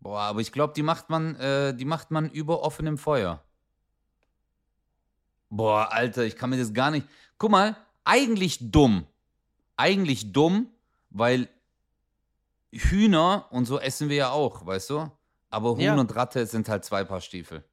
Boah, 0.00 0.20
aber 0.20 0.40
ich 0.40 0.52
glaube, 0.52 0.72
die 0.74 0.82
macht 0.82 1.10
man, 1.10 1.34
äh, 1.36 1.74
die 1.74 1.84
macht 1.84 2.10
man 2.10 2.30
über 2.30 2.62
offenem 2.62 2.96
Feuer. 2.98 3.42
Boah, 5.50 5.88
Alter, 5.92 6.24
ich 6.24 6.36
kann 6.36 6.50
mir 6.50 6.58
das 6.58 6.72
gar 6.72 6.90
nicht. 6.90 7.06
Guck 7.38 7.50
mal, 7.50 7.76
eigentlich 8.04 8.70
dumm. 8.70 9.06
Eigentlich 9.76 10.32
dumm, 10.32 10.68
weil 11.10 11.48
Hühner 12.72 13.46
und 13.50 13.64
so 13.64 13.78
essen 13.80 14.08
wir 14.08 14.16
ja 14.16 14.30
auch, 14.30 14.64
weißt 14.64 14.90
du? 14.90 15.10
Aber 15.48 15.72
Huhn 15.72 15.80
Ja. 15.80 15.94
und 15.96 16.14
Ratte 16.14 16.46
sind 16.46 16.68
halt 16.68 16.84
zwei 16.84 17.02
Paar 17.04 17.20
Stiefel. 17.20 17.64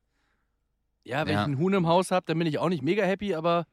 Ja, 1.03 1.25
wenn 1.25 1.33
Ja. 1.33 1.41
ich 1.41 1.45
einen 1.45 1.59
Huhn 1.59 1.73
im 1.73 1.87
Haus 1.87 2.11
habe, 2.11 2.25
dann 2.25 2.37
bin 2.39 2.47
ich 2.47 2.57
auch 2.57 2.69
nicht 2.69 2.81
mega 2.81 3.03
happy, 3.03 3.35
aber, 3.35 3.67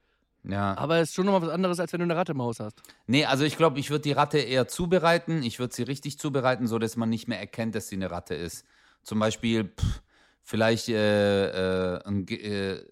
Ja. 0.46 0.76
aber 0.76 0.98
es 0.98 1.08
ist 1.08 1.14
schon 1.14 1.26
nochmal 1.26 1.42
was 1.42 1.48
anderes, 1.48 1.80
als 1.80 1.92
wenn 1.92 2.00
du 2.00 2.04
eine 2.04 2.16
Ratte 2.16 2.32
im 2.32 2.42
Haus 2.42 2.60
hast. 2.60 2.82
Nee, 3.06 3.24
also 3.24 3.44
ich 3.44 3.56
glaube, 3.56 3.78
ich 3.80 3.90
würde 3.90 4.02
die 4.02 4.12
Ratte 4.12 4.38
eher 4.38 4.68
zubereiten. 4.68 5.42
Ich 5.42 5.58
würde 5.58 5.74
sie 5.74 5.84
richtig 5.84 6.18
zubereiten, 6.18 6.66
so 6.66 6.78
dass 6.78 6.96
man 6.96 7.08
nicht 7.08 7.28
mehr 7.28 7.40
erkennt, 7.40 7.74
dass 7.74 7.88
sie 7.88 7.96
eine 7.96 8.10
Ratte 8.10 8.34
ist. 8.34 8.64
Zum 9.02 9.18
Beispiel 9.18 9.64
pff, 9.64 10.02
vielleicht 10.42 10.88
äh, 10.90 11.96
äh, 11.96 12.04
einen 12.04 12.28
äh, 12.28 12.82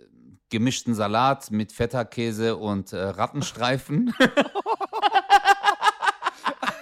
gemischten 0.48 0.94
Salat 0.94 1.50
mit 1.50 1.72
Feta-Käse 1.72 2.56
und 2.56 2.92
äh, 2.92 3.02
Rattenstreifen. 3.02 4.14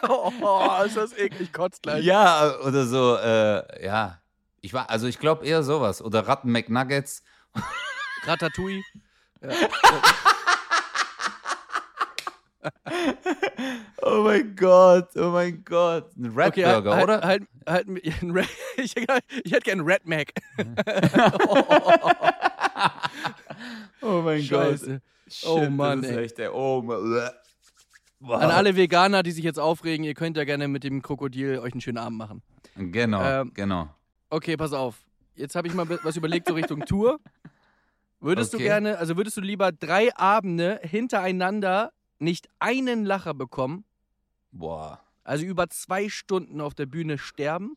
oh, 0.09 0.83
ist 0.85 0.96
das 0.96 1.16
eklig, 1.16 1.52
kotzt 1.52 1.83
gleich. 1.83 2.04
Ja, 2.04 2.59
oder 2.61 2.87
so, 2.87 3.16
äh, 3.16 3.85
ja. 3.85 4.18
Ich 4.61 4.74
war, 4.74 4.90
also 4.90 5.06
ich 5.06 5.18
glaube 5.18 5.46
eher 5.46 5.62
sowas. 5.62 6.02
Oder 6.02 6.26
Ratten 6.28 6.52
McNuggets. 6.52 7.22
Ratatouille. 8.24 8.83
Ja. 9.42 9.50
Oh 14.03 14.23
mein 14.25 14.55
Gott, 14.57 15.09
oh 15.16 15.31
mein 15.31 15.62
Gott. 15.64 16.11
Ein 16.16 16.27
Red 16.37 16.49
Okay, 16.49 16.62
Burger, 16.64 16.94
halt, 16.94 17.05
oder? 17.05 17.20
Halt, 17.23 17.42
halt, 17.66 17.87
ein 18.23 18.31
Red- 18.31 18.49
ich, 18.77 18.94
ich 18.96 19.07
hätte 19.53 19.61
gerne 19.61 19.83
einen 19.83 19.90
Red 19.90 20.07
Mac. 20.07 20.33
oh 24.03 24.23
mein 24.23 24.42
Scheiße. 24.42 25.01
Oh 25.46 25.68
Mann, 25.70 26.03
das 26.03 26.11
ist 26.11 26.16
ey. 26.16 26.25
echt 26.25 26.38
der, 26.38 26.55
oh 26.55 26.83
Mann. 26.83 27.31
An 28.23 28.51
alle 28.51 28.77
Veganer, 28.77 29.23
die 29.23 29.31
sich 29.31 29.44
jetzt 29.44 29.59
aufregen, 29.59 30.05
ihr 30.05 30.14
könnt 30.14 30.37
ja 30.37 30.44
gerne 30.44 30.68
mit 30.68 30.85
dem 30.85 31.01
Krokodil 31.03 31.59
euch 31.61 31.73
einen 31.73 31.81
schönen 31.81 31.99
Abend 31.99 32.18
machen. 32.18 32.42
Genau, 32.77 33.23
Ähm, 33.23 33.53
genau. 33.55 33.88
Okay, 34.29 34.57
pass 34.57 34.73
auf. 34.73 34.96
Jetzt 35.35 35.55
habe 35.57 35.68
ich 35.68 35.75
mal 35.75 35.88
was 36.03 36.16
überlegt, 36.16 36.46
so 36.49 36.55
Richtung 36.55 36.85
Tour. 36.85 37.18
Würdest 38.20 38.53
du 38.53 38.59
Okay. 38.59 38.64
gerne, 38.66 38.99
also 38.99 39.16
würdest 39.16 39.38
du 39.38 39.40
lieber 39.40 39.73
drei 39.73 40.14
Abende 40.14 40.81
hintereinander 40.83 41.92
nicht 42.20 42.48
einen 42.61 43.04
Lacher 43.04 43.35
bekommen, 43.35 43.85
Boah. 44.52 45.00
also 45.24 45.44
über 45.44 45.68
zwei 45.70 46.09
Stunden 46.09 46.61
auf 46.61 46.74
der 46.74 46.87
Bühne 46.87 47.18
sterben, 47.18 47.76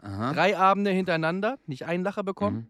Aha. 0.00 0.32
drei 0.32 0.56
Abende 0.56 0.90
hintereinander 0.90 1.58
nicht 1.66 1.84
einen 1.84 2.04
Lacher 2.04 2.22
bekommen, 2.22 2.56
Mhm. 2.56 2.68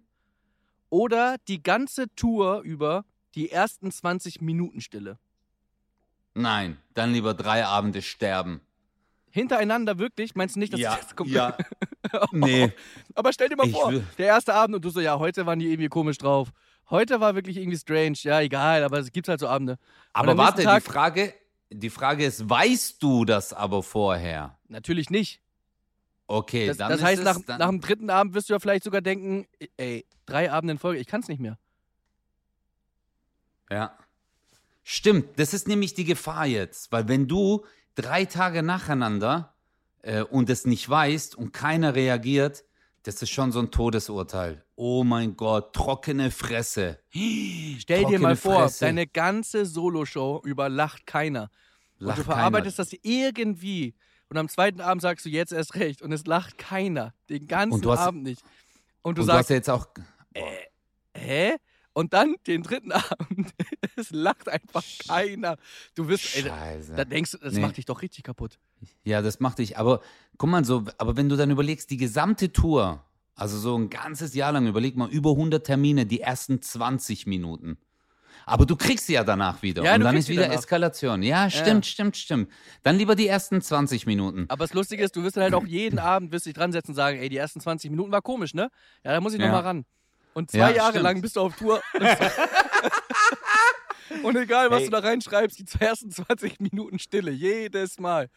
oder 0.90 1.36
die 1.48 1.62
ganze 1.62 2.12
Tour 2.16 2.62
über 2.62 3.04
die 3.34 3.50
ersten 3.50 3.90
20 3.92 4.40
Minuten 4.40 4.80
Stille? 4.80 5.18
Nein, 6.34 6.78
dann 6.94 7.12
lieber 7.12 7.34
drei 7.34 7.64
Abende 7.66 8.02
sterben. 8.02 8.60
Hintereinander 9.32 9.98
wirklich? 9.98 10.34
Meinst 10.34 10.54
du 10.56 10.60
nicht, 10.60 10.72
dass 10.72 10.80
ja, 10.80 10.96
das 10.96 11.16
kommt? 11.16 11.30
ja. 11.30 11.56
Nee, 12.32 12.72
Aber 13.14 13.32
stell 13.32 13.48
dir 13.48 13.56
mal 13.56 13.66
Ich 13.66 13.72
vor, 13.72 13.92
der 14.18 14.26
erste 14.26 14.54
Abend 14.54 14.76
und 14.76 14.84
du 14.84 14.90
so, 14.90 15.00
ja, 15.00 15.18
heute 15.18 15.46
waren 15.46 15.58
die 15.58 15.66
irgendwie 15.70 15.88
komisch 15.88 16.18
drauf. 16.18 16.52
Heute 16.90 17.20
war 17.20 17.34
wirklich 17.34 17.56
irgendwie 17.56 17.78
strange. 17.78 18.16
Ja, 18.22 18.40
egal, 18.40 18.84
aber 18.84 18.98
es 18.98 19.10
gibt 19.12 19.28
halt 19.28 19.40
so 19.40 19.48
Abende. 19.48 19.78
aber 20.12 20.36
warte, 20.36 20.62
Tag- 20.62 20.84
die 20.84 20.90
Frage, 20.90 21.34
die 21.70 21.88
Frage 21.90 22.24
ist, 22.26 22.48
weißt 22.50 23.02
du 23.02 23.24
das 23.24 23.52
aber 23.54 23.82
vorher? 23.82 24.58
Natürlich 24.68 25.08
nicht. 25.10 25.40
Okay, 26.26 26.66
Das, 26.66 26.76
dann 26.76 26.90
das 26.90 26.98
ist 27.00 27.04
heißt, 27.06 27.18
es, 27.20 27.24
nach, 27.24 27.38
dann, 27.46 27.58
nach 27.60 27.68
dem 27.68 27.80
dritten 27.80 28.10
Abend 28.10 28.34
wirst 28.34 28.48
du 28.50 28.52
ja 28.54 28.58
vielleicht 28.58 28.84
sogar 28.84 29.00
denken, 29.00 29.46
ey, 29.76 30.04
drei 30.26 30.50
Abende 30.52 30.72
in 30.72 30.78
Folge, 30.78 31.00
ich 31.00 31.06
kann 31.06 31.20
es 31.20 31.28
nicht 31.28 31.40
mehr. 31.40 31.58
Ja. 33.70 33.96
Stimmt, 34.82 35.38
das 35.38 35.54
ist 35.54 35.68
nämlich 35.68 35.94
die 35.94 36.04
Gefahr 36.04 36.46
jetzt, 36.46 36.90
weil 36.92 37.06
wenn 37.08 37.28
du 37.28 37.64
drei 37.94 38.24
Tage 38.24 38.62
nacheinander 38.62 39.54
äh, 40.02 40.22
und 40.22 40.50
es 40.50 40.64
nicht 40.66 40.88
weißt 40.88 41.34
und 41.36 41.52
keiner 41.52 41.94
reagiert, 41.94 42.64
das 43.04 43.20
ist 43.20 43.30
schon 43.30 43.50
so 43.52 43.58
ein 43.60 43.70
Todesurteil. 43.70 44.64
Oh 44.76 45.02
mein 45.04 45.36
Gott, 45.36 45.74
trockene 45.74 46.30
Fresse. 46.30 47.00
Stell 47.10 47.78
dir 47.98 48.02
Trockene 48.02 48.18
mal 48.20 48.36
vor, 48.36 48.62
Fresse. 48.62 48.84
deine 48.84 49.06
ganze 49.06 49.66
Soloshow 49.66 50.40
über 50.44 50.68
lacht 50.68 51.06
keiner. 51.06 51.50
Und 51.98 52.06
Lacht 52.06 52.18
du 52.18 52.24
verarbeitest 52.24 52.78
das 52.78 52.92
irgendwie. 53.02 53.94
Und 54.28 54.38
am 54.38 54.48
zweiten 54.48 54.80
Abend 54.80 55.02
sagst 55.02 55.26
du 55.26 55.30
jetzt 55.30 55.52
erst 55.52 55.74
recht 55.74 56.00
und 56.00 56.10
es 56.12 56.26
lacht 56.26 56.58
keiner. 56.58 57.12
Den 57.28 57.46
ganzen 57.48 57.74
Und 57.74 57.86
hast- 57.86 57.98
Abend 58.00 58.22
nicht. 58.22 58.42
Und 59.02 59.18
du 59.18 59.22
keiner. 59.22 59.28
Und 59.28 59.28
du 59.28 59.32
hast 59.32 59.48
sagst, 59.48 59.50
ja 59.50 59.56
jetzt 59.56 59.70
auch. 59.70 59.86
hä? 61.14 61.56
Und 61.94 62.12
dann 62.14 62.36
den 62.46 62.62
dritten 62.62 62.90
Abend, 62.92 63.52
es 63.96 64.10
lacht 64.10 64.48
einfach 64.48 64.82
keiner. 65.06 65.56
Du 65.94 66.08
wirst, 66.08 66.36
ey, 66.36 66.42
da, 66.44 66.56
Scheiße. 66.56 66.94
da 66.94 67.04
denkst 67.04 67.32
du, 67.32 67.38
das 67.38 67.54
Nee. 67.54 67.60
macht 67.60 67.76
dich 67.76 67.84
doch 67.84 68.02
richtig 68.02 68.24
kaputt. 68.24 68.58
Ja, 69.04 69.20
das 69.22 69.40
macht 69.40 69.58
dich. 69.58 69.76
Aber 69.78 70.00
guck 70.38 70.48
mal 70.50 70.64
so, 70.64 70.84
aber 70.98 71.16
wenn 71.16 71.28
du 71.28 71.36
dann 71.36 71.50
überlegst, 71.50 71.90
die 71.90 71.96
gesamte 71.98 72.52
Tour, 72.52 73.04
also 73.34 73.58
so 73.58 73.76
ein 73.76 73.90
ganzes 73.90 74.34
Jahr 74.34 74.52
lang, 74.52 74.66
überleg 74.66 74.96
mal, 74.96 75.08
über 75.10 75.30
100 75.32 75.64
Termine, 75.66 76.06
die 76.06 76.20
ersten 76.20 76.62
20 76.62 77.26
Minuten. 77.26 77.76
Aber 78.44 78.66
du 78.66 78.74
kriegst 78.74 79.06
sie 79.06 79.12
ja 79.12 79.22
danach 79.22 79.62
wieder. 79.62 79.84
Ja, 79.84 79.94
und 79.94 80.00
dann 80.00 80.16
ist 80.16 80.28
wieder 80.28 80.42
danach. 80.42 80.56
Eskalation. 80.56 81.22
Ja, 81.22 81.48
stimmt, 81.48 81.86
stimmt, 81.86 82.16
stimmt. 82.16 82.50
Dann 82.82 82.96
lieber 82.96 83.14
die 83.14 83.28
ersten 83.28 83.60
20 83.62 84.04
Minuten. 84.06 84.46
Aber 84.48 84.64
das 84.64 84.74
Lustige 84.74 85.04
ist, 85.04 85.14
du 85.14 85.22
wirst 85.22 85.36
dann 85.36 85.44
halt 85.44 85.54
auch 85.54 85.64
jeden 85.66 85.98
Abend 86.00 86.32
wirst 86.32 86.46
dich 86.46 86.54
dran 86.54 86.72
setzen 86.72 86.90
und 86.92 86.94
sagen, 86.96 87.18
ey, 87.18 87.28
die 87.28 87.36
ersten 87.36 87.60
20 87.60 87.90
Minuten 87.90 88.10
war 88.10 88.20
komisch, 88.22 88.52
ne? 88.54 88.70
Ja, 89.04 89.12
da 89.12 89.20
muss 89.20 89.32
ich 89.34 89.38
noch 89.38 89.46
Ja. 89.46 89.52
mal 89.52 89.60
ran. 89.60 89.84
Und 90.34 90.50
zwei 90.50 90.58
Ja, 90.58 90.70
Jahre 90.70 90.90
stimmt. 90.92 91.04
lang 91.04 91.20
bist 91.20 91.36
du 91.36 91.40
auf 91.40 91.56
Tour. 91.56 91.80
Und, 94.10 94.24
und 94.24 94.36
egal, 94.36 94.70
was 94.70 94.80
Hey. 94.80 94.84
du 94.86 94.90
da 94.90 94.98
reinschreibst, 94.98 95.58
die 95.58 95.64
ersten 95.80 96.10
20 96.10 96.60
Minuten 96.60 96.98
Stille, 96.98 97.30
jedes 97.30 97.98
Mal. 97.98 98.28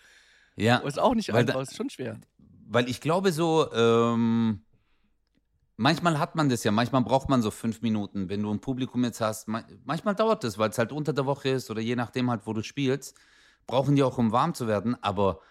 Ja, 0.55 0.81
Oh, 0.83 0.87
ist 0.87 0.97
auch 0.99 1.13
nicht 1.13 1.33
einfach, 1.33 1.55
da- 1.55 1.61
ist 1.61 1.75
schon 1.75 1.89
schwer. 1.89 2.17
weil 2.67 2.89
ich 2.89 3.01
glaube 3.01 3.31
so, 3.33 3.69
ähm, 3.73 4.61
manchmal 5.75 6.17
hat 6.17 6.35
man 6.35 6.47
das 6.47 6.63
ja, 6.63 6.71
manchmal 6.71 7.01
braucht 7.03 7.27
man 7.27 7.41
so 7.41 7.51
fünf 7.51 7.81
Minuten, 7.81 8.29
wenn 8.29 8.41
du 8.41 8.53
ein 8.53 8.61
Publikum 8.61 9.03
jetzt 9.03 9.19
hast. 9.19 9.47
ma- 9.49 9.65
Manchmal 9.83 10.15
dauert 10.15 10.45
das, 10.45 10.57
weil 10.57 10.69
es 10.69 10.77
halt 10.77 10.93
unter 10.93 11.11
der 11.11 11.25
Woche 11.25 11.49
ist 11.49 11.69
oder 11.69 11.81
je 11.81 11.95
nachdem 11.97 12.29
halt, 12.29 12.41
wo 12.45 12.53
du 12.53 12.63
spielst, 12.63 13.17
brauchen 13.67 13.95
die 13.97 14.03
auch, 14.03 14.17
um 14.17 14.31
warm 14.31 14.53
zu 14.53 14.67
werden. 14.67 14.95
Aber 15.03 15.41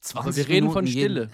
20 0.00 0.18
Aber 0.26 0.36
wir 0.36 0.48
reden 0.48 0.72
von 0.72 0.84
Minuten 0.84 0.98
jeden- 0.98 1.12
Stille. 1.28 1.30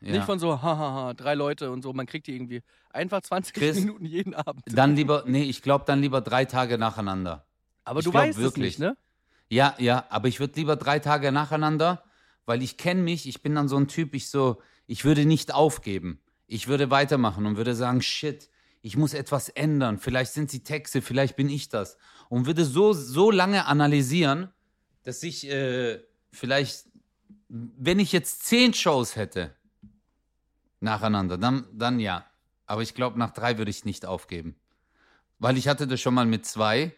Ja. 0.00 0.12
Nicht 0.12 0.24
von 0.24 0.38
so, 0.38 0.62
hahaha, 0.62 1.14
drei 1.14 1.34
Leute 1.34 1.70
und 1.72 1.82
so, 1.82 1.92
man 1.92 2.06
kriegt 2.06 2.26
die 2.28 2.34
irgendwie. 2.34 2.62
Einfach 2.90 3.20
20 3.20 3.54
Chris, 3.54 3.80
Minuten 3.80 4.04
jeden 4.04 4.34
Abend. 4.34 4.62
Dann 4.66 4.94
lieber, 4.94 5.24
nee, 5.26 5.42
ich 5.42 5.62
glaube 5.62 5.84
dann 5.86 6.00
lieber 6.00 6.20
drei 6.20 6.44
Tage 6.44 6.78
nacheinander. 6.78 7.46
Aber 7.84 8.00
ich 8.00 8.04
du 8.04 8.12
glaub 8.12 8.24
weißt 8.24 8.38
wirklich. 8.38 8.74
es 8.74 8.78
nicht, 8.78 8.88
ne? 8.88 8.96
Ja, 9.50 9.74
ja, 9.78 10.04
aber 10.10 10.28
ich 10.28 10.40
würde 10.40 10.54
lieber 10.56 10.76
drei 10.76 10.98
Tage 10.98 11.32
nacheinander, 11.32 12.04
weil 12.46 12.62
ich 12.62 12.76
kenne 12.76 13.02
mich, 13.02 13.26
ich 13.26 13.42
bin 13.42 13.54
dann 13.54 13.68
so 13.68 13.76
ein 13.76 13.88
Typ, 13.88 14.14
ich 14.14 14.28
so, 14.30 14.60
ich 14.86 15.04
würde 15.04 15.24
nicht 15.24 15.52
aufgeben. 15.52 16.20
Ich 16.46 16.68
würde 16.68 16.90
weitermachen 16.90 17.46
und 17.46 17.56
würde 17.56 17.74
sagen, 17.74 18.00
shit, 18.00 18.48
ich 18.82 18.96
muss 18.96 19.14
etwas 19.14 19.48
ändern. 19.48 19.98
Vielleicht 19.98 20.32
sind 20.32 20.52
die 20.52 20.62
Texte, 20.62 21.02
vielleicht 21.02 21.36
bin 21.36 21.48
ich 21.48 21.68
das. 21.68 21.96
Und 22.28 22.46
würde 22.46 22.64
so, 22.64 22.92
so 22.92 23.30
lange 23.30 23.66
analysieren, 23.66 24.48
dass 25.02 25.22
ich 25.22 25.48
äh, 25.50 26.00
vielleicht, 26.30 26.86
wenn 27.48 27.98
ich 27.98 28.12
jetzt 28.12 28.44
zehn 28.46 28.72
Shows 28.74 29.16
hätte, 29.16 29.54
nacheinander, 30.80 31.38
dann, 31.38 31.66
dann 31.72 32.00
ja. 32.00 32.24
Aber 32.66 32.82
ich 32.82 32.94
glaube, 32.94 33.18
nach 33.18 33.30
drei 33.30 33.58
würde 33.58 33.70
ich 33.70 33.84
nicht 33.84 34.06
aufgeben. 34.06 34.56
Weil 35.38 35.56
ich 35.56 35.68
hatte 35.68 35.86
das 35.86 36.00
schon 36.00 36.14
mal 36.14 36.26
mit 36.26 36.44
zwei. 36.46 36.94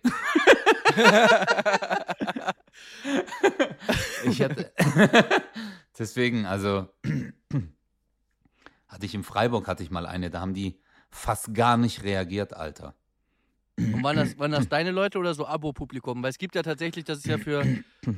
ich 4.24 4.42
hatte. 4.42 4.72
Deswegen, 5.98 6.46
also. 6.46 6.88
hatte 8.88 9.06
ich 9.06 9.14
in 9.14 9.22
Freiburg 9.22 9.68
hatte 9.68 9.82
ich 9.82 9.90
mal 9.90 10.04
eine, 10.04 10.30
da 10.30 10.40
haben 10.40 10.54
die 10.54 10.80
fast 11.10 11.54
gar 11.54 11.76
nicht 11.76 12.02
reagiert, 12.02 12.54
Alter. 12.54 12.94
Und 13.78 14.02
waren 14.02 14.16
das, 14.16 14.38
waren 14.38 14.50
das 14.50 14.68
deine 14.68 14.90
Leute 14.90 15.18
oder 15.18 15.32
so 15.32 15.46
Abo-Publikum? 15.46 16.22
Weil 16.22 16.30
es 16.30 16.38
gibt 16.38 16.54
ja 16.54 16.62
tatsächlich, 16.62 17.04
das 17.04 17.18
ist 17.18 17.26
ja 17.26 17.38
für, 17.38 17.64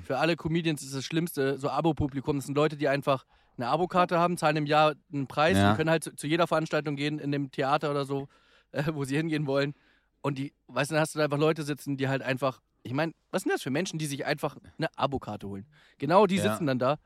für 0.04 0.18
alle 0.18 0.34
Comedians 0.36 0.82
ist 0.82 0.94
das 0.94 1.04
Schlimmste, 1.04 1.58
so 1.58 1.68
Abo-Publikum. 1.68 2.36
Das 2.36 2.46
sind 2.46 2.56
Leute, 2.56 2.76
die 2.76 2.88
einfach 2.88 3.26
eine 3.62 3.70
Abokarte 3.70 4.18
haben, 4.18 4.36
zahlen 4.36 4.56
im 4.56 4.66
Jahr 4.66 4.94
einen 5.12 5.26
Preis 5.26 5.58
Ja. 5.58 5.70
und 5.70 5.76
können 5.76 5.90
halt 5.90 6.04
zu, 6.04 6.14
zu 6.14 6.26
jeder 6.26 6.46
Veranstaltung 6.46 6.96
gehen, 6.96 7.18
in 7.18 7.32
dem 7.32 7.50
Theater 7.50 7.90
oder 7.90 8.04
so, 8.04 8.28
äh, 8.72 8.84
wo 8.92 9.04
sie 9.04 9.16
hingehen 9.16 9.46
wollen. 9.46 9.74
Und 10.20 10.38
die, 10.38 10.52
weißt 10.68 10.90
du, 10.90 10.94
dann 10.94 11.02
hast 11.02 11.14
du 11.14 11.18
da 11.18 11.24
einfach 11.24 11.38
Leute 11.38 11.62
sitzen, 11.62 11.96
die 11.96 12.08
halt 12.08 12.22
einfach, 12.22 12.60
ich 12.82 12.92
meine, 12.92 13.12
was 13.30 13.42
sind 13.42 13.52
das 13.52 13.62
für 13.62 13.70
Menschen, 13.70 13.98
die 13.98 14.06
sich 14.06 14.24
einfach 14.26 14.56
eine 14.78 14.88
Abokarte 14.96 15.48
holen? 15.48 15.66
Genau, 15.98 16.26
die 16.26 16.36
Ja. 16.36 16.42
sitzen 16.42 16.66
dann 16.66 16.78
da. 16.78 16.98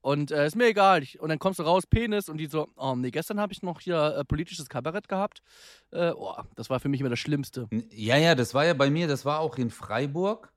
Und 0.00 0.30
äh, 0.30 0.46
ist 0.46 0.54
mir 0.54 0.66
egal. 0.66 1.02
Ich, 1.02 1.18
und 1.18 1.30
dann 1.30 1.40
kommst 1.40 1.58
du 1.58 1.64
raus, 1.64 1.84
Penis, 1.84 2.28
und 2.28 2.36
die 2.38 2.46
so, 2.46 2.68
oh 2.76 2.94
nee, 2.94 3.10
gestern 3.10 3.40
habe 3.40 3.52
ich 3.52 3.62
noch 3.62 3.80
hier 3.80 4.16
äh, 4.18 4.24
politisches 4.24 4.68
Kabarett 4.68 5.08
gehabt. 5.08 5.42
Äh, 5.90 6.10
oh, 6.10 6.36
das 6.54 6.70
war 6.70 6.78
für 6.78 6.88
mich 6.88 7.00
immer 7.00 7.10
das 7.10 7.18
Schlimmste. 7.18 7.66
Ja, 7.90 8.16
ja, 8.16 8.36
das 8.36 8.54
war 8.54 8.64
ja 8.64 8.74
bei 8.74 8.88
mir, 8.88 9.08
das 9.08 9.24
war 9.24 9.40
auch 9.40 9.56
in 9.58 9.70
Freiburg. 9.70 10.52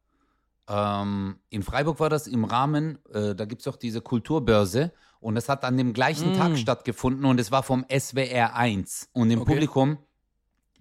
Ähm, 0.67 1.39
in 1.49 1.63
Freiburg 1.63 1.99
war 1.99 2.09
das 2.09 2.27
im 2.27 2.43
Rahmen, 2.45 3.00
äh, 3.12 3.33
da 3.33 3.45
gibt 3.45 3.62
es 3.62 3.67
auch 3.67 3.75
diese 3.75 4.02
Kulturbörse 4.02 4.93
und 5.19 5.35
das 5.35 5.49
hat 5.49 5.63
an 5.65 5.77
dem 5.77 5.93
gleichen 5.93 6.33
Mm. 6.33 6.37
Tag 6.37 6.57
stattgefunden 6.57 7.25
und 7.25 7.39
es 7.39 7.51
war 7.51 7.63
vom 7.63 7.85
SWR 7.89 8.55
1. 8.55 9.09
Und 9.13 9.31
im 9.31 9.41
Okay. 9.41 9.51
Publikum 9.53 9.97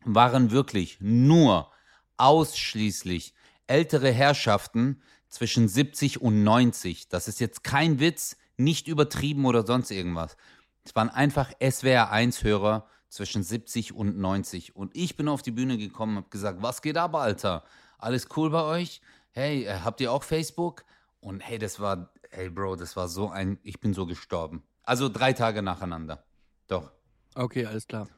waren 0.04 0.50
wirklich 0.50 0.98
nur 1.00 1.70
ausschließlich 2.16 3.34
ältere 3.66 4.10
Herrschaften 4.12 5.02
zwischen 5.28 5.68
70 5.68 6.20
und 6.20 6.44
90. 6.44 7.08
Das 7.08 7.28
ist 7.28 7.40
jetzt 7.40 7.64
kein 7.64 8.00
Witz, 8.00 8.36
nicht 8.56 8.88
übertrieben 8.88 9.44
oder 9.44 9.66
sonst 9.66 9.90
irgendwas. 9.90 10.36
Es 10.84 10.94
waren 10.96 11.10
einfach 11.10 11.50
SWR 11.60 12.12
1-Hörer 12.12 12.86
zwischen 13.08 13.42
70 13.42 13.92
und 13.94 14.18
90. 14.18 14.74
Und 14.76 14.96
ich 14.96 15.16
bin 15.16 15.28
auf 15.28 15.42
die 15.42 15.50
Bühne 15.50 15.76
gekommen 15.78 16.16
und 16.16 16.22
habe 16.24 16.30
gesagt, 16.30 16.62
was 16.62 16.82
geht 16.82 16.96
ab, 16.96 17.14
Alter? 17.14 17.64
Alles 17.98 18.28
cool 18.36 18.50
bei 18.50 18.62
euch? 18.62 19.00
Hey, 19.32 19.64
äh, 19.64 19.80
habt 19.84 20.00
ihr 20.00 20.12
auch 20.12 20.22
Facebook? 20.22 20.84
Und 21.20 21.40
hey, 21.40 21.58
das 21.58 21.80
war, 21.80 22.10
hey 22.30 22.48
Bro, 22.50 22.76
das 22.76 22.96
war 22.96 23.08
so 23.08 23.28
ein, 23.30 23.58
ich 23.62 23.80
bin 23.80 23.94
so 23.94 24.06
gestorben. 24.06 24.62
Also 24.82 25.08
drei 25.08 25.32
Tage 25.32 25.62
nacheinander. 25.62 26.24
Doch. 26.66 26.92
Okay, 27.34 27.66
alles 27.66 27.86
klar. 27.86 28.08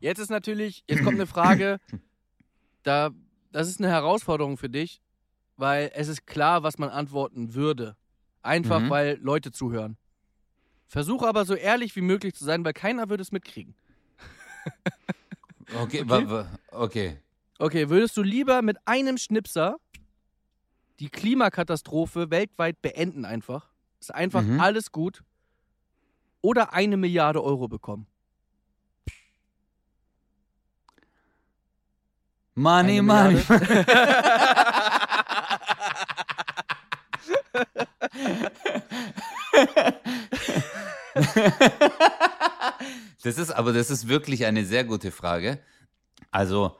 Jetzt 0.00 0.18
ist 0.18 0.30
natürlich, 0.30 0.84
jetzt 0.88 1.02
kommt 1.02 1.16
eine 1.16 1.26
Frage, 1.26 1.78
da, 2.82 3.10
das 3.52 3.68
ist 3.68 3.80
eine 3.80 3.88
Herausforderung 3.90 4.56
für 4.56 4.68
dich, 4.68 5.00
weil 5.56 5.90
es 5.94 6.08
ist 6.08 6.26
klar, 6.26 6.62
was 6.62 6.78
man 6.78 6.90
antworten 6.90 7.54
würde. 7.54 7.96
Einfach 8.42 8.80
Mhm. 8.80 8.90
weil 8.90 9.18
Leute 9.22 9.52
zuhören. 9.52 9.96
Versuche 10.86 11.26
aber 11.26 11.44
so 11.46 11.54
ehrlich 11.54 11.96
wie 11.96 12.02
möglich 12.02 12.34
zu 12.34 12.44
sein, 12.44 12.64
weil 12.64 12.74
keiner 12.74 13.08
würde 13.08 13.22
es 13.22 13.32
mitkriegen. 13.32 13.74
Okay, 15.74 16.02
Okay. 16.08 16.46
okay. 16.70 17.18
Okay, 17.58 17.88
würdest 17.88 18.16
du 18.16 18.22
lieber 18.22 18.60
mit 18.62 18.76
einem 18.84 19.16
Schnipser 19.16 19.76
die 21.00 21.08
Klimakatastrophe 21.10 22.30
weltweit 22.30 22.80
beenden 22.82 23.24
einfach? 23.24 23.68
Ist 24.00 24.14
einfach 24.14 24.42
Mhm. 24.42 24.60
alles 24.60 24.92
gut. 24.92 25.22
Oder 26.40 26.72
eine 26.72 26.96
Milliarde 26.96 27.42
Euro 27.42 27.68
bekommen? 27.68 28.06
Money, 32.54 32.98
Eine 32.98 33.02
money. 33.02 33.42
das 43.22 43.38
ist 43.38 43.50
aber 43.50 43.72
das 43.72 43.90
ist 43.90 44.08
wirklich 44.08 44.44
eine 44.46 44.64
sehr 44.64 44.84
gute 44.84 45.10
Frage. 45.10 45.58
Also 46.30 46.76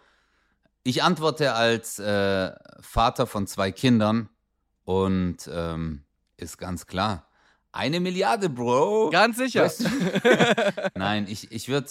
ich 0.85 1.03
antworte 1.03 1.55
als 1.55 1.99
äh, 1.99 2.53
Vater 2.81 3.27
von 3.27 3.47
zwei 3.47 3.73
Kindern 3.73 4.29
und 4.85 5.51
ähm, 5.53 6.05
ist 6.37 6.59
ganz 6.59 6.87
klar. 6.87 7.27
Eine 7.73 7.99
Milliarde, 7.99 8.49
Bro. 8.51 9.11
Ganz 9.11 9.39
sicher. 9.39 9.65
Weißt 9.65 9.81
du? 9.81 10.91
Nein, 10.95 11.27
ich, 11.29 11.51
ich 11.51 11.69
würde. 11.69 11.89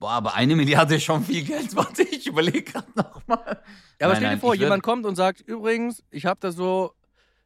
Boah, 0.00 0.12
aber 0.12 0.34
eine 0.34 0.56
Milliarde 0.56 0.96
ist 0.96 1.04
schon 1.04 1.22
viel 1.22 1.44
Geld. 1.44 1.76
Warte, 1.76 2.02
ich 2.02 2.26
überlege 2.26 2.62
gerade 2.62 2.88
nochmal. 2.96 3.62
Ja, 4.00 4.06
aber 4.06 4.14
Nein, 4.14 4.16
stell 4.16 4.20
dir 4.20 4.26
nein, 4.30 4.40
vor, 4.40 4.54
jemand 4.56 4.82
kommt 4.82 5.06
und 5.06 5.14
sagt, 5.14 5.42
übrigens, 5.42 6.02
ich 6.10 6.26
habe 6.26 6.40
da 6.40 6.50
so, 6.50 6.92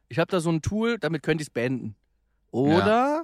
ich 0.07 0.17
habe 0.17 0.31
da 0.31 0.39
so 0.39 0.49
ein 0.49 0.63
Tool, 0.63 0.97
damit 0.97 1.21
könnte 1.21 1.43
ich 1.43 1.49
es 1.49 1.53
beenden. 1.53 1.95
Oder 2.49 3.23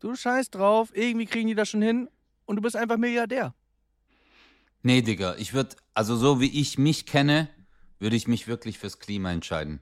du 0.00 0.14
scheiß 0.14 0.50
drauf, 0.50 0.90
irgendwie 0.92 1.26
kriegen 1.26 1.48
die 1.48 1.54
das 1.54 1.70
schon 1.70 1.80
hin 1.80 2.10
und 2.44 2.56
du 2.56 2.62
bist 2.62 2.76
einfach 2.76 2.98
Milliardär. 2.98 3.54
Nee, 4.82 5.02
Digga, 5.02 5.34
ich 5.36 5.52
würde, 5.52 5.76
also 5.94 6.16
so 6.16 6.40
wie 6.40 6.60
ich 6.60 6.78
mich 6.78 7.06
kenne, 7.06 7.48
würde 7.98 8.16
ich 8.16 8.28
mich 8.28 8.46
wirklich 8.46 8.78
fürs 8.78 8.98
Klima 8.98 9.32
entscheiden. 9.32 9.80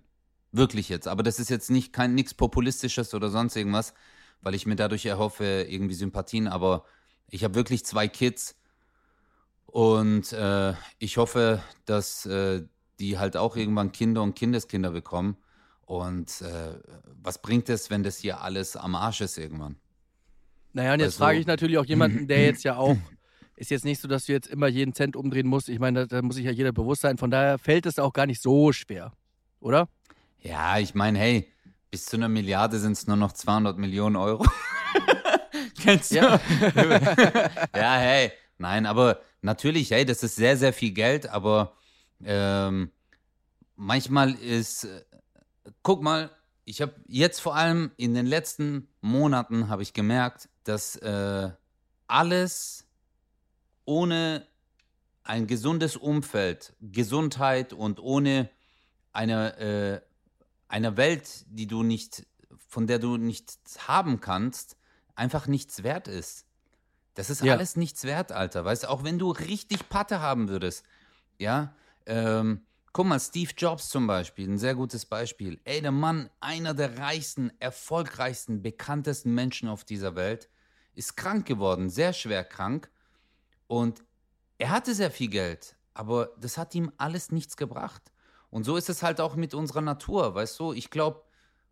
Wirklich 0.52 0.88
jetzt. 0.88 1.08
Aber 1.08 1.22
das 1.22 1.38
ist 1.40 1.50
jetzt 1.50 1.70
nicht 1.70 1.92
kein 1.92 2.14
nichts 2.14 2.32
Populistisches 2.34 3.12
oder 3.12 3.28
sonst 3.28 3.56
irgendwas, 3.56 3.92
weil 4.40 4.54
ich 4.54 4.66
mir 4.66 4.76
dadurch 4.76 5.04
erhoffe, 5.06 5.66
irgendwie 5.68 5.94
Sympathien. 5.94 6.46
Aber 6.48 6.84
ich 7.28 7.42
habe 7.44 7.54
wirklich 7.54 7.84
zwei 7.84 8.06
Kids 8.08 8.56
und 9.66 10.32
äh, 10.32 10.74
ich 11.00 11.16
hoffe, 11.16 11.62
dass 11.84 12.24
äh, 12.26 12.62
die 13.00 13.18
halt 13.18 13.36
auch 13.36 13.56
irgendwann 13.56 13.90
Kinder 13.92 14.22
und 14.22 14.36
Kindeskinder 14.36 14.92
bekommen. 14.92 15.36
Und 15.82 16.40
äh, 16.40 16.78
was 17.22 17.42
bringt 17.42 17.68
es, 17.68 17.90
wenn 17.90 18.04
das 18.04 18.18
hier 18.18 18.40
alles 18.40 18.76
am 18.76 18.94
Arsch 18.94 19.20
ist 19.20 19.36
irgendwann? 19.36 19.76
Naja, 20.72 20.94
und 20.94 21.00
jetzt 21.00 21.08
Also- 21.14 21.18
frage 21.24 21.38
ich 21.40 21.46
natürlich 21.46 21.78
auch 21.78 21.84
jemanden, 21.84 22.26
der 22.28 22.44
jetzt 22.44 22.62
ja 22.64 22.76
auch, 22.76 22.96
ist 23.56 23.70
jetzt 23.70 23.84
nicht 23.84 24.00
so, 24.00 24.08
dass 24.08 24.26
du 24.26 24.32
jetzt 24.32 24.48
immer 24.48 24.66
jeden 24.68 24.94
Cent 24.94 25.16
umdrehen 25.16 25.46
musst. 25.46 25.68
Ich 25.68 25.78
meine, 25.78 26.06
da, 26.06 26.16
da 26.16 26.22
muss 26.22 26.36
sich 26.36 26.44
ja 26.44 26.50
jeder 26.50 26.72
bewusst 26.72 27.02
sein. 27.02 27.18
Von 27.18 27.30
daher 27.30 27.58
fällt 27.58 27.86
es 27.86 27.98
auch 27.98 28.12
gar 28.12 28.26
nicht 28.26 28.42
so 28.42 28.72
schwer, 28.72 29.12
oder? 29.60 29.88
Ja, 30.38 30.78
ich 30.78 30.94
meine, 30.94 31.18
hey, 31.18 31.52
bis 31.90 32.06
zu 32.06 32.16
einer 32.16 32.28
Milliarde 32.28 32.78
sind 32.78 32.92
es 32.92 33.06
nur 33.06 33.16
noch 33.16 33.32
200 33.32 33.78
Millionen 33.78 34.16
Euro. 34.16 34.44
Kennst 35.80 36.10
du? 36.10 36.16
Ja. 36.16 36.40
ja, 37.76 37.94
hey, 37.96 38.32
nein, 38.58 38.86
aber 38.86 39.20
natürlich, 39.42 39.90
hey, 39.90 40.04
das 40.04 40.22
ist 40.22 40.36
sehr, 40.36 40.56
sehr 40.56 40.72
viel 40.72 40.92
Geld, 40.92 41.28
aber 41.28 41.76
ähm, 42.24 42.90
manchmal 43.76 44.34
ist, 44.34 44.84
äh, 44.84 45.04
guck 45.82 46.02
mal, 46.02 46.30
ich 46.64 46.80
habe 46.80 46.94
jetzt 47.06 47.40
vor 47.40 47.54
allem 47.54 47.92
in 47.96 48.14
den 48.14 48.26
letzten 48.26 48.88
Monaten 49.00 49.68
habe 49.68 49.82
ich 49.82 49.92
gemerkt, 49.92 50.48
dass 50.64 50.96
äh, 50.96 51.50
alles 52.06 52.83
ohne 53.84 54.46
ein 55.24 55.46
gesundes 55.46 55.96
Umfeld, 55.96 56.74
Gesundheit 56.80 57.72
und 57.72 58.00
ohne 58.00 58.50
eine, 59.12 59.56
äh, 59.58 60.00
eine 60.68 60.96
Welt, 60.96 61.44
die 61.48 61.66
du 61.66 61.82
nicht, 61.82 62.26
von 62.68 62.86
der 62.86 62.98
du 62.98 63.16
nichts 63.16 63.88
haben 63.88 64.20
kannst, 64.20 64.76
einfach 65.14 65.46
nichts 65.46 65.82
wert 65.82 66.08
ist. 66.08 66.46
Das 67.14 67.30
ist 67.30 67.42
Ja. 67.42 67.48
alles 67.48 67.76
nichts 67.76 68.04
wert, 68.04 68.32
Alter. 68.32 68.64
Weißt 68.64 68.84
du, 68.84 68.90
auch 68.90 69.04
wenn 69.04 69.18
du 69.18 69.30
richtig 69.30 69.88
Patte 69.88 70.20
haben 70.20 70.48
würdest, 70.48 70.84
ja, 71.38 71.76
ähm, 72.06 72.66
guck 72.92 73.06
mal, 73.06 73.20
Steve 73.20 73.52
Jobs 73.56 73.88
zum 73.88 74.06
Beispiel, 74.06 74.48
ein 74.48 74.58
sehr 74.58 74.74
gutes 74.74 75.06
Beispiel. 75.06 75.60
Ey, 75.64 75.82
der 75.82 75.92
Mann, 75.92 76.30
einer 76.40 76.74
der 76.74 76.98
reichsten, 76.98 77.52
erfolgreichsten, 77.60 78.62
bekanntesten 78.62 79.34
Menschen 79.34 79.68
auf 79.68 79.84
dieser 79.84 80.16
Welt, 80.16 80.50
ist 80.94 81.16
krank 81.16 81.46
geworden, 81.46 81.90
sehr 81.90 82.12
schwer 82.12 82.44
krank. 82.44 82.90
Und 83.66 84.02
er 84.58 84.70
hatte 84.70 84.94
sehr 84.94 85.10
viel 85.10 85.28
Geld, 85.28 85.76
aber 85.94 86.30
das 86.40 86.58
hat 86.58 86.74
ihm 86.74 86.92
alles 86.96 87.32
nichts 87.32 87.56
gebracht. 87.56 88.02
Und 88.50 88.64
so 88.64 88.76
ist 88.76 88.88
es 88.88 89.02
halt 89.02 89.20
auch 89.20 89.34
mit 89.34 89.54
unserer 89.54 89.80
Natur, 89.80 90.34
weißt 90.34 90.60
du? 90.60 90.72
Ich 90.72 90.90
glaube, 90.90 91.22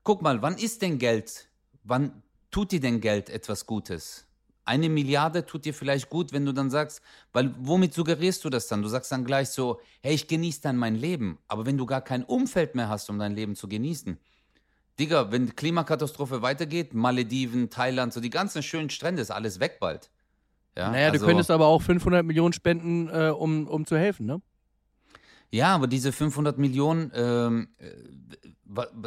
guck 0.03 0.20
mal, 0.22 0.43
wann 0.43 0.59
ist 0.59 0.82
denn 0.82 0.99
Geld? 0.99 1.49
Wann 1.84 2.22
tut 2.51 2.72
dir 2.72 2.80
denn 2.80 3.01
Geld 3.01 3.30
etwas 3.30 3.66
Gutes? 3.66 4.26
Eine 4.64 4.88
Milliarde 4.88 5.45
tut 5.45 5.64
dir 5.64 5.74
vielleicht 5.74 6.09
gut, 6.09 6.32
wenn 6.32 6.45
du 6.45 6.53
dann 6.53 6.70
sagst, 6.70 7.01
weil 7.32 7.55
womit 7.59 7.95
suggerierst 7.95 8.45
du 8.45 8.51
das 8.51 8.68
dann? 8.68 8.82
Du 8.82 8.88
sagst 8.88 9.11
dann 9.11 9.24
gleich 9.24 9.51
so, 9.51 9.80
hey, 10.03 10.14
ich 10.14 10.28
genieße 10.28 10.61
dann 10.62 10.76
mein 10.76 10.95
Leben. 10.95 11.38
Aber 11.49 11.66
wenn 11.66 11.78
du 11.78 11.86
gar 11.86 12.01
kein 12.01 12.24
Umfeld 12.24 12.76
mehr 12.76 12.88
hast, 12.88 13.11
um 13.11 13.18
dein 13.18 13.34
Leben 13.34 13.57
zu 13.57 13.68
genießen, 13.68 14.18
Digga, 14.99 15.32
wenn 15.32 15.47
die 15.47 15.53
Klimakatastrophe 15.53 16.43
weitergeht, 16.43 16.95
Malediven, 16.95 17.70
Thailand, 17.70 18.12
so 18.12 18.20
die 18.20 18.30
ganzen 18.30 18.62
schönen 18.62 18.90
Strände, 18.90 19.22
ist 19.22 19.30
alles 19.30 19.59
weg 19.59 19.78
bald. 19.80 20.11
Ja, 20.77 20.91
naja, 20.91 21.09
also- 21.11 21.20
du 21.20 21.27
könntest 21.27 21.51
aber 21.51 21.66
auch 21.66 21.83
500 21.83 22.25
Millionen 22.25 22.53
spenden, 22.53 23.09
äh, 23.09 23.31
um, 23.31 23.66
um 23.68 23.87
zu 23.87 23.97
helfen, 23.97 24.27
ne? 24.27 24.41
Ja, 25.51 25.75
aber 25.75 25.87
diese 25.87 26.12
500 26.12 26.57
Millionen, 26.57 27.12
ähm, 27.14 27.68
äh, 27.79 27.91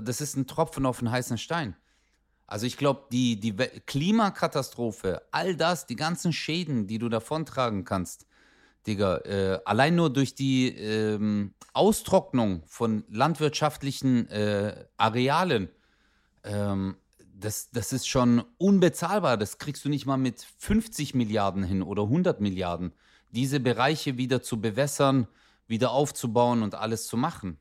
das 0.02 0.22
ist 0.22 0.36
ein 0.38 0.46
Tropfen 0.46 0.86
auf 0.86 1.00
einen 1.00 1.10
heißen 1.10 1.40
Stein. 1.40 1.76
Also 2.46 2.68
ich 2.68 2.78
glaube, 2.78 3.06
die, 3.12 3.40
die 3.40 3.54
Klimakatastrophe, 3.56 5.24
all 5.32 5.56
das, 5.56 5.88
die 5.88 5.96
ganzen 5.96 6.32
Schäden, 6.32 6.86
die 6.86 7.00
du 7.00 7.10
davontragen 7.10 7.84
kannst, 7.84 8.28
Digga, 8.86 9.18
äh, 9.26 9.60
allein 9.66 9.96
nur 9.96 10.14
durch 10.14 10.36
die 10.36 10.68
ähm, 10.68 11.56
Austrocknung 11.74 12.62
von 12.68 13.04
landwirtschaftlichen 13.10 14.30
äh, 14.30 14.86
Arealen, 14.98 15.70
ähm, 16.44 16.96
das, 17.40 17.70
das 17.72 17.94
ist 17.94 18.08
schon 18.08 18.44
unbezahlbar. 18.58 19.38
Das 19.38 19.58
kriegst 19.58 19.84
du 19.86 19.90
nicht 19.90 20.06
mal 20.06 20.18
mit 20.18 20.46
50 20.58 21.16
Milliarden 21.16 21.64
hin 21.64 21.82
oder 21.82 22.04
100 22.04 22.42
Milliarden. 22.42 22.94
Diese 23.32 23.60
Bereiche 23.60 24.18
wieder 24.18 24.42
zu 24.42 24.62
bewässern, 24.62 25.28
wieder 25.68 25.92
aufzubauen 25.92 26.64
und 26.64 26.76
alles 26.76 27.08
zu 27.08 27.18
machen. 27.18 27.58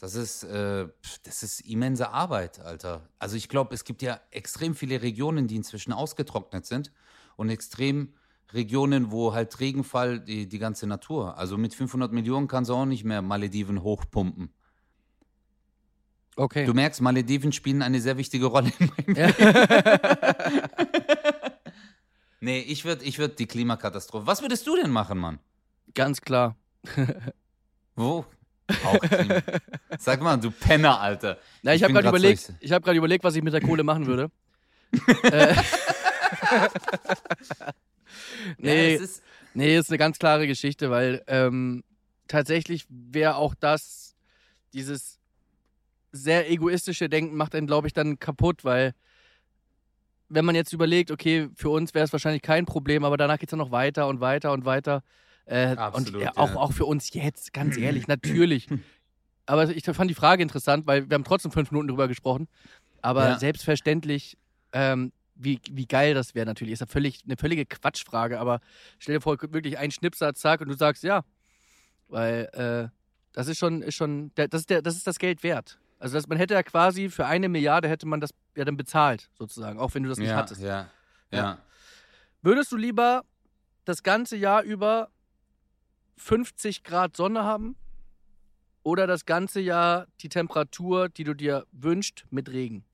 Das 0.00 0.14
ist, 0.14 0.44
äh, 0.44 0.86
das 1.24 1.42
ist 1.42 1.60
immense 1.60 2.10
Arbeit, 2.10 2.60
Alter. 2.60 3.08
Also 3.18 3.36
ich 3.36 3.48
glaube, 3.48 3.74
es 3.74 3.84
gibt 3.84 4.02
ja 4.02 4.20
extrem 4.30 4.74
viele 4.74 5.02
Regionen, 5.02 5.48
die 5.48 5.56
inzwischen 5.56 5.92
ausgetrocknet 5.92 6.66
sind 6.66 6.92
und 7.36 7.50
extrem 7.50 8.14
Regionen, 8.52 9.10
wo 9.10 9.34
halt 9.34 9.60
Regenfall 9.60 10.20
die, 10.20 10.48
die 10.48 10.58
ganze 10.58 10.86
Natur. 10.86 11.36
Also 11.36 11.58
mit 11.58 11.74
500 11.74 12.12
Millionen 12.12 12.48
kannst 12.48 12.70
du 12.70 12.74
auch 12.74 12.86
nicht 12.86 13.04
mehr 13.04 13.22
Malediven 13.22 13.82
hochpumpen. 13.82 14.50
Okay. 16.38 16.64
Du 16.66 16.72
merkst, 16.72 17.00
Malediven 17.00 17.50
spielen 17.52 17.82
eine 17.82 18.00
sehr 18.00 18.16
wichtige 18.16 18.46
Rolle 18.46 18.70
in 18.78 18.90
meinem 18.96 19.16
Ja. 19.16 19.28
Nee, 22.40 22.60
ich 22.60 22.84
würde 22.84 23.04
ich 23.04 23.18
würd 23.18 23.36
die 23.40 23.46
Klimakatastrophe. 23.46 24.24
Was 24.26 24.42
würdest 24.42 24.64
du 24.66 24.76
denn 24.76 24.92
machen, 24.92 25.18
Mann? 25.18 25.40
Ganz 25.94 26.20
klar. 26.20 26.54
Wo? 27.96 28.24
Auch 28.84 29.00
Klima. 29.00 29.42
Sag 29.98 30.22
mal, 30.22 30.36
du 30.36 30.52
Penner, 30.52 31.00
Alter. 31.00 31.38
Na, 31.62 31.72
ich, 31.74 31.78
Ich 31.80 31.82
habe 31.84 31.94
gerade 31.94 32.08
überlegt, 32.08 32.40
so- 32.40 32.52
ich 32.60 32.70
habe 32.70 32.84
gerade 32.84 32.96
überlegt, 32.98 33.24
was 33.24 33.34
ich 33.34 33.42
mit 33.42 33.52
der 33.52 33.60
Kohle 33.60 33.82
machen 33.82 34.06
würde. 34.06 34.30
äh, 35.24 35.56
nee, 38.58 38.94
Ja, 38.94 39.00
ist, 39.02 39.22
nee, 39.54 39.76
ist 39.76 39.90
eine 39.90 39.98
ganz 39.98 40.18
klare 40.18 40.46
Geschichte, 40.46 40.90
weil 40.90 41.22
ähm, 41.26 41.82
tatsächlich 42.28 42.86
wäre 42.88 43.34
auch 43.36 43.54
das, 43.58 44.14
dieses 44.74 45.17
sehr 46.12 46.50
egoistische 46.50 47.08
Denken 47.08 47.36
macht 47.36 47.54
einen, 47.54 47.66
glaube 47.66 47.86
ich, 47.86 47.92
dann 47.92 48.18
kaputt, 48.18 48.64
weil 48.64 48.94
wenn 50.28 50.44
man 50.44 50.54
jetzt 50.54 50.72
überlegt, 50.72 51.10
okay, 51.10 51.48
für 51.54 51.70
uns 51.70 51.94
wäre 51.94 52.04
es 52.04 52.12
wahrscheinlich 52.12 52.42
kein 52.42 52.66
Problem, 52.66 53.04
aber 53.04 53.16
danach 53.16 53.38
geht 53.38 53.48
es 53.48 53.50
dann 53.50 53.58
noch 53.58 53.70
weiter 53.70 54.08
und 54.08 54.20
weiter 54.20 54.52
und 54.52 54.64
weiter. 54.64 55.02
Äh, 55.46 55.76
Absolut, 55.76 56.14
und 56.16 56.22
ja, 56.22 56.32
auch, 56.36 56.50
ja. 56.50 56.56
auch 56.56 56.72
für 56.72 56.84
uns 56.84 57.12
jetzt, 57.14 57.52
ganz 57.52 57.76
ehrlich, 57.78 58.06
natürlich. 58.08 58.68
Aber 59.46 59.68
ich 59.70 59.84
fand 59.84 60.10
die 60.10 60.14
Frage 60.14 60.42
interessant, 60.42 60.86
weil 60.86 61.08
wir 61.08 61.14
haben 61.14 61.24
trotzdem 61.24 61.50
fünf 61.50 61.70
Minuten 61.70 61.88
drüber 61.88 62.08
gesprochen. 62.08 62.48
Aber 63.00 63.28
Ja. 63.30 63.38
selbstverständlich, 63.38 64.36
ähm, 64.72 65.12
wie, 65.34 65.60
wie 65.70 65.86
geil 65.86 66.12
das 66.12 66.34
wäre 66.34 66.44
natürlich. 66.44 66.74
Ist 66.74 66.80
ja 66.80 66.86
völlig, 66.86 67.22
eine 67.24 67.36
völlige 67.38 67.64
Quatschfrage, 67.64 68.38
aber 68.38 68.60
stell 68.98 69.14
dir 69.14 69.20
vor, 69.22 69.38
wirklich 69.40 69.78
ein 69.78 69.90
Schnipsatz, 69.90 70.40
zack, 70.40 70.60
und 70.60 70.68
du 70.68 70.74
sagst 70.74 71.02
ja. 71.02 71.24
Weil 72.08 72.48
äh, 72.52 72.94
das 73.32 73.48
ist 73.48 73.58
schon, 73.58 73.80
ist 73.82 73.94
schon, 73.94 74.32
das 74.34 74.48
ist, 74.52 74.70
der, 74.70 74.82
das 74.82 74.96
ist 74.96 75.06
das 75.06 75.18
Geld 75.18 75.42
wert. 75.42 75.78
Also 75.98 76.14
das, 76.14 76.28
man 76.28 76.38
hätte 76.38 76.54
ja 76.54 76.62
quasi 76.62 77.10
für 77.10 77.26
eine 77.26 77.48
Milliarde 77.48 77.88
hätte 77.88 78.06
man 78.06 78.20
das 78.20 78.30
ja 78.56 78.64
dann 78.64 78.76
bezahlt, 78.76 79.30
sozusagen, 79.36 79.78
auch 79.78 79.94
wenn 79.94 80.04
du 80.04 80.08
das 80.08 80.18
nicht 80.18 80.28
ja, 80.30 80.36
hattest. 80.36 80.60
ja, 80.62 80.88
Ja. 81.30 81.38
ja. 81.38 81.58
Würdest 82.40 82.70
du 82.70 82.76
lieber 82.76 83.24
das 83.84 84.02
ganze 84.02 84.36
Jahr 84.36 84.62
über 84.62 85.10
50 86.18 86.84
Grad 86.84 87.16
Sonne 87.16 87.44
haben 87.44 87.76
oder 88.82 89.06
das 89.06 89.26
ganze 89.26 89.60
Jahr 89.60 90.06
die 90.20 90.28
Temperatur, 90.28 91.08
die 91.08 91.24
du 91.24 91.34
dir 91.34 91.66
wünschst, 91.72 92.26
mit 92.30 92.48
Regen? 92.48 92.84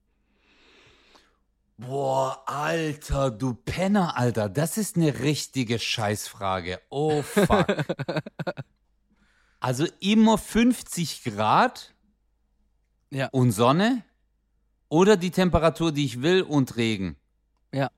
Boah, 1.77 2.43
Alter, 2.47 3.31
du 3.31 3.55
Penner, 3.55 4.17
Alter, 4.17 4.49
das 4.49 4.77
ist 4.77 4.97
eine 4.97 5.19
richtige 5.21 5.79
Scheißfrage. 5.79 6.81
Oh, 6.89 7.23
fuck. 7.23 7.67
also 9.61 9.87
immer 9.99 10.39
50 10.39 11.25
Grad 11.25 11.94
Ja. 13.15 13.29
und 13.29 13.53
Sonne 13.53 14.03
oder 14.89 15.17
die 15.17 15.31
Temperatur, 15.31 15.93
die 15.93 16.05
ich 16.05 16.21
will 16.21 16.43
und 16.43 16.77
Regen. 16.77 17.17
Ja. 17.73 17.89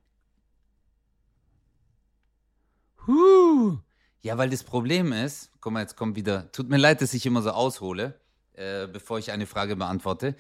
Huh. 3.06 3.78
Ja, 4.20 4.36
weil 4.36 4.50
das 4.50 4.62
Problem 4.62 5.14
ist, 5.14 5.50
guck 5.60 5.72
mal, 5.72 5.80
jetzt 5.80 5.96
kommt 5.96 6.16
wieder, 6.16 6.52
tut 6.52 6.68
mir 6.68 6.76
leid, 6.76 7.00
dass 7.00 7.14
ich 7.14 7.24
immer 7.24 7.40
so 7.40 7.50
aushole, 7.50 8.20
äh, 8.52 8.86
bevor 8.88 9.18
ich 9.18 9.30
eine 9.30 9.46
Frage 9.46 9.74
beantworte. 9.74 10.36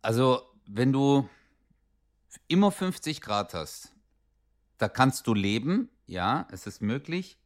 Also, 0.00 0.42
wenn 0.66 0.92
du 0.92 1.28
immer 2.46 2.70
50 2.70 3.20
Grad 3.20 3.52
hast, 3.52 3.92
da 4.76 4.88
kannst 4.88 5.26
du 5.26 5.34
leben, 5.34 5.88
ja, 6.06 6.46
es 6.52 6.68
ist 6.68 6.82
möglich, 6.82 7.36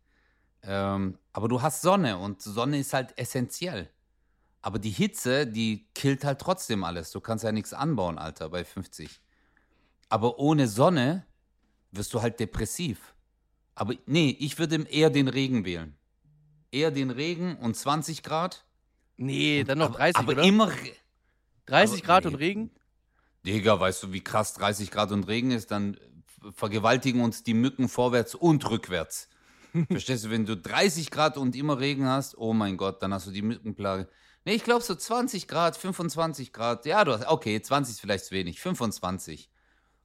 ähm, 0.63 1.17
aber 1.33 1.49
du 1.49 1.63
hast 1.63 1.81
Sonne 1.81 2.19
und 2.19 2.43
Sonne 2.43 2.79
ist 2.79 2.93
halt 2.93 3.17
essentiell. 3.17 3.89
Aber 4.63 4.79
die 4.79 4.91
Hitze, 4.91 5.47
die 5.47 5.89
killt 5.95 6.25
halt 6.25 6.41
trotzdem 6.41 6.85
alles. 6.85 7.11
Du 7.11 7.21
kannst 7.21 7.45
ja 7.45 7.51
nichts 7.53 7.73
anbauen, 7.73 8.19
Alter, 8.19 8.49
bei 8.49 8.65
50. 8.65 9.21
Aber 10.09 10.39
ohne 10.39 10.69
Sonne 10.69 11.27
wirst 11.91 12.15
du 12.15 12.23
halt 12.23 12.39
depressiv. 12.39 13.15
Aber 13.75 13.95
nee, 14.07 14.37
ich 14.39 14.59
würde 14.59 14.87
eher 14.89 15.11
den 15.11 15.29
Regen 15.29 15.65
wählen. 15.65 15.97
Eher 16.71 16.91
den 16.91 17.11
Regen 17.11 17.57
und 17.57 17.77
20 17.77 18.23
Grad. 18.23 18.65
Nee, 19.17 19.65
dann 19.65 19.79
noch 19.79 19.91
aber, 19.91 19.99
30, 19.99 20.17
aber 20.17 20.33
oder? 20.33 20.43
immer. 20.45 20.69
Re- 20.69 20.97
30 21.67 21.99
aber 21.99 22.07
Grad 22.07 22.25
nee. 22.25 22.31
und 22.31 22.35
Regen? 22.37 22.71
Digga, 23.45 23.81
weißt 23.81 24.05
du, 24.05 24.13
wie 24.13 24.23
krass 24.23 24.55
30 24.55 24.91
Grad 24.91 25.11
und 25.11 25.25
Regen 25.25 25.51
ist? 25.51 25.71
Dann 25.71 25.99
vergewaltigen 26.55 27.23
uns 27.23 27.43
die 27.43 27.55
Mücken 27.55 27.89
vorwärts 27.89 28.35
und 28.35 28.69
rückwärts. 28.71 29.29
Verstehst 29.91 30.25
du, 30.25 30.31
wenn 30.31 30.47
du 30.47 30.57
30 30.57 31.11
Grad 31.11 31.37
und 31.37 31.57
immer 31.57 31.81
Regen 31.81 32.07
hast, 32.07 32.37
oh 32.37 32.53
mein 32.53 32.77
Gott, 32.77 33.03
dann 33.03 33.13
hast 33.13 33.27
du 33.27 33.31
die 33.31 33.43
Mückenplage. 33.43 34.09
Nee, 34.45 34.55
ich 34.55 34.64
glaube 34.64 34.82
so 34.82 34.95
20 34.95 35.47
Grad, 35.47 35.76
25 35.76 36.53
Grad. 36.53 36.84
Ja, 36.86 37.05
du 37.05 37.12
hast, 37.12 37.26
okay, 37.28 37.61
20 37.61 37.95
ist 37.95 38.01
vielleicht 38.01 38.24
zu 38.24 38.32
wenig, 38.34 38.61
25. 38.61 39.49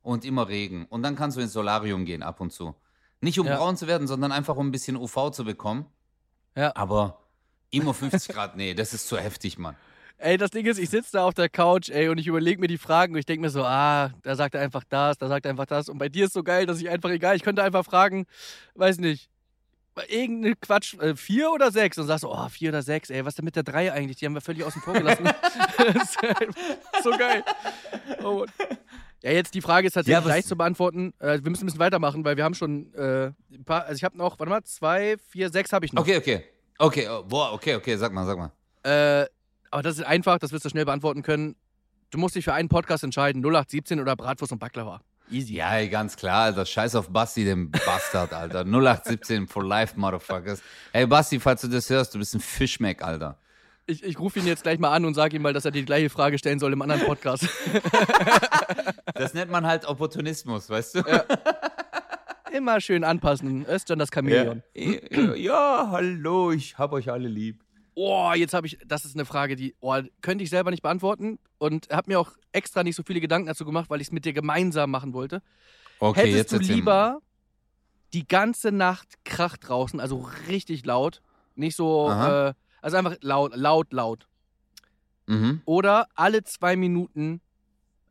Und 0.01 0.23
immer 0.23 0.47
Regen. 0.47 0.85
Und 0.85 1.03
dann 1.03 1.15
kannst 1.15 1.37
du 1.37 1.41
ins 1.41 1.53
Solarium 1.53 2.05
gehen 2.05 2.23
ab 2.23 2.39
und 2.39 2.53
zu. 2.53 2.75
Nicht 3.19 3.39
um 3.39 3.47
Ja. 3.47 3.57
braun 3.57 3.75
zu 3.75 3.87
werden, 3.87 4.07
sondern 4.07 4.31
einfach 4.31 4.55
um 4.55 4.67
ein 4.67 4.71
bisschen 4.71 4.95
UV 4.95 5.31
zu 5.31 5.43
bekommen. 5.43 5.85
Ja. 6.55 6.71
Aber 6.75 7.19
immer 7.71 7.93
50 7.93 8.33
Grad, 8.33 8.55
nee, 8.55 8.73
das 8.73 8.93
ist 8.93 9.07
zu 9.07 9.17
heftig, 9.17 9.57
Mann. 9.57 9.75
Ey, 10.19 10.37
das 10.37 10.49
Ding 10.49 10.65
ist, 10.65 10.79
ich 10.79 10.89
sitze 10.89 11.11
da 11.13 11.23
auf 11.25 11.33
der 11.35 11.49
Couch, 11.49 11.89
ey, 11.89 12.09
und 12.09 12.17
ich 12.17 12.25
überlege 12.25 12.59
mir 12.59 12.67
die 12.67 12.77
Fragen 12.79 13.13
und 13.13 13.19
ich 13.19 13.25
denke 13.25 13.41
mir 13.41 13.49
so, 13.51 13.63
ah, 13.63 14.11
da 14.23 14.35
sagt 14.35 14.55
er 14.55 14.61
einfach 14.61 14.83
das, 14.89 15.17
da 15.17 15.27
sagt 15.27 15.45
er 15.45 15.51
einfach 15.51 15.67
das. 15.67 15.89
Und 15.89 15.97
bei 15.99 16.09
dir 16.09 16.25
ist 16.25 16.33
so 16.33 16.41
geil, 16.41 16.65
dass 16.65 16.79
ich 16.79 16.89
einfach 16.89 17.09
egal, 17.09 17.35
ich 17.35 17.43
könnte 17.43 17.61
einfach 17.61 17.85
fragen, 17.85 18.25
weiß 18.75 18.97
nicht, 18.97 19.29
irgendeine 20.07 20.55
Quatsch, 20.55 20.93
äh, 20.99 21.15
vier 21.15 21.51
oder 21.51 21.71
sechs? 21.71 21.97
Und 21.97 22.07
sagst 22.07 22.23
du, 22.23 22.29
oh, 22.29 22.47
vier 22.49 22.69
oder 22.69 22.81
sechs, 22.81 23.09
ey, 23.09 23.23
was 23.25 23.31
ist 23.31 23.37
denn 23.39 23.45
mit 23.45 23.55
der 23.55 23.63
drei 23.63 23.91
eigentlich? 23.91 24.17
Die 24.17 24.25
haben 24.25 24.33
wir 24.33 24.41
völlig 24.41 24.63
außen 24.63 24.81
vor 24.81 24.93
gelassen. 24.93 25.27
halt 25.77 26.49
so 27.03 27.11
geil. 27.11 27.43
Oh, 28.23 28.45
ja, 29.23 29.31
jetzt 29.31 29.53
die 29.53 29.61
Frage 29.61 29.87
ist 29.87 29.93
tatsächlich 29.93 30.13
Ja, 30.19 30.23
was- 30.25 30.29
leicht 30.29 30.47
zu 30.47 30.55
beantworten. 30.55 31.13
Äh, 31.19 31.39
wir 31.43 31.49
müssen 31.49 31.63
ein 31.63 31.67
bisschen 31.67 31.79
weitermachen, 31.79 32.23
weil 32.23 32.37
wir 32.37 32.43
haben 32.43 32.53
schon 32.53 32.93
äh, 32.93 33.31
ein 33.51 33.65
paar, 33.65 33.83
also 33.85 33.95
ich 33.95 34.03
habe 34.03 34.17
noch, 34.17 34.39
warte 34.39 34.49
mal, 34.49 34.63
zwei, 34.63 35.17
vier, 35.29 35.49
sechs 35.49 35.73
habe 35.73 35.85
ich 35.85 35.93
noch. 35.93 36.01
Okay, 36.03 36.17
okay. 36.17 36.43
Okay, 36.79 37.07
oh, 37.09 37.23
boah, 37.23 37.53
okay, 37.53 37.75
okay, 37.75 37.95
sag 37.95 38.13
mal, 38.13 38.25
sag 38.25 38.37
mal. 38.37 38.51
Äh, 38.83 39.25
aber 39.71 39.81
das 39.81 39.97
ist 39.97 40.05
einfach, 40.05 40.37
das 40.39 40.51
wirst 40.51 40.65
du 40.65 40.69
schnell 40.69 40.85
beantworten 40.85 41.23
können. 41.23 41.55
Du 42.11 42.19
musst 42.19 42.35
dich 42.35 42.45
für 42.45 42.53
einen 42.53 42.69
Podcast 42.69 43.03
entscheiden, 43.03 43.41
0817 43.41 43.99
oder 43.99 44.15
Bratwurst 44.15 44.51
und 44.53 44.59
Baklava. 44.59 45.01
Easy. 45.29 45.55
Ja, 45.55 45.75
ey, 45.75 45.89
ganz 45.89 46.15
klar, 46.15 46.43
Alter. 46.45 46.65
Scheiß 46.65 46.95
auf 46.95 47.09
Basti, 47.09 47.43
den 47.43 47.71
Bastard, 47.71 48.33
Alter. 48.33 48.59
0817 48.65 49.47
for 49.47 49.63
life, 49.63 49.99
Motherfuckers. 49.99 50.61
Hey, 50.93 51.05
Basti, 51.05 51.39
falls 51.39 51.61
du 51.61 51.67
das 51.67 51.89
hörst, 51.89 52.13
du 52.15 52.19
bist 52.19 52.33
ein 52.35 52.39
Fischmeck, 52.39 53.03
Alter. 53.03 53.37
Ich, 53.85 54.03
ich 54.03 54.19
rufe 54.19 54.39
ihn 54.39 54.47
jetzt 54.47 54.63
gleich 54.63 54.79
mal 54.79 54.91
an 54.91 55.05
und 55.05 55.13
sage 55.13 55.37
ihm 55.37 55.41
mal, 55.41 55.53
dass 55.53 55.63
er 55.63 55.71
die 55.71 55.85
gleiche 55.85 56.09
Frage 56.09 56.37
stellen 56.37 56.59
soll 56.59 56.73
im 56.73 56.81
anderen 56.81 57.03
Podcast. 57.05 57.47
Das 59.13 59.33
nennt 59.33 59.49
man 59.49 59.65
halt 59.65 59.85
Opportunismus, 59.85 60.69
weißt 60.69 60.95
du? 60.95 61.01
Immer 62.51 62.79
schön 62.81 63.03
anpassen. 63.03 63.65
Östern 63.65 63.97
das 63.97 64.09
Chamäleon. 64.13 64.61
Ja, 64.75 65.33
ja, 65.33 65.87
hallo, 65.91 66.51
ich 66.51 66.77
hab 66.77 66.93
euch 66.93 67.09
alle 67.09 67.27
lieb. 67.27 67.63
Oh, 67.99 68.31
jetzt 68.35 68.53
habe 68.53 68.67
ich, 68.67 68.77
das 68.85 69.05
ist 69.05 69.15
eine 69.15 69.25
Frage, 69.25 69.55
die 69.55 69.73
oh, 69.79 69.99
könnte 70.21 70.43
ich 70.43 70.51
selber 70.51 70.69
nicht 70.69 70.83
beantworten 70.83 71.39
und 71.57 71.89
habe 71.89 72.11
mir 72.11 72.19
auch 72.19 72.33
extra 72.51 72.83
nicht 72.83 72.95
so 72.95 73.01
viele 73.01 73.19
Gedanken 73.19 73.47
dazu 73.47 73.65
gemacht, 73.65 73.89
weil 73.89 74.01
ich 74.01 74.09
es 74.09 74.11
mit 74.11 74.23
dir 74.23 74.33
gemeinsam 74.33 74.91
machen 74.91 75.13
wollte. 75.13 75.41
Okay, 75.99 76.19
Hättest 76.19 76.35
jetzt 76.35 76.51
du 76.51 76.73
lieber 76.73 77.23
die 78.13 78.27
ganze 78.27 78.71
Nacht 78.71 79.25
Krach 79.25 79.57
draußen, 79.57 79.99
also 79.99 80.29
richtig 80.47 80.85
laut, 80.85 81.23
nicht 81.55 81.75
so, 81.75 82.11
äh, 82.11 82.53
also 82.83 82.97
einfach 82.97 83.15
laut, 83.21 83.55
laut, 83.55 83.91
laut. 83.91 84.27
Mhm. 85.25 85.63
Oder 85.65 86.07
alle 86.13 86.43
zwei 86.43 86.75
Minuten 86.75 87.41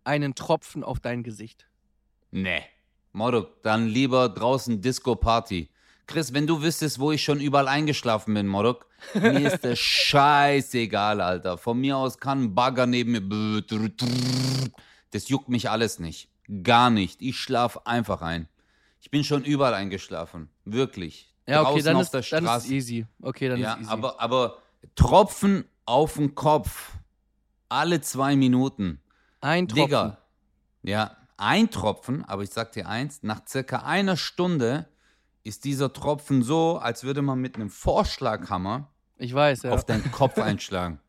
einen 0.03 0.34
Tropfen 0.34 0.82
auf 0.82 0.99
dein 0.99 1.22
Gesicht. 1.22 1.68
Nee. 2.32 2.64
Motto, 3.12 3.47
dann 3.62 3.87
lieber 3.87 4.28
draußen 4.30 4.80
Disco-Party. 4.80 5.70
Chris, 6.07 6.32
wenn 6.32 6.46
du 6.46 6.62
wüsstest, 6.62 7.00
wo 7.00 7.11
ich 7.11 7.24
schon 7.24 7.40
überall 7.40 7.66
eingeschlafen 7.66 8.34
bin, 8.34 8.46
Modok, 8.46 8.86
mir 9.14 9.52
ist 9.52 9.64
das 9.64 9.78
scheißegal, 9.78 11.20
Alter. 11.20 11.59
Von 11.59 11.80
mir 11.80 11.96
aus 11.96 12.18
kann 12.18 12.44
ein 12.44 12.54
Bagger 12.54 12.86
neben 12.86 13.12
mir. 13.12 13.92
Das 15.11 15.28
juckt 15.28 15.48
mich 15.48 15.68
alles 15.68 15.98
nicht. 15.98 16.28
Gar 16.62 16.90
nicht. 16.90 17.20
Ich 17.22 17.36
schlaf 17.36 17.80
einfach 17.86 18.22
ein. 18.22 18.48
Ich 19.00 19.11
bin 19.11 19.24
schon 19.24 19.44
überall 19.44 19.74
eingeschlafen. 19.74 20.48
Wirklich. 20.64 21.34
Ja, 21.48 21.62
okay, 21.62 21.70
Draußen 21.70 21.84
dann 21.84 21.96
auf 21.96 22.02
ist, 22.02 22.14
der 22.14 22.40
dann 22.40 22.57
ist 22.59 22.70
easy. 22.70 23.07
Okay, 23.20 23.48
dann 23.48 23.61
ja, 23.61 23.74
ist 23.74 23.80
easy. 23.82 23.90
aber, 23.90 24.20
aber 24.20 24.59
Tropfen 24.94 25.64
auf 25.84 26.14
den 26.14 26.34
Kopf. 26.34 26.92
Alle 27.68 28.00
zwei 28.00 28.36
Minuten. 28.36 29.00
Ein 29.40 29.66
Tropfen. 29.66 29.86
Digga. 29.86 30.18
Ja, 30.82 31.16
ein 31.36 31.70
Tropfen, 31.70 32.24
aber 32.24 32.44
ich 32.44 32.50
sag 32.50 32.72
dir 32.72 32.88
eins, 32.88 33.22
nach 33.22 33.40
circa 33.46 33.78
einer 33.78 34.16
Stunde 34.16 34.88
ist 35.47 35.64
dieser 35.64 35.92
Tropfen 35.92 36.42
so, 36.42 36.78
als 36.78 37.05
würde 37.05 37.22
man 37.22 37.38
mit 37.40 37.57
einem 37.57 37.70
Vorschlaghammer 37.70 38.90
Ich 39.18 39.32
weiß, 39.32 39.62
ja. 39.62 39.70
auf 39.72 39.84
deinen 39.84 40.11
Kopf 40.12 40.38
einschlagen. 40.38 41.01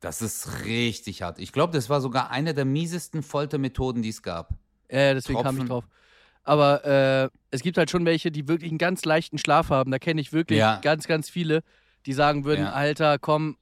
Das 0.00 0.20
ist 0.22 0.64
richtig 0.64 1.22
hart. 1.22 1.38
Ich 1.38 1.52
glaube, 1.52 1.72
das 1.72 1.88
war 1.88 2.00
sogar 2.00 2.30
eine 2.30 2.54
der 2.54 2.64
miesesten 2.64 3.22
Foltermethoden, 3.22 4.02
die 4.02 4.08
es 4.08 4.22
gab. 4.22 4.50
Ja, 4.90 5.14
deswegen 5.14 5.40
kam 5.42 5.54
ich 5.56 5.60
Tropfen. 5.60 5.68
drauf. 5.68 5.84
Aber 6.44 6.84
äh, 6.84 7.28
es 7.52 7.62
gibt 7.62 7.78
halt 7.78 7.88
schon 7.90 8.04
welche, 8.04 8.32
die 8.32 8.48
wirklich 8.48 8.70
einen 8.72 8.78
ganz 8.78 9.04
leichten 9.04 9.38
Schlaf 9.38 9.70
haben. 9.70 9.92
Da 9.92 9.98
kenne 10.00 10.20
ich 10.20 10.32
wirklich 10.32 10.58
Ja. 10.58 10.80
ganz, 10.80 11.06
ganz 11.06 11.30
viele, 11.30 11.62
die 12.04 12.14
sagen 12.14 12.44
würden, 12.44 12.64
Ja. 12.64 12.72
Alter, 12.72 13.18
komm, 13.20 13.56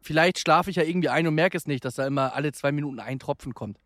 vielleicht 0.00 0.38
schlafe 0.38 0.70
ich 0.70 0.76
ja 0.76 0.82
irgendwie 0.82 1.10
ein 1.10 1.26
und 1.26 1.34
merke 1.34 1.58
es 1.58 1.66
nicht, 1.66 1.84
dass 1.84 1.96
da 1.96 2.06
immer 2.06 2.34
alle 2.34 2.52
zwei 2.52 2.72
Minuten 2.72 3.00
ein 3.00 3.18
Tropfen 3.18 3.52
kommt. 3.52 3.78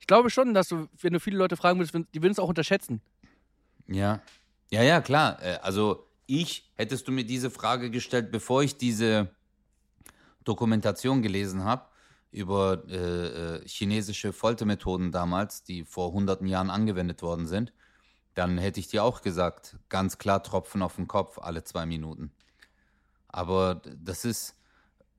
Ich 0.00 0.08
glaube 0.08 0.28
schon, 0.30 0.54
dass 0.54 0.66
du, 0.68 0.88
wenn 1.00 1.12
du 1.12 1.20
viele 1.20 1.36
Leute 1.38 1.56
fragen 1.56 1.78
würdest, 1.78 1.94
die 1.94 2.20
würden 2.22 2.32
es 2.32 2.40
auch 2.40 2.48
unterschätzen. 2.48 3.00
Ja. 3.86 4.20
Ja, 4.72 4.82
ja, 4.82 5.00
klar. 5.02 5.40
Äh, 5.42 5.58
Also 5.62 6.08
ich, 6.26 6.72
hättest 6.76 7.06
du 7.06 7.12
mir 7.12 7.24
diese 7.24 7.50
Frage 7.50 7.90
gestellt, 7.90 8.32
bevor 8.32 8.62
ich 8.62 8.78
diese 8.78 9.28
Dokumentation 10.44 11.20
gelesen 11.20 11.64
habe 11.64 11.86
über 12.30 12.82
äh, 12.88 12.96
äh, 13.56 13.68
chinesische 13.68 14.32
Foltermethoden 14.32 15.12
damals, 15.12 15.62
die 15.62 15.84
vor 15.84 16.12
hunderten 16.12 16.46
Jahren 16.46 16.70
angewendet 16.70 17.20
worden 17.20 17.46
sind, 17.46 17.74
dann 18.32 18.56
hätte 18.56 18.80
ich 18.80 18.88
dir 18.88 19.04
auch 19.04 19.20
gesagt, 19.20 19.76
ganz 19.90 20.16
klar 20.16 20.42
Tropfen 20.42 20.80
auf 20.80 20.96
den 20.96 21.06
Kopf 21.06 21.38
alle 21.38 21.64
zwei 21.64 21.84
Minuten. 21.84 22.32
Aber 23.28 23.82
das 24.02 24.24
ist, 24.24 24.56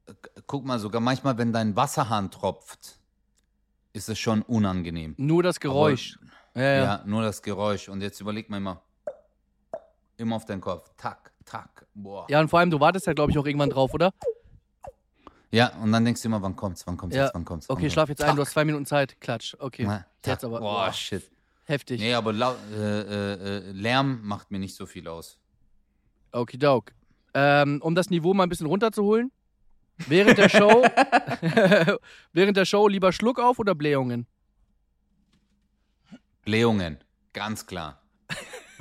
äh, 0.08 0.14
guck 0.48 0.66
mal, 0.66 0.80
sogar 0.80 1.00
manchmal, 1.02 1.38
wenn 1.38 1.54
dein 1.54 1.76
Wasserhahn 1.76 2.32
tropft, 2.32 2.98
ist 3.94 4.10
es 4.10 4.18
schon 4.18 4.42
unangenehm. 4.42 5.14
Nur 5.18 5.44
das 5.44 5.60
Geräusch. 5.60 6.18
ja, 6.56 6.62
Ja, 6.62 6.84
ja. 6.84 7.04
nur 7.06 7.22
das 7.22 7.44
Geräusch. 7.44 7.88
Und 7.90 8.02
jetzt 8.02 8.20
überleg 8.20 8.50
mal 8.50 8.82
immer. 10.18 10.36
Auf 10.36 10.46
deinen 10.46 10.62
Kopf. 10.62 10.90
Tack, 10.98 11.32
tack. 11.46 11.86
Boah. 11.94 12.26
Ja, 12.30 12.38
Ja, 12.38 12.42
und 12.42 12.50
vor 12.50 12.60
allem, 12.60 12.70
du 12.70 12.80
wartest 12.80 13.08
ja, 13.08 13.14
glaube 13.14 13.32
ich, 13.32 13.38
auch 13.38 13.46
irgendwann 13.46 13.70
drauf, 13.70 13.94
oder? 13.94 14.12
und 15.80 15.92
dann 15.92 16.04
denkst 16.04 16.22
du 16.24 16.28
immer, 16.30 16.42
wann 16.42 16.56
kommt's, 16.56 16.86
wann 16.88 16.98
kommt's 16.98 17.16
Ja. 17.16 17.26
jetzt, 17.26 17.36
wann 17.36 17.46
kommt's. 17.46 17.70
wann 17.70 17.74
Okay, 17.76 17.82
kommt's. 17.84 17.94
schlaf 17.94 18.10
jetzt 18.10 18.24
ein, 18.24 18.36
du 18.36 18.42
hast 18.42 18.52
zwei 18.52 18.66
Minuten 18.66 18.86
Zeit. 18.88 19.20
Klatsch. 19.22 19.56
Okay. 19.60 19.84
Na, 19.86 19.98
Jetzt 19.98 20.42
tack. 20.42 20.44
aber. 20.46 20.60
Boah, 20.60 20.86
boah, 20.86 20.94
shit. 20.94 21.30
heftig. 21.66 22.00
Nee, 22.02 22.14
aber 22.16 22.32
äh, 22.34 22.76
äh, 22.76 23.34
äh, 23.70 23.72
Lärm 23.72 24.22
macht 24.24 24.50
mir 24.50 24.58
nicht 24.60 24.76
so 24.76 24.86
viel 24.88 25.08
aus. 25.08 25.38
Okidok. 26.32 26.92
Ähm, 27.36 27.80
um 27.84 27.94
das 27.94 28.10
Niveau 28.10 28.34
mal 28.34 28.44
ein 28.44 28.50
bisschen 28.50 28.66
runterzuholen. 28.68 29.32
Während 30.08 30.40
der 30.40 30.50
Show, 30.50 30.84
während 32.34 32.58
der 32.58 32.66
Show 32.66 32.88
lieber 32.88 33.12
Schluck 33.12 33.40
auf 33.40 33.60
oder 33.60 33.76
Blähungen? 33.76 34.26
Blähungen, 36.46 36.98
ganz 37.32 37.66
klar. 37.68 38.02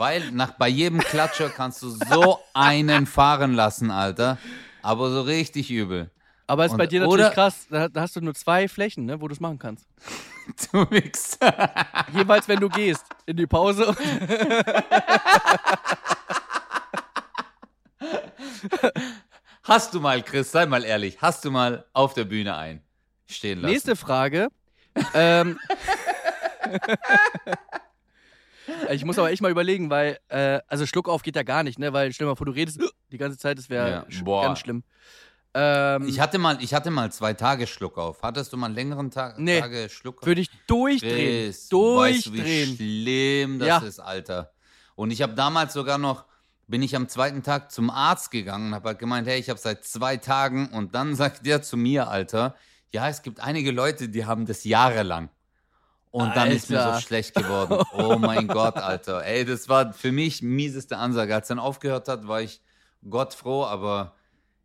Weil 0.02 0.32
nach, 0.32 0.50
bei 0.54 0.66
jedem 0.66 0.98
Klatscher 0.98 1.48
kannst 1.48 1.80
du 1.80 1.90
so 1.90 2.40
einen 2.54 3.06
fahren 3.06 3.54
lassen, 3.54 3.92
Alter. 3.92 4.36
Aber 4.82 5.12
so 5.12 5.20
richtig 5.22 5.70
übel. 5.70 6.10
Aber 6.48 6.64
ist 6.64 6.72
Und- 6.72 6.78
bei 6.78 6.88
dir 6.88 7.02
natürlich 7.02 7.26
oder- 7.26 7.30
krass, 7.30 7.68
da, 7.70 7.86
da 7.88 8.00
hast 8.00 8.16
du 8.16 8.20
nur 8.20 8.34
zwei 8.34 8.66
Flächen, 8.66 9.06
ne, 9.06 9.20
wo 9.20 9.28
du 9.28 9.32
es 9.34 9.38
machen 9.38 9.60
kannst. 9.60 9.86
Du 10.72 10.90
Wichser. 10.90 11.54
Jeweils, 12.12 12.48
wenn 12.48 12.58
du 12.58 12.68
gehst, 12.68 13.04
in 13.26 13.36
die 13.36 13.46
Pause. 13.46 13.94
Hast 19.64 19.94
du 19.94 20.00
mal, 20.00 20.22
Chris, 20.22 20.50
sei 20.50 20.66
mal 20.66 20.84
ehrlich, 20.84 21.18
hast 21.22 21.44
du 21.44 21.50
mal 21.50 21.84
auf 21.92 22.14
der 22.14 22.24
Bühne 22.24 22.56
ein 22.56 22.82
stehen 23.26 23.60
lassen? 23.60 23.72
Nächste 23.72 23.94
Frage. 23.96 24.48
ähm, 25.14 25.58
ich 28.90 29.04
muss 29.04 29.18
aber 29.18 29.30
echt 29.30 29.42
mal 29.42 29.50
überlegen, 29.50 29.90
weil, 29.90 30.18
äh, 30.28 30.60
also 30.68 30.86
Schluck 30.86 31.08
auf 31.08 31.22
geht 31.22 31.36
ja 31.36 31.42
gar 31.42 31.62
nicht, 31.62 31.78
ne? 31.78 31.92
Weil 31.92 32.12
stell 32.12 32.26
dir 32.26 32.30
mal 32.30 32.36
vor, 32.36 32.46
du 32.46 32.52
redest 32.52 32.80
die 33.10 33.18
ganze 33.18 33.38
Zeit, 33.38 33.58
das 33.58 33.68
wäre 33.70 33.90
Ja, 33.90 34.02
sch- 34.04 34.24
boah. 34.24 34.42
ganz 34.42 34.58
schlimm. 34.60 34.82
Ähm, 35.54 36.08
Ich 36.08 36.18
hatte 36.18 36.38
mal, 36.38 36.56
ich 36.62 36.72
hatte 36.72 36.90
mal 36.90 37.12
zwei 37.12 37.34
Tage 37.34 37.66
Schluck 37.66 37.98
auf. 37.98 38.22
Hattest 38.22 38.52
du 38.52 38.56
mal 38.56 38.66
einen 38.66 38.74
längeren 38.74 39.10
Tag, 39.10 39.38
Nee. 39.38 39.60
Tage 39.60 39.88
Schluck 39.90 40.20
auf? 40.22 40.26
würde 40.26 40.40
ich 40.40 40.50
durchdrehen. 40.66 41.44
Chris, 41.44 41.64
weißt 41.70 41.72
du, 42.26 42.32
wie 42.32 42.36
durchdrehen. 42.38 42.76
schlimm 42.76 43.58
das 43.58 43.68
Ja. 43.68 43.78
ist, 43.78 44.00
Alter. 44.00 44.52
Und 44.94 45.10
ich 45.10 45.20
habe 45.22 45.34
damals 45.34 45.74
sogar 45.74 45.98
noch, 45.98 46.24
bin 46.68 46.80
ich 46.82 46.96
am 46.96 47.08
zweiten 47.08 47.42
Tag 47.42 47.70
zum 47.70 47.90
Arzt 47.90 48.30
gegangen 48.30 48.68
und 48.68 48.74
habe 48.74 48.88
halt 48.90 48.98
gemeint, 48.98 49.26
hey, 49.28 49.38
ich 49.38 49.50
habe 49.50 49.58
seit 49.60 49.84
zwei 49.84 50.16
Tagen 50.16 50.68
und 50.68 50.94
dann 50.94 51.14
sagt 51.16 51.44
der 51.44 51.60
zu 51.60 51.76
mir, 51.76 52.08
Alter, 52.08 52.54
ja, 52.90 53.08
es 53.08 53.20
gibt 53.22 53.40
einige 53.40 53.72
Leute, 53.72 54.08
die 54.08 54.24
haben 54.24 54.46
das 54.46 54.64
jahrelang. 54.64 55.28
Und 56.12 56.36
dann 56.36 56.50
ist 56.50 56.68
mir 56.68 56.78
Alter. 56.78 56.96
so 56.96 57.06
schlecht 57.06 57.34
geworden. 57.34 57.82
Oh 57.94 58.18
mein 58.18 58.46
Gott, 58.46 58.76
Alter. 58.76 59.24
Ey, 59.24 59.46
das 59.46 59.68
war 59.70 59.94
für 59.94 60.12
mich 60.12 60.42
mieseste 60.42 60.98
Ansage. 60.98 61.34
Als 61.34 61.48
dann 61.48 61.58
aufgehört 61.58 62.06
hat, 62.06 62.28
war 62.28 62.42
ich 62.42 62.60
Gott 63.08 63.32
froh, 63.32 63.64
aber 63.64 64.14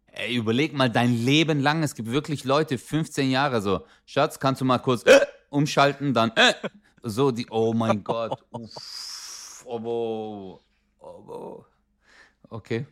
ey, 0.07 0.35
überleg 0.35 0.73
mal 0.73 0.89
dein 0.89 1.13
Leben 1.13 1.61
lang. 1.61 1.83
Es 1.83 1.95
gibt 1.95 2.11
wirklich 2.11 2.43
Leute, 2.43 2.77
15 2.77 3.31
Jahre 3.31 3.61
so. 3.61 3.85
Schatz, 4.05 4.39
kannst 4.39 4.59
du 4.59 4.65
mal 4.65 4.79
kurz 4.79 5.03
äh, 5.03 5.25
umschalten, 5.49 6.13
dann 6.13 6.31
äh, 6.35 6.53
so 7.01 7.31
die, 7.31 7.47
oh 7.49 7.73
mein 7.73 8.03
Gott. 8.03 8.37
Uff, 8.51 9.63
oh, 9.65 10.59
oh, 10.99 11.63
Okay. 12.49 12.85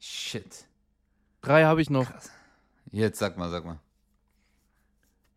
Shit. 0.00 0.66
Drei 1.42 1.64
habe 1.64 1.82
ich 1.82 1.90
noch. 1.90 2.06
Jetzt 2.90 3.18
sag 3.18 3.36
mal, 3.36 3.50
sag 3.50 3.64
mal. 3.66 3.78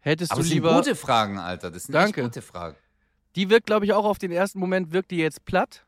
Hättest 0.05 0.31
Aber 0.31 0.37
du 0.39 0.43
das 0.43 0.49
sind 0.49 0.55
lieber. 0.57 0.75
gute 0.75 0.95
Fragen, 0.95 1.39
Alter. 1.39 1.71
Das 1.71 1.83
sind 1.85 1.93
Danke. 1.93 2.21
gute 2.21 2.43
Fragen. 2.43 2.75
Die 3.35 3.49
wirkt, 3.49 3.65
glaube 3.65 3.85
ich, 3.85 3.93
auch 3.93 4.05
auf 4.05 4.19
den 4.19 4.31
ersten 4.31 4.59
Moment, 4.59 4.91
wirkt 4.93 5.09
die 5.09 5.17
jetzt 5.17 5.43
platt. 5.45 5.83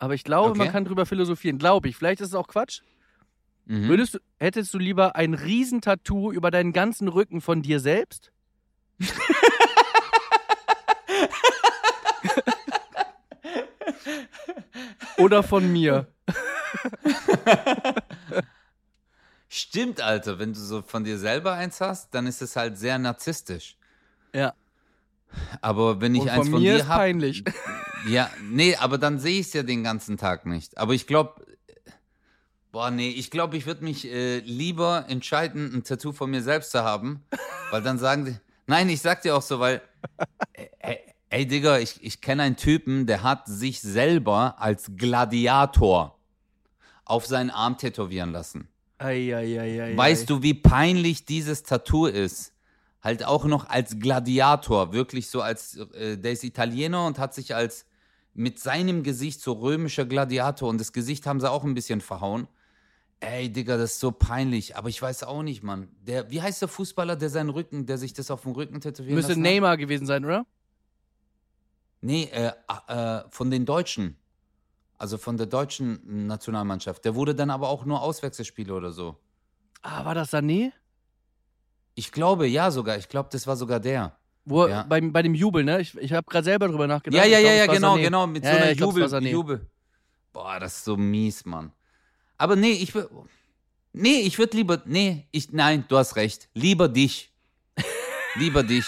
Aber 0.00 0.14
ich 0.14 0.24
glaube, 0.24 0.56
man 0.56 0.62
Okay. 0.66 0.72
kann 0.72 0.84
drüber 0.84 1.06
philosophieren. 1.06 1.58
Glaube 1.58 1.88
ich. 1.88 1.94
Vielleicht 1.96 2.20
ist 2.20 2.28
es 2.30 2.34
auch 2.34 2.48
Quatsch. 2.48 2.80
Mhm. 3.66 3.86
Würdest 3.88 4.14
du, 4.14 4.18
hättest 4.40 4.74
du 4.74 4.78
lieber 4.78 5.14
ein 5.14 5.34
Riesentattoo 5.34 6.32
über 6.32 6.50
deinen 6.50 6.72
ganzen 6.72 7.06
Rücken 7.06 7.40
von 7.40 7.62
dir 7.62 7.78
selbst? 7.78 8.32
Oder 15.18 15.42
von 15.42 15.70
mir? 15.72 16.06
Stimmt, 19.56 20.02
Alter. 20.02 20.38
Wenn 20.38 20.52
du 20.52 20.60
so 20.60 20.82
von 20.82 21.02
dir 21.02 21.18
selber 21.18 21.54
eins 21.54 21.80
hast, 21.80 22.12
dann 22.14 22.26
ist 22.26 22.42
es 22.42 22.56
halt 22.56 22.76
sehr 22.76 22.98
narzisstisch. 22.98 23.78
Ja. 24.34 24.52
Aber 25.62 25.98
wenn 26.02 26.14
ich 26.14 26.20
Und 26.22 26.28
eins 26.28 26.44
von 26.44 26.52
von 26.52 26.62
mir 26.62 26.76
dir 26.76 26.88
habe. 26.88 27.00
peinlich. 27.00 27.42
Ja, 28.06 28.30
nee, 28.40 28.76
aber 28.76 28.98
dann 28.98 29.18
sehe 29.18 29.40
ich 29.40 29.48
es 29.48 29.52
ja 29.52 29.64
den 29.64 29.82
ganzen 29.82 30.16
Tag 30.16 30.46
nicht. 30.46 30.78
Aber 30.78 30.94
ich 30.94 31.08
glaube, 31.08 31.44
boah, 32.70 32.92
nee, 32.92 33.08
ich 33.08 33.32
glaube, 33.32 33.56
ich 33.56 33.66
würde 33.66 33.82
mich 33.82 34.06
äh, 34.06 34.38
lieber 34.38 35.06
entscheiden, 35.08 35.74
ein 35.74 35.82
Tattoo 35.82 36.12
von 36.12 36.30
mir 36.30 36.40
selbst 36.40 36.70
zu 36.70 36.84
haben, 36.84 37.24
weil 37.72 37.82
dann 37.82 37.98
sagen 37.98 38.26
die, 38.26 38.36
nein, 38.68 38.88
ich 38.90 39.00
sag 39.00 39.22
dir 39.22 39.36
auch 39.36 39.42
so, 39.42 39.58
weil, 39.58 39.82
äh, 40.52 40.66
ey, 40.78 40.98
ey 41.30 41.46
Digga, 41.48 41.78
ich, 41.78 42.00
ich 42.04 42.20
kenne 42.20 42.44
einen 42.44 42.56
Typen, 42.56 43.06
der 43.06 43.24
hat 43.24 43.48
sich 43.48 43.80
selber 43.80 44.54
als 44.60 44.92
Gladiator 44.96 46.16
auf 47.04 47.26
seinen 47.26 47.50
Arm 47.50 47.76
tätowieren 47.76 48.30
lassen. 48.30 48.68
Eieieiei. 48.98 49.96
Weißt 49.96 50.28
du, 50.30 50.42
wie 50.42 50.54
peinlich 50.54 51.24
dieses 51.24 51.62
Tattoo 51.62 52.06
ist? 52.06 52.52
Halt 53.02 53.24
auch 53.24 53.44
noch 53.44 53.68
als 53.68 53.98
Gladiator, 53.98 54.92
wirklich 54.92 55.28
so 55.28 55.40
als, 55.40 55.76
äh, 55.94 56.16
der 56.16 56.32
ist 56.32 56.42
Italiener 56.44 57.06
und 57.06 57.18
hat 57.18 57.34
sich 57.34 57.54
als 57.54 57.86
mit 58.34 58.58
seinem 58.58 59.02
Gesicht 59.02 59.40
so 59.40 59.52
römischer 59.52 60.04
Gladiator 60.04 60.68
und 60.68 60.78
das 60.78 60.92
Gesicht 60.92 61.26
haben 61.26 61.40
sie 61.40 61.50
auch 61.50 61.64
ein 61.64 61.74
bisschen 61.74 62.00
verhauen. 62.00 62.48
Ey, 63.20 63.50
Digga, 63.50 63.78
das 63.78 63.92
ist 63.92 64.00
so 64.00 64.12
peinlich, 64.12 64.76
aber 64.76 64.90
ich 64.90 65.00
weiß 65.00 65.22
auch 65.22 65.42
nicht, 65.42 65.62
Mann. 65.62 65.88
Der, 66.02 66.30
wie 66.30 66.42
heißt 66.42 66.60
der 66.60 66.68
Fußballer, 66.68 67.16
der 67.16 67.30
seinen 67.30 67.48
Rücken, 67.48 67.86
der 67.86 67.96
sich 67.96 68.12
das 68.12 68.30
auf 68.30 68.42
dem 68.42 68.52
Rücken 68.52 68.74
Müsste 68.74 69.02
lassen 69.08 69.30
hat? 69.30 69.38
Neymar 69.38 69.76
gewesen 69.78 70.06
sein, 70.06 70.24
oder? 70.24 70.44
Nee, 72.02 72.24
äh, 72.32 72.52
äh, 72.88 73.22
von 73.30 73.50
den 73.50 73.64
Deutschen. 73.64 74.16
Also 74.98 75.18
von 75.18 75.36
der 75.36 75.46
deutschen 75.46 76.26
Nationalmannschaft. 76.26 77.04
Der 77.04 77.14
wurde 77.14 77.34
dann 77.34 77.50
aber 77.50 77.68
auch 77.68 77.84
nur 77.84 78.00
Auswechselspieler 78.00 78.76
oder 78.76 78.92
so. 78.92 79.16
Ah, 79.82 80.04
war 80.04 80.14
das 80.14 80.32
Sané? 80.32 80.72
Ich 81.94 82.12
glaube, 82.12 82.46
ja 82.46 82.70
sogar. 82.70 82.96
Ich 82.96 83.08
glaube, 83.08 83.28
das 83.32 83.46
war 83.46 83.56
sogar 83.56 83.78
der. 83.80 84.16
Wo, 84.44 84.66
Ja. 84.66 84.84
beim, 84.84 85.12
bei 85.12 85.22
dem 85.22 85.34
Jubel, 85.34 85.64
ne? 85.64 85.80
Ich, 85.80 85.96
ich 85.98 86.12
habe 86.12 86.24
gerade 86.28 86.44
selber 86.44 86.68
drüber 86.68 86.86
nachgedacht. 86.86 87.22
Ja, 87.24 87.28
ja, 87.28 87.38
ja, 87.38 87.52
ja, 87.52 87.66
genau, 87.66 87.96
Sané. 87.96 88.02
genau. 88.02 88.26
Mit 88.26 88.44
Ja, 88.44 88.50
so 88.52 88.56
ja, 88.56 88.62
einer 88.62 88.72
es 88.72 88.78
Jubel. 88.78 89.26
Jubel. 89.26 89.66
Boah, 90.32 90.60
das 90.60 90.76
ist 90.76 90.84
so 90.84 90.96
mies, 90.96 91.44
Mann. 91.44 91.72
Aber 92.38 92.56
nee, 92.56 92.72
ich 92.72 92.94
will. 92.94 93.08
Nee, 93.92 94.20
ich 94.20 94.38
würde 94.38 94.56
lieber. 94.56 94.82
Nee, 94.84 95.26
ich. 95.30 95.52
Nein, 95.52 95.84
du 95.88 95.96
hast 95.96 96.16
recht. 96.16 96.48
Lieber 96.54 96.88
dich. 96.88 97.32
lieber 98.36 98.62
dich. 98.62 98.86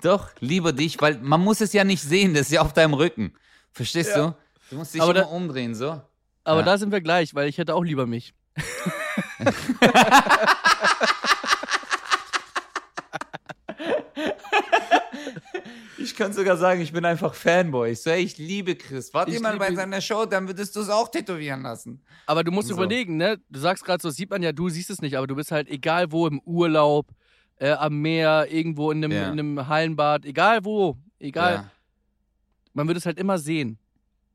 Doch, 0.00 0.30
lieber 0.40 0.72
dich, 0.72 1.00
weil 1.00 1.18
man 1.18 1.40
muss 1.42 1.60
es 1.60 1.72
ja 1.72 1.84
nicht 1.84 2.02
sehen, 2.02 2.34
das 2.34 2.42
ist 2.42 2.52
ja 2.52 2.62
auf 2.62 2.72
deinem 2.72 2.94
Rücken. 2.94 3.34
Verstehst 3.72 4.14
du? 4.16 4.34
Du 4.70 4.76
musst 4.76 4.94
dich 4.94 5.00
Aber 5.02 5.12
immer 5.12 5.20
da- 5.22 5.26
umdrehen, 5.28 5.74
so. 5.74 6.00
Aber 6.44 6.60
Ja. 6.60 6.66
da 6.66 6.78
sind 6.78 6.92
wir 6.92 7.00
gleich, 7.00 7.34
weil 7.34 7.48
ich 7.48 7.58
hätte 7.58 7.74
auch 7.74 7.84
lieber 7.84 8.06
mich. 8.06 8.34
Ich 15.98 16.16
kann 16.16 16.32
sogar 16.32 16.56
sagen, 16.56 16.80
ich 16.80 16.92
bin 16.92 17.04
einfach 17.04 17.34
Fanboy. 17.34 17.90
Ich 17.92 18.02
so, 18.02 18.10
ey, 18.10 18.22
ich 18.22 18.36
liebe 18.38 18.74
Chris. 18.74 19.12
Warte 19.14 19.30
Ich 19.30 19.40
mal 19.40 19.56
bei 19.56 19.72
seiner 19.74 20.00
Show, 20.00 20.24
dann 20.26 20.48
würdest 20.48 20.74
du 20.74 20.80
es 20.80 20.88
auch 20.88 21.08
tätowieren 21.10 21.62
lassen. 21.62 22.02
Aber 22.26 22.42
du 22.42 22.50
musst 22.50 22.68
So. 22.68 22.74
überlegen, 22.74 23.16
ne? 23.16 23.38
Du 23.48 23.60
sagst 23.60 23.84
gerade 23.84 24.02
so, 24.02 24.08
das 24.08 24.16
sieht 24.16 24.30
man 24.30 24.42
ja, 24.42 24.52
du 24.52 24.68
siehst 24.68 24.90
es 24.90 25.00
nicht, 25.00 25.16
aber 25.16 25.26
du 25.26 25.36
bist 25.36 25.52
halt 25.52 25.68
egal 25.68 26.10
wo 26.10 26.26
im 26.26 26.40
Urlaub, 26.40 27.08
äh, 27.56 27.70
am 27.70 28.00
Meer, 28.00 28.48
irgendwo 28.50 28.90
in 28.90 29.04
einem, 29.04 29.12
Ja. 29.12 29.24
in 29.30 29.38
einem 29.38 29.68
Hallenbad, 29.68 30.24
egal 30.24 30.64
wo, 30.64 30.96
egal. 31.20 31.54
Ja. 31.54 31.70
Man 32.74 32.86
würde 32.86 32.98
es 32.98 33.06
halt 33.06 33.18
immer 33.18 33.38
sehen. 33.38 33.78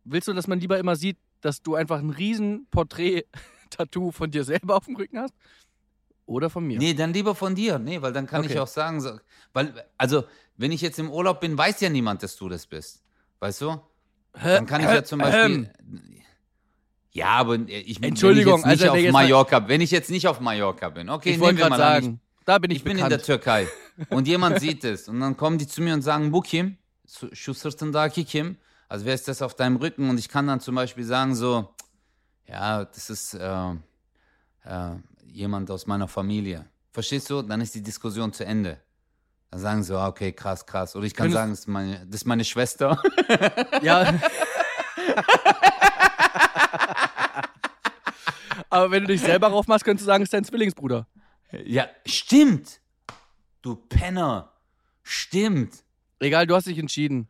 Willst 0.03 0.27
du, 0.27 0.33
dass 0.33 0.47
man 0.47 0.59
lieber 0.59 0.77
immer 0.77 0.95
sieht, 0.95 1.17
dass 1.41 1.61
du 1.61 1.75
einfach 1.75 1.99
ein 1.99 2.09
riesen 2.09 2.67
Porträt-Tattoo 2.71 4.11
von 4.11 4.31
dir 4.31 4.43
selber 4.43 4.75
auf 4.75 4.85
dem 4.85 4.95
Rücken 4.95 5.19
hast? 5.19 5.33
Oder 6.25 6.49
von 6.49 6.65
mir? 6.65 6.77
Nee, 6.77 6.93
dann 6.93 7.13
lieber 7.13 7.35
von 7.35 7.55
dir. 7.55 7.79
Nee, 7.79 8.01
weil 8.01 8.11
dann 8.13 8.27
kann 8.27 8.41
Okay. 8.43 8.53
ich 8.53 8.59
auch 8.59 8.67
sagen, 8.67 8.99
so, 9.01 9.17
weil, 9.53 9.73
also, 9.97 10.23
wenn 10.57 10.71
ich 10.71 10.81
jetzt 10.81 10.99
im 10.99 11.09
Urlaub 11.09 11.39
bin, 11.39 11.57
weiß 11.57 11.79
ja 11.81 11.89
niemand, 11.89 12.21
dass 12.23 12.35
du 12.35 12.49
das 12.49 12.67
bist. 12.67 13.01
Weißt 13.39 13.61
du? 13.61 13.79
Dann 14.33 14.65
kann 14.65 14.81
ich 14.81 14.87
ja 14.87 15.03
zum 15.03 15.19
Beispiel. 15.19 15.71
Ja, 17.11 17.27
aber 17.29 17.57
ich 17.67 18.03
Entschuldigung, 18.03 18.63
wenn 18.63 18.73
ich 18.73 18.81
jetzt 18.81 18.83
nicht 18.83 18.91
also, 18.91 19.07
auf 19.07 19.13
mal- 19.13 19.23
Mallorca, 19.23 19.67
wenn 19.67 19.81
ich 19.81 19.89
jetzt 19.91 20.11
nicht 20.11 20.27
auf 20.27 20.39
Mallorca 20.39 20.89
bin, 20.89 21.09
okay, 21.09 21.31
ich 21.31 21.39
wollte 21.39 21.57
wir 21.57 21.63
gerade 21.69 21.69
mal 21.81 21.81
an, 21.81 22.03
sagen, 22.03 22.19
da 22.45 22.57
bin 22.59 22.69
ich, 22.71 22.77
ich, 22.77 22.81
ich 22.81 22.83
bin 22.85 22.97
in 22.99 23.09
der 23.09 23.21
Türkei 23.21 23.67
und 24.09 24.27
jemand 24.27 24.59
sieht 24.59 24.83
es 24.83 25.07
und 25.07 25.19
dann 25.19 25.35
kommen 25.35 25.57
die 25.57 25.65
zu 25.65 25.81
mir 25.81 25.93
und 25.95 26.03
sagen, 26.03 26.29
bu 26.31 26.41
kim? 26.41 26.77
Şu 27.33 27.53
sırtındaki 27.53 28.25
kim? 28.25 28.57
Also 28.89 29.05
wer 29.05 29.13
ist 29.13 29.27
das 29.27 29.41
auf 29.41 29.55
deinem 29.55 29.77
Rücken? 29.77 30.09
Und 30.09 30.17
ich 30.19 30.29
kann 30.29 30.47
dann 30.47 30.59
zum 30.59 30.75
Beispiel 30.75 31.03
sagen 31.05 31.35
so, 31.35 31.73
ja, 32.47 32.85
das 32.85 33.09
ist 33.09 33.33
äh, 33.33 33.71
äh, 34.65 34.95
jemand 35.25 35.69
aus 35.71 35.87
meiner 35.87 36.07
Familie. 36.07 36.65
Verstehst 36.91 37.29
du? 37.29 37.41
Dann 37.41 37.61
ist 37.61 37.75
die 37.75 37.83
Diskussion 37.83 38.31
zu 38.33 38.45
Ende. 38.45 38.79
Dann 39.51 39.59
sagen 39.59 39.83
sie, 39.83 39.97
ah, 39.97 40.07
okay, 40.07 40.31
krass, 40.33 40.65
krass. 40.65 40.95
Oder 40.95 41.05
ich 41.05 41.13
kann 41.13 41.27
Könntest- 41.31 41.35
sagen, 41.37 41.51
das 41.51 41.59
ist 41.59 41.67
meine, 41.67 42.05
das 42.05 42.15
ist 42.21 42.25
meine 42.25 42.43
Schwester. 42.45 43.01
Ja. 43.81 44.13
Aber 48.69 48.91
wenn 48.91 49.03
du 49.03 49.07
dich 49.07 49.21
selber 49.21 49.47
raufmachst, 49.47 49.85
könntest 49.85 50.05
du 50.05 50.07
sagen, 50.07 50.23
es 50.23 50.27
ist 50.27 50.33
dein 50.33 50.43
Zwillingsbruder. 50.43 51.07
ja, 51.65 51.87
stimmt. 52.05 52.81
Du 53.61 53.75
Penner. 53.75 54.51
Stimmt. 55.03 55.83
Egal, 56.19 56.47
du 56.47 56.55
hast 56.55 56.67
dich 56.67 56.77
entschieden. 56.77 57.27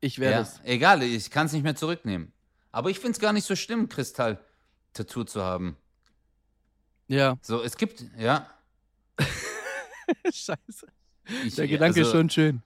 Ich 0.00 0.18
werde 0.18 0.34
Ja, 0.36 0.40
es. 0.42 0.60
egal, 0.64 1.02
ich 1.02 1.30
kann 1.30 1.46
es 1.46 1.52
nicht 1.52 1.62
mehr 1.62 1.76
zurücknehmen. 1.76 2.32
Aber 2.70 2.90
ich 2.90 2.98
finde 2.98 3.12
es 3.12 3.20
gar 3.20 3.32
nicht 3.32 3.46
so 3.46 3.54
schlimm, 3.56 3.88
Kristall-Tattoo 3.88 5.24
zu 5.24 5.42
haben. 5.42 5.76
Ja. 7.08 7.36
So, 7.42 7.62
es 7.62 7.76
gibt, 7.76 8.04
ja. 8.18 8.48
Scheiße. 10.24 10.86
Ich, 11.44 11.54
Der 11.54 11.68
Gedanke 11.68 12.00
ist 12.00 12.06
also, 12.06 12.18
schon 12.18 12.30
schön. 12.30 12.62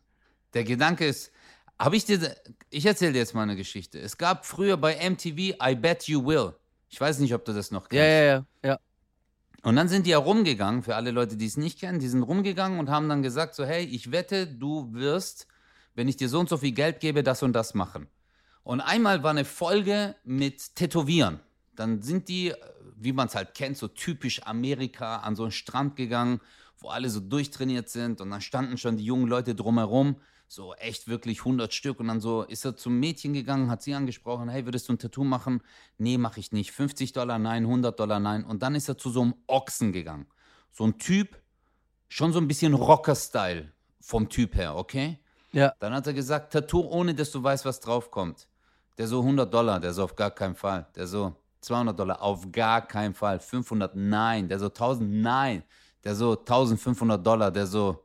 Der 0.54 0.64
Gedanke 0.64 1.06
ist, 1.06 1.32
habe 1.78 1.96
ich 1.96 2.04
dir, 2.04 2.34
ich 2.70 2.86
erzähle 2.86 3.12
dir 3.12 3.18
jetzt 3.18 3.34
mal 3.34 3.42
eine 3.42 3.56
Geschichte. 3.56 3.98
Es 3.98 4.16
gab 4.16 4.46
früher 4.46 4.76
bei 4.76 4.94
MTV 5.10 5.56
I 5.62 5.74
Bet 5.74 6.04
You 6.04 6.24
Will. 6.24 6.54
Ich 6.88 7.00
weiß 7.00 7.18
nicht, 7.18 7.34
ob 7.34 7.44
du 7.44 7.52
das 7.52 7.70
noch 7.70 7.88
kennst. 7.88 7.98
Ja, 7.98 8.06
ja, 8.06 8.24
ja. 8.24 8.46
ja. 8.64 8.78
Und 9.66 9.74
dann 9.74 9.88
sind 9.88 10.06
die 10.06 10.10
ja 10.10 10.18
rumgegangen, 10.18 10.84
für 10.84 10.94
alle 10.94 11.10
Leute, 11.10 11.36
die 11.36 11.46
es 11.46 11.56
nicht 11.56 11.80
kennen, 11.80 11.98
die 11.98 12.06
sind 12.06 12.22
rumgegangen 12.22 12.78
und 12.78 12.88
haben 12.88 13.08
dann 13.08 13.24
gesagt 13.24 13.56
so, 13.56 13.64
hey, 13.64 13.84
ich 13.84 14.12
wette, 14.12 14.46
du 14.46 14.92
wirst, 14.92 15.48
wenn 15.96 16.06
ich 16.06 16.16
dir 16.16 16.28
so 16.28 16.38
und 16.38 16.48
so 16.48 16.56
viel 16.56 16.70
Geld 16.70 17.00
gebe, 17.00 17.24
das 17.24 17.42
und 17.42 17.52
das 17.52 17.74
machen. 17.74 18.06
Und 18.62 18.80
einmal 18.80 19.24
war 19.24 19.30
eine 19.30 19.44
Folge 19.44 20.14
mit 20.22 20.76
Tätowieren. 20.76 21.40
Dann 21.74 22.00
sind 22.00 22.28
die, 22.28 22.54
wie 22.94 23.12
man 23.12 23.26
es 23.26 23.34
halt 23.34 23.54
kennt, 23.54 23.76
so 23.76 23.88
typisch 23.88 24.40
Amerika, 24.44 25.16
an 25.16 25.34
so 25.34 25.42
einen 25.42 25.50
Strand 25.50 25.96
gegangen, 25.96 26.40
wo 26.78 26.86
alle 26.86 27.10
so 27.10 27.18
durchtrainiert 27.18 27.88
sind 27.88 28.20
und 28.20 28.30
dann 28.30 28.42
standen 28.42 28.78
schon 28.78 28.96
die 28.96 29.04
jungen 29.04 29.26
Leute 29.26 29.56
drumherum, 29.56 30.14
so 30.48 30.74
echt 30.74 31.08
wirklich 31.08 31.40
100 31.40 31.74
Stück 31.74 31.98
und 32.00 32.08
dann 32.08 32.20
so 32.20 32.42
ist 32.42 32.64
er 32.64 32.76
zum 32.76 32.98
Mädchen 33.00 33.32
gegangen, 33.32 33.70
hat 33.70 33.82
sie 33.82 33.94
angesprochen, 33.94 34.48
hey, 34.48 34.64
würdest 34.64 34.88
du 34.88 34.92
ein 34.92 34.98
Tattoo 34.98 35.24
machen? 35.24 35.62
Nee, 35.98 36.18
mache 36.18 36.40
ich 36.40 36.52
nicht. 36.52 36.72
50 36.72 37.12
Dollar, 37.12 37.38
nein, 37.38 37.64
100 37.64 37.98
Dollar, 37.98 38.20
nein. 38.20 38.44
Und 38.44 38.62
dann 38.62 38.74
ist 38.74 38.88
er 38.88 38.96
zu 38.96 39.10
so 39.10 39.22
einem 39.22 39.34
Ochsen 39.46 39.92
gegangen. 39.92 40.26
So 40.72 40.84
ein 40.84 40.98
Typ, 40.98 41.36
schon 42.08 42.32
so 42.32 42.38
ein 42.38 42.48
bisschen 42.48 42.74
Rocker-Style 42.74 43.72
vom 44.00 44.28
Typ 44.28 44.54
her, 44.54 44.76
okay? 44.76 45.18
Ja. 45.52 45.72
Dann 45.78 45.94
hat 45.94 46.06
er 46.06 46.12
gesagt, 46.12 46.52
Tattoo, 46.52 46.80
ohne 46.80 47.14
dass 47.14 47.30
du 47.30 47.42
weißt, 47.42 47.64
was 47.64 47.80
draufkommt. 47.80 48.48
Der 48.98 49.08
so 49.08 49.20
100 49.20 49.52
Dollar, 49.52 49.80
der 49.80 49.92
so 49.92 50.04
auf 50.04 50.14
gar 50.14 50.30
keinen 50.30 50.54
Fall. 50.54 50.86
Der 50.94 51.06
so 51.06 51.34
200 51.60 51.98
Dollar, 51.98 52.22
auf 52.22 52.50
gar 52.52 52.86
keinen 52.86 53.14
Fall. 53.14 53.40
500, 53.40 53.96
nein. 53.96 54.48
Der 54.48 54.58
so 54.58 54.66
1000, 54.66 55.10
nein. 55.10 55.64
Der 56.04 56.14
so 56.14 56.38
1500 56.38 57.26
Dollar, 57.26 57.50
der 57.50 57.66
so, 57.66 58.04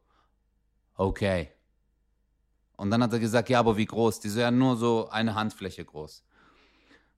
okay. 0.95 1.51
Und 2.81 2.89
dann 2.89 3.03
hat 3.03 3.13
er 3.13 3.19
gesagt, 3.19 3.47
ja, 3.49 3.59
aber 3.59 3.77
wie 3.77 3.85
groß? 3.85 4.21
Die 4.21 4.29
so, 4.29 4.39
ja, 4.39 4.49
nur 4.49 4.75
so 4.75 5.07
eine 5.09 5.35
Handfläche 5.35 5.85
groß. 5.85 6.23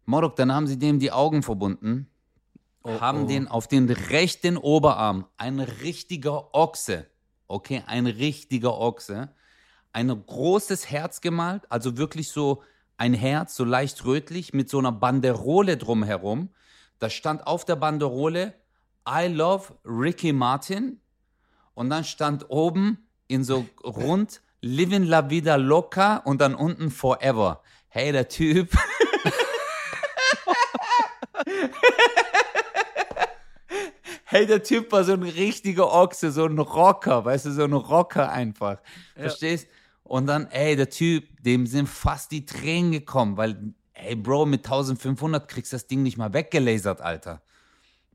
Morok, 0.03 0.35
dann 0.35 0.51
haben 0.51 0.67
sie 0.67 0.77
dem 0.77 0.99
die 0.99 1.13
Augen 1.13 1.41
verbunden, 1.41 2.09
Oh, 2.83 2.99
haben 2.99 3.23
oh. 3.23 3.27
den 3.27 3.47
auf 3.47 3.69
den 3.69 3.89
rechten 3.89 4.57
Oberarm, 4.57 5.25
ein 5.37 5.61
richtiger 5.61 6.53
Ochse, 6.53 7.07
okay, 7.47 7.81
ein 7.87 8.07
richtiger 8.07 8.77
Ochse, 8.77 9.33
ein 9.93 10.09
großes 10.09 10.91
Herz 10.91 11.21
gemalt, 11.21 11.63
also 11.71 11.95
wirklich 11.95 12.29
so 12.29 12.61
ein 12.97 13.13
Herz, 13.13 13.55
so 13.55 13.63
leicht 13.63 14.03
rötlich, 14.03 14.51
mit 14.51 14.69
so 14.69 14.79
einer 14.79 14.91
Banderole 14.91 15.77
drumherum. 15.77 16.49
Da 16.99 17.09
stand 17.09 17.47
auf 17.47 17.63
der 17.63 17.77
Banderole, 17.77 18.53
I 19.07 19.27
love 19.27 19.75
Ricky 19.85 20.33
Martin. 20.33 20.99
Und 21.73 21.89
dann 21.89 22.03
stand 22.03 22.49
oben 22.49 23.07
in 23.29 23.45
so 23.45 23.65
rund 23.81 24.41
Living 24.63 25.03
la 25.03 25.29
vida 25.29 25.55
loca 25.57 26.17
und 26.23 26.39
dann 26.39 26.55
unten 26.55 26.89
Forever. 26.89 27.61
Hey, 27.89 28.13
der 28.13 28.29
Typ. 28.29 28.71
hey, 34.23 34.47
der 34.47 34.63
Typ 34.63 34.89
war 34.93 35.03
so 35.03 35.11
ein 35.11 35.23
richtiger 35.23 35.91
Ochse, 35.91 36.31
so 36.31 36.45
ein 36.45 36.57
Rocker, 36.57 37.25
weißt 37.25 37.47
du, 37.47 37.51
so 37.51 37.65
ein 37.65 37.73
Rocker 37.73 38.31
einfach. 38.31 38.77
Verstehst? 39.17 39.67
Und 40.03 40.27
dann, 40.27 40.47
ey, 40.47 40.77
der 40.77 40.89
Typ, 40.89 41.25
dem 41.43 41.67
sind 41.67 41.89
fast 41.89 42.31
die 42.31 42.45
Tränen 42.45 42.93
gekommen, 42.93 43.35
weil, 43.35 43.73
ey, 43.93 44.15
Bro, 44.15 44.45
mit 44.45 44.65
1500 44.65 45.45
kriegst 45.45 45.73
du 45.73 45.75
das 45.75 45.87
Ding 45.87 46.03
nicht 46.03 46.17
mal 46.17 46.31
weggelasert, 46.31 47.01
Alter. 47.01 47.41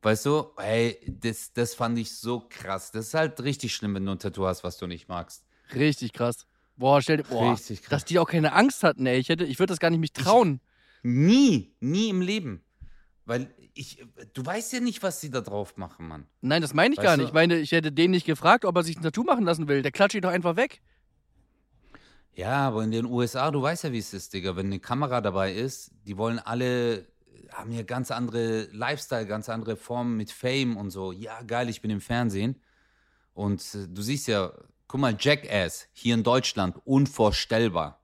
Weißt 0.00 0.24
du, 0.24 0.46
ey, 0.56 0.98
das, 1.06 1.52
das 1.52 1.74
fand 1.74 1.98
ich 1.98 2.16
so 2.16 2.46
krass. 2.48 2.90
Das 2.90 3.08
ist 3.08 3.14
halt 3.14 3.38
richtig 3.42 3.74
schlimm, 3.74 3.94
wenn 3.96 4.06
du 4.06 4.12
ein 4.12 4.18
Tattoo 4.18 4.46
hast, 4.46 4.64
was 4.64 4.78
du 4.78 4.86
nicht 4.86 5.10
magst. 5.10 5.44
Richtig 5.74 6.12
krass. 6.12 6.46
Boah, 6.76 7.02
stell 7.02 7.16
dir, 7.18 7.24
boah, 7.24 7.52
Richtig 7.52 7.82
krass. 7.82 7.90
dass 7.90 8.04
die 8.04 8.18
auch 8.18 8.28
keine 8.28 8.52
Angst 8.52 8.82
hatten, 8.84 9.04
ey. 9.06 9.18
Ich, 9.18 9.28
hätte, 9.28 9.44
ich 9.44 9.58
würde 9.58 9.72
das 9.72 9.80
gar 9.80 9.90
nicht 9.90 10.00
mich 10.00 10.12
trauen. 10.12 10.60
Nie, 11.02 11.74
nie 11.80 12.08
im 12.08 12.20
Leben. 12.20 12.62
Weil 13.24 13.52
ich, 13.74 14.04
du 14.32 14.44
weißt 14.46 14.72
ja 14.72 14.80
nicht, 14.80 15.02
was 15.02 15.20
sie 15.20 15.30
da 15.30 15.40
drauf 15.40 15.76
machen, 15.76 16.08
Mann. 16.08 16.26
Nein, 16.40 16.62
das 16.62 16.72
meine 16.74 16.94
ich 16.94 16.98
Weißt 16.98 17.04
gar 17.04 17.16
du- 17.16 17.22
nicht. 17.22 17.28
Ich 17.30 17.34
meine, 17.34 17.58
ich 17.58 17.72
hätte 17.72 17.92
den 17.92 18.10
nicht 18.10 18.26
gefragt, 18.26 18.64
ob 18.64 18.74
er 18.76 18.82
sich 18.82 18.96
ein 18.96 19.02
Tattoo 19.02 19.22
machen 19.24 19.44
lassen 19.44 19.68
will. 19.68 19.82
Der 19.82 19.92
klatscht 19.92 20.14
ihn 20.14 20.22
doch 20.22 20.30
einfach 20.30 20.56
weg. 20.56 20.80
Ja, 22.34 22.68
aber 22.68 22.84
in 22.84 22.90
den 22.92 23.04
USA, 23.06 23.50
du 23.50 23.60
weißt 23.60 23.84
ja, 23.84 23.92
wie 23.92 23.98
es 23.98 24.14
ist, 24.14 24.32
Digga. 24.32 24.54
Wenn 24.56 24.66
eine 24.66 24.78
Kamera 24.80 25.20
dabei 25.20 25.52
ist, 25.52 25.90
die 26.06 26.16
wollen 26.16 26.38
alle, 26.38 27.06
haben 27.52 27.72
hier 27.72 27.84
ganz 27.84 28.10
andere 28.10 28.62
Lifestyle, 28.72 29.26
ganz 29.26 29.48
andere 29.48 29.76
Formen 29.76 30.16
mit 30.16 30.30
Fame 30.30 30.76
und 30.76 30.90
so. 30.90 31.10
Ja, 31.12 31.42
geil, 31.42 31.68
ich 31.68 31.80
bin 31.82 31.90
im 31.90 32.00
Fernsehen. 32.00 32.60
Und 33.34 33.62
äh, 33.74 33.88
du 33.88 34.02
siehst 34.02 34.28
ja, 34.28 34.52
guck 34.88 35.00
mal, 35.00 35.16
Jackass 35.18 35.86
hier 35.92 36.14
in 36.14 36.22
Deutschland, 36.24 36.76
unvorstellbar. 36.84 38.00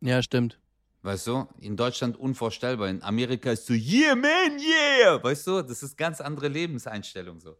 Ja, 0.00 0.22
stimmt. 0.22 0.58
Weißt 1.02 1.26
du? 1.28 1.46
In 1.60 1.76
Deutschland 1.76 2.16
unvorstellbar. 2.18 2.88
In 2.88 3.02
Amerika 3.02 3.52
ist 3.52 3.66
so, 3.66 3.72
yeah, 3.74 4.14
man, 4.14 4.58
yeah. 4.58 5.22
Weißt 5.22 5.46
du? 5.46 5.62
Das 5.62 5.82
ist 5.82 5.96
ganz 5.96 6.20
andere 6.20 6.48
Lebenseinstellung 6.48 7.40
so. 7.40 7.56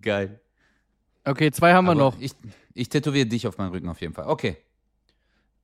Geil. 0.00 0.40
Okay, 1.24 1.50
zwei 1.50 1.72
haben 1.72 1.84
wir 1.86 1.92
Aber 1.92 2.00
noch. 2.00 2.18
Ich, 2.20 2.32
ich 2.74 2.88
tätowiere 2.88 3.26
dich 3.26 3.46
auf 3.46 3.58
meinen 3.58 3.70
Rücken 3.70 3.88
auf 3.88 4.00
jeden 4.00 4.14
Fall. 4.14 4.26
Okay. 4.26 4.56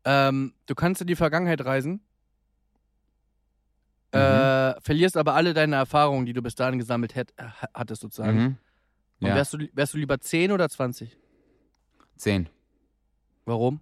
Ähm, 0.05 0.55
du 0.67 0.75
kannst 0.75 1.01
in 1.01 1.07
die 1.07 1.17
Vergangenheit 1.17 1.65
reisen, 1.65 2.01
Mhm. 4.15 4.21
äh, 4.21 4.81
verlierst 4.81 5.17
aber 5.17 5.35
alle 5.35 5.55
deine 5.55 5.75
Erfahrungen, 5.77 6.25
die 6.25 6.33
du 6.35 6.41
bis 6.43 6.55
dahin 6.55 6.79
gesammelt 6.79 7.15
hätt, 7.17 7.33
äh, 7.37 7.45
hattest, 7.75 8.03
sozusagen. 8.03 8.39
Mhm. 8.39 8.57
Und 9.21 9.29
Ja. 9.29 9.35
wärst, 9.35 9.55
du, 9.55 9.59
wärst 9.73 9.95
du 9.95 9.99
lieber 9.99 10.21
10 10.21 10.53
oder 10.53 10.69
20? 10.69 11.17
Zehn. 12.17 12.49
Warum? 13.45 13.81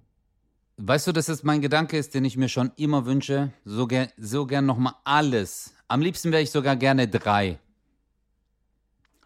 Weißt 0.76 1.07
du, 1.07 1.12
dass 1.12 1.26
das 1.26 1.43
mein 1.43 1.61
Gedanke 1.61 1.97
ist, 1.97 2.14
den 2.14 2.24
ich 2.24 2.37
mir 2.37 2.49
schon 2.49 2.72
immer 2.76 3.07
wünsche? 3.07 3.53
So, 3.64 3.87
ger 3.87 4.09
so 4.16 4.47
gern 4.47 4.66
nochmal 4.66 4.95
alles. 5.05 5.74
Am 5.87 6.01
liebsten 6.01 6.33
wäre 6.33 6.43
ich 6.43 6.51
sogar 6.51 6.76
gerne 6.76 7.07
drei. 7.07 7.59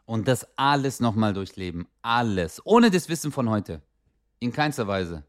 Und 0.05 0.29
das 0.29 0.47
alles 0.57 1.01
nochmal 1.01 1.33
durchleben. 1.33 1.87
Alles. 2.03 2.61
Ohne 2.65 2.91
das 2.91 3.09
Wissen 3.09 3.33
von 3.33 3.49
heute. 3.49 3.83
In 4.39 4.53
keinster 4.53 4.87
Weise. 4.87 5.25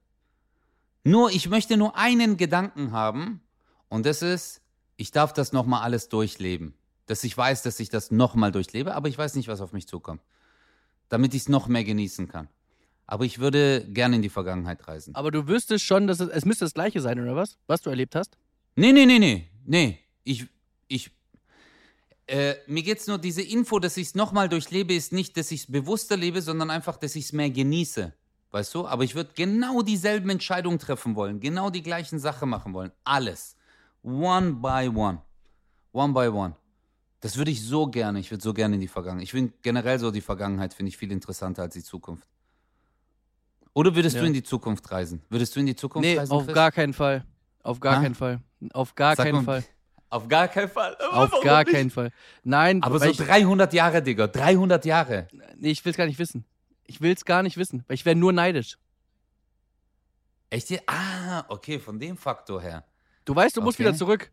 Nur, 1.03 1.31
ich 1.31 1.49
möchte 1.49 1.77
nur 1.77 1.95
einen 1.95 2.37
Gedanken 2.37 2.91
haben. 2.91 3.41
Und 3.87 4.05
das 4.05 4.21
ist, 4.21 4.61
ich 4.97 5.11
darf 5.11 5.31
das 5.31 5.53
nochmal 5.53 5.83
alles 5.83 6.09
durchleben. 6.09 6.73
Dass 7.05 7.23
ich 7.23 7.37
weiß, 7.37 7.61
dass 7.63 7.79
ich 7.79 7.89
das 7.89 8.11
nochmal 8.11 8.51
durchlebe, 8.51 8.93
aber 8.93 9.07
ich 9.07 9.17
weiß 9.17 9.35
nicht, 9.35 9.47
was 9.47 9.61
auf 9.61 9.71
mich 9.71 9.87
zukommt. 9.87 10.21
Damit 11.07 11.33
ich 11.33 11.43
es 11.43 11.49
noch 11.49 11.67
mehr 11.67 11.85
genießen 11.85 12.27
kann. 12.27 12.49
Aber 13.07 13.23
ich 13.23 13.39
würde 13.39 13.87
gerne 13.89 14.17
in 14.17 14.21
die 14.21 14.29
Vergangenheit 14.29 14.85
reisen. 14.87 15.15
Aber 15.15 15.31
du 15.31 15.47
wüsstest 15.47 15.85
schon, 15.85 16.07
dass 16.07 16.19
es, 16.19 16.27
es 16.27 16.45
müsste 16.45 16.65
das 16.65 16.73
Gleiche 16.73 16.99
sein, 16.99 17.19
oder 17.19 17.35
was? 17.35 17.57
Was 17.65 17.81
du 17.81 17.89
erlebt 17.89 18.15
hast? 18.15 18.37
Nee, 18.75 18.91
nee, 18.91 19.05
nee, 19.05 19.17
nee. 19.17 19.49
Nee. 19.65 19.99
Ich. 20.25 20.45
ich 20.89 21.11
äh, 22.27 22.55
mir 22.67 22.83
geht's 22.83 23.07
nur, 23.07 23.17
diese 23.17 23.41
Info, 23.41 23.79
dass 23.79 23.95
ich 23.95 24.07
es 24.07 24.15
nochmal 24.15 24.49
durchlebe, 24.49 24.93
ist 24.93 25.13
nicht, 25.13 25.37
dass 25.37 25.51
ich 25.51 25.61
es 25.61 25.71
bewusster 25.71 26.17
lebe, 26.17 26.41
sondern 26.41 26.69
einfach, 26.69 26.97
dass 26.97 27.15
ich 27.15 27.25
es 27.25 27.33
mehr 27.33 27.49
genieße. 27.49 28.13
Weißt 28.51 28.75
du? 28.75 28.85
Aber 28.85 29.05
ich 29.05 29.15
würde 29.15 29.31
genau 29.33 29.81
dieselben 29.81 30.29
Entscheidungen 30.29 30.77
treffen 30.77 31.15
wollen, 31.15 31.39
genau 31.39 31.69
die 31.69 31.83
gleichen 31.83 32.19
Sachen 32.19 32.49
machen 32.49 32.73
wollen. 32.73 32.91
Alles. 33.05 33.55
One 34.03 34.53
by 34.53 34.89
one. 34.93 35.21
One 35.93 36.13
by 36.13 36.27
one. 36.27 36.55
Das 37.21 37.37
würde 37.37 37.51
ich 37.51 37.63
so 37.63 37.87
gerne. 37.87 38.19
Ich 38.19 38.31
würde 38.31 38.43
so 38.43 38.53
gerne 38.53 38.75
in 38.75 38.81
die 38.81 38.87
Vergangenheit. 38.87 39.23
Ich 39.23 39.31
finde 39.31 39.53
generell 39.61 39.97
so 39.97 40.11
die 40.11 40.21
Vergangenheit 40.21 40.73
finde 40.73 40.89
ich 40.89 40.97
viel 40.97 41.11
interessanter 41.11 41.63
als 41.63 41.73
die 41.73 41.83
Zukunft. 41.83 42.27
Oder 43.77 43.93
würdest 43.93 44.15
Ja. 44.15 44.21
du 44.23 44.27
in 44.27 44.33
die 44.33 44.41
Zukunft 44.41 44.89
reisen? 44.89 45.21
Würdest 45.29 45.55
du 45.55 45.59
in 45.59 45.67
die 45.67 45.75
Zukunft 45.75 46.03
Nee, 46.09 46.17
reisen? 46.17 46.31
auf 46.31 46.45
Chris? 46.45 46.55
gar 46.55 46.71
keinen 46.71 46.93
Fall. 46.93 47.23
Auf 47.61 47.79
gar 47.79 47.97
Ha? 47.97 48.01
keinen 48.01 48.15
Fall. 48.15 48.41
Auf 48.73 48.95
gar 48.95 49.15
Sag 49.15 49.25
keinen 49.27 49.43
Fall. 49.43 49.63
Auf 50.09 50.27
gar 50.27 50.47
keinen 50.47 50.69
Fall. 50.69 50.95
Auf 51.11 51.31
Warum 51.31 51.43
gar 51.43 51.63
nicht? 51.63 51.73
keinen 51.73 51.89
Fall. 51.91 52.11
Nein, 52.43 52.81
Aber 52.81 52.97
so 52.97 53.05
ich, 53.05 53.17
300 53.17 53.71
Jahre, 53.73 54.01
Digga. 54.01 54.25
300 54.25 54.83
Jahre. 54.85 55.27
nee, 55.57 55.69
ich 55.69 55.85
will 55.85 55.91
es 55.91 55.97
gar 55.97 56.07
nicht 56.07 56.17
wissen. 56.17 56.43
Ich 56.85 57.01
will 57.01 57.11
es 57.13 57.23
gar 57.23 57.43
nicht 57.43 57.55
wissen, 57.57 57.83
weil 57.87 57.93
ich 57.95 58.03
wäre 58.05 58.15
nur 58.15 58.33
neidisch. 58.33 58.77
Echt? 60.49 60.71
Ah, 60.89 61.43
okay, 61.49 61.77
von 61.77 61.99
dem 61.99 62.17
Faktor 62.17 62.61
her. 62.61 62.83
Du 63.25 63.35
weißt, 63.35 63.57
du 63.57 63.61
musst 63.61 63.77
Okay. 63.79 63.89
wieder 63.89 63.95
zurück. 63.97 64.31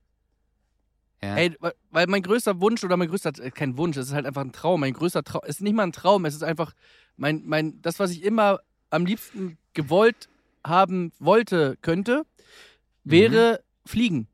Ja. 1.23 1.37
Ey, 1.37 1.57
weil- 1.61 1.75
weil 1.91 2.07
mein 2.07 2.23
größter 2.23 2.61
Wunsch 2.61 2.83
oder 2.85 2.97
mein 2.97 3.09
größter, 3.09 3.33
äh, 3.43 3.51
kein 3.51 3.77
Wunsch, 3.77 3.97
es 3.97 4.07
ist 4.09 4.15
halt 4.15 4.25
einfach 4.27 4.43
ein 4.43 4.53
Traum. 4.53 4.81
Mein 4.81 4.93
größter 4.95 5.23
Traum, 5.25 5.43
es 5.45 5.57
ist 5.57 5.61
nicht 5.63 5.75
mal 5.75 5.83
ein 5.83 5.93
Traum, 5.93 6.25
es 6.25 6.35
ist 6.35 6.45
einfach 6.45 6.73
mein, 7.17 7.43
mein, 7.45 7.83
das, 7.83 7.99
was 7.99 8.11
ich 8.11 8.23
immer 8.23 8.61
am 8.95 9.07
liebsten 9.07 9.59
gewollt 9.75 10.29
haben 10.65 11.13
wollte, 11.19 11.77
könnte, 11.83 12.25
wäre 13.03 13.61
fliegen. 13.85 14.29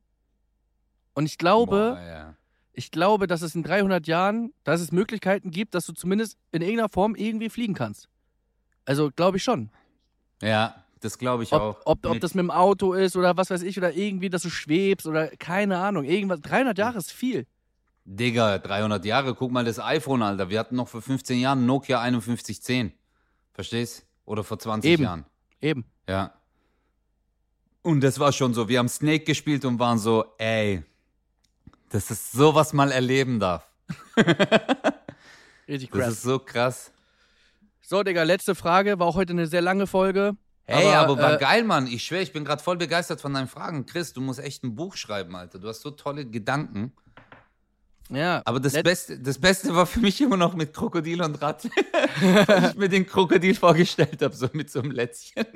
Und 1.15 1.27
ich 1.27 1.39
glaube, 1.39 1.97
Boah, 1.97 2.07
ja. 2.07 2.35
ich 2.73 2.91
glaube, 2.91 3.27
dass 3.27 3.43
es 3.43 3.55
in 3.55 3.63
300 3.63 4.07
Jahren, 4.07 4.53
dass 4.65 4.81
es 4.81 4.93
Möglichkeiten 4.93 5.51
gibt, 5.51 5.75
dass 5.75 5.87
du 5.87 5.93
zumindest 5.93 6.39
in 6.53 6.63
irgendeiner 6.63 6.89
Form 6.89 7.17
irgendwie 7.17 7.51
fliegen 7.51 7.75
kannst. 7.75 8.09
Also 8.85 9.11
glaube 9.15 9.39
ich 9.39 9.43
schon. 9.43 9.71
ja, 10.43 10.85
das 11.01 11.19
glaube 11.19 11.43
ich 11.43 11.53
Ob, 11.53 11.61
auch. 11.61 11.81
ob, 11.87 12.07
ob 12.07 12.21
das 12.21 12.35
mit 12.35 12.43
dem 12.43 12.51
Auto 12.51 12.93
ist 12.93 13.17
oder 13.17 13.37
was 13.37 13.51
weiß 13.51 13.63
ich 13.63 13.79
oder 13.79 13.95
irgendwie, 13.95 14.29
dass 14.29 14.43
du 14.43 14.51
schwebst 14.51 15.07
oder 15.07 15.29
keine 15.29 15.79
Ahnung. 15.79 16.05
Irgendwas. 16.05 16.41
300 16.43 16.77
Jahre 16.77 16.99
ist 16.99 17.11
viel. 17.11 17.47
Digga, 18.05 18.59
300 18.59 19.05
Jahre, 19.05 19.35
guck 19.35 19.51
mal 19.51 19.65
das 19.65 19.79
iPhone, 19.79 20.23
Alter. 20.23 20.51
Wir 20.51 20.59
hatten 20.59 20.77
noch 20.77 20.89
vor 20.89 21.01
15 21.01 21.39
Jahren 21.39 21.65
Nokia 21.67 22.01
5110. 22.03 22.93
Verstehst? 23.53 24.07
Oder 24.31 24.45
vor 24.45 24.61
20 24.61 24.89
Eben. 24.89 25.03
Jahren. 25.03 25.25
Eben. 25.61 25.85
Ja. 26.09 26.33
Und 27.83 28.01
das 28.01 28.21
war 28.21 28.31
schon 28.31 28.55
so. 28.55 28.69
Wir 28.69 28.79
haben 28.79 28.89
Snake 28.89 29.25
gespielt 29.25 29.65
und 29.65 29.81
waren 29.81 29.99
so, 29.99 30.25
ey, 30.39 30.85
dass 31.89 32.11
es 32.11 32.31
sowas 32.31 32.73
mal 32.73 32.93
erleben 32.93 33.41
darf. 33.41 33.69
Richtig 35.67 35.91
Das 35.91 35.99
krass. 36.01 36.13
ist 36.13 36.23
so 36.23 36.39
krass. 36.39 36.93
So, 37.81 38.05
Digga, 38.05 38.23
letzte 38.23 38.55
Frage. 38.55 39.01
War 39.01 39.09
auch 39.09 39.17
heute 39.17 39.33
eine 39.33 39.49
sehr 39.49 39.63
lange 39.63 39.89
Folge. 39.89 40.37
Hey, 40.63 40.95
aber, 40.95 41.19
war 41.19 41.35
äh, 41.35 41.39
geil, 41.39 41.65
Mann. 41.65 41.89
Ich 41.89 42.05
schwöre, 42.05 42.23
ich 42.23 42.33
bin 42.33 42.45
gerade 42.45 42.63
voll 42.63 42.77
begeistert 42.77 43.21
von 43.21 43.35
deinen 43.35 43.49
Fragen. 43.49 43.85
Chris, 43.85 44.13
du 44.13 44.21
musst 44.21 44.39
echt 44.39 44.63
ein 44.63 44.77
Buch 44.77 44.95
schreiben, 44.95 45.35
Alter. 45.35 45.59
Du 45.59 45.67
hast 45.67 45.81
so 45.81 45.91
tolle 45.91 46.25
Gedanken. 46.25 46.93
Ja. 48.11 48.43
Aber 48.45 48.61
das, 48.61 48.73
Beste, 48.83 49.19
das 49.19 49.39
Beste 49.39 49.75
war 49.75 49.87
für 49.87 50.01
mich 50.01 50.21
immer 50.21 50.37
noch 50.37 50.55
mit 50.55 50.75
Krokodil 50.75 51.23
und 51.23 51.41
Rad. 51.41 51.65
Weil 52.21 52.71
ich 52.71 52.77
mir 52.77 52.89
den 52.89 53.07
Krokodil 53.07 53.55
vorgestellt 53.55 54.21
habe, 54.21 54.35
so 54.35 54.49
mit 54.53 54.71
so 54.71 54.81
einem 54.81 54.91
Lätzchen. 54.91 55.47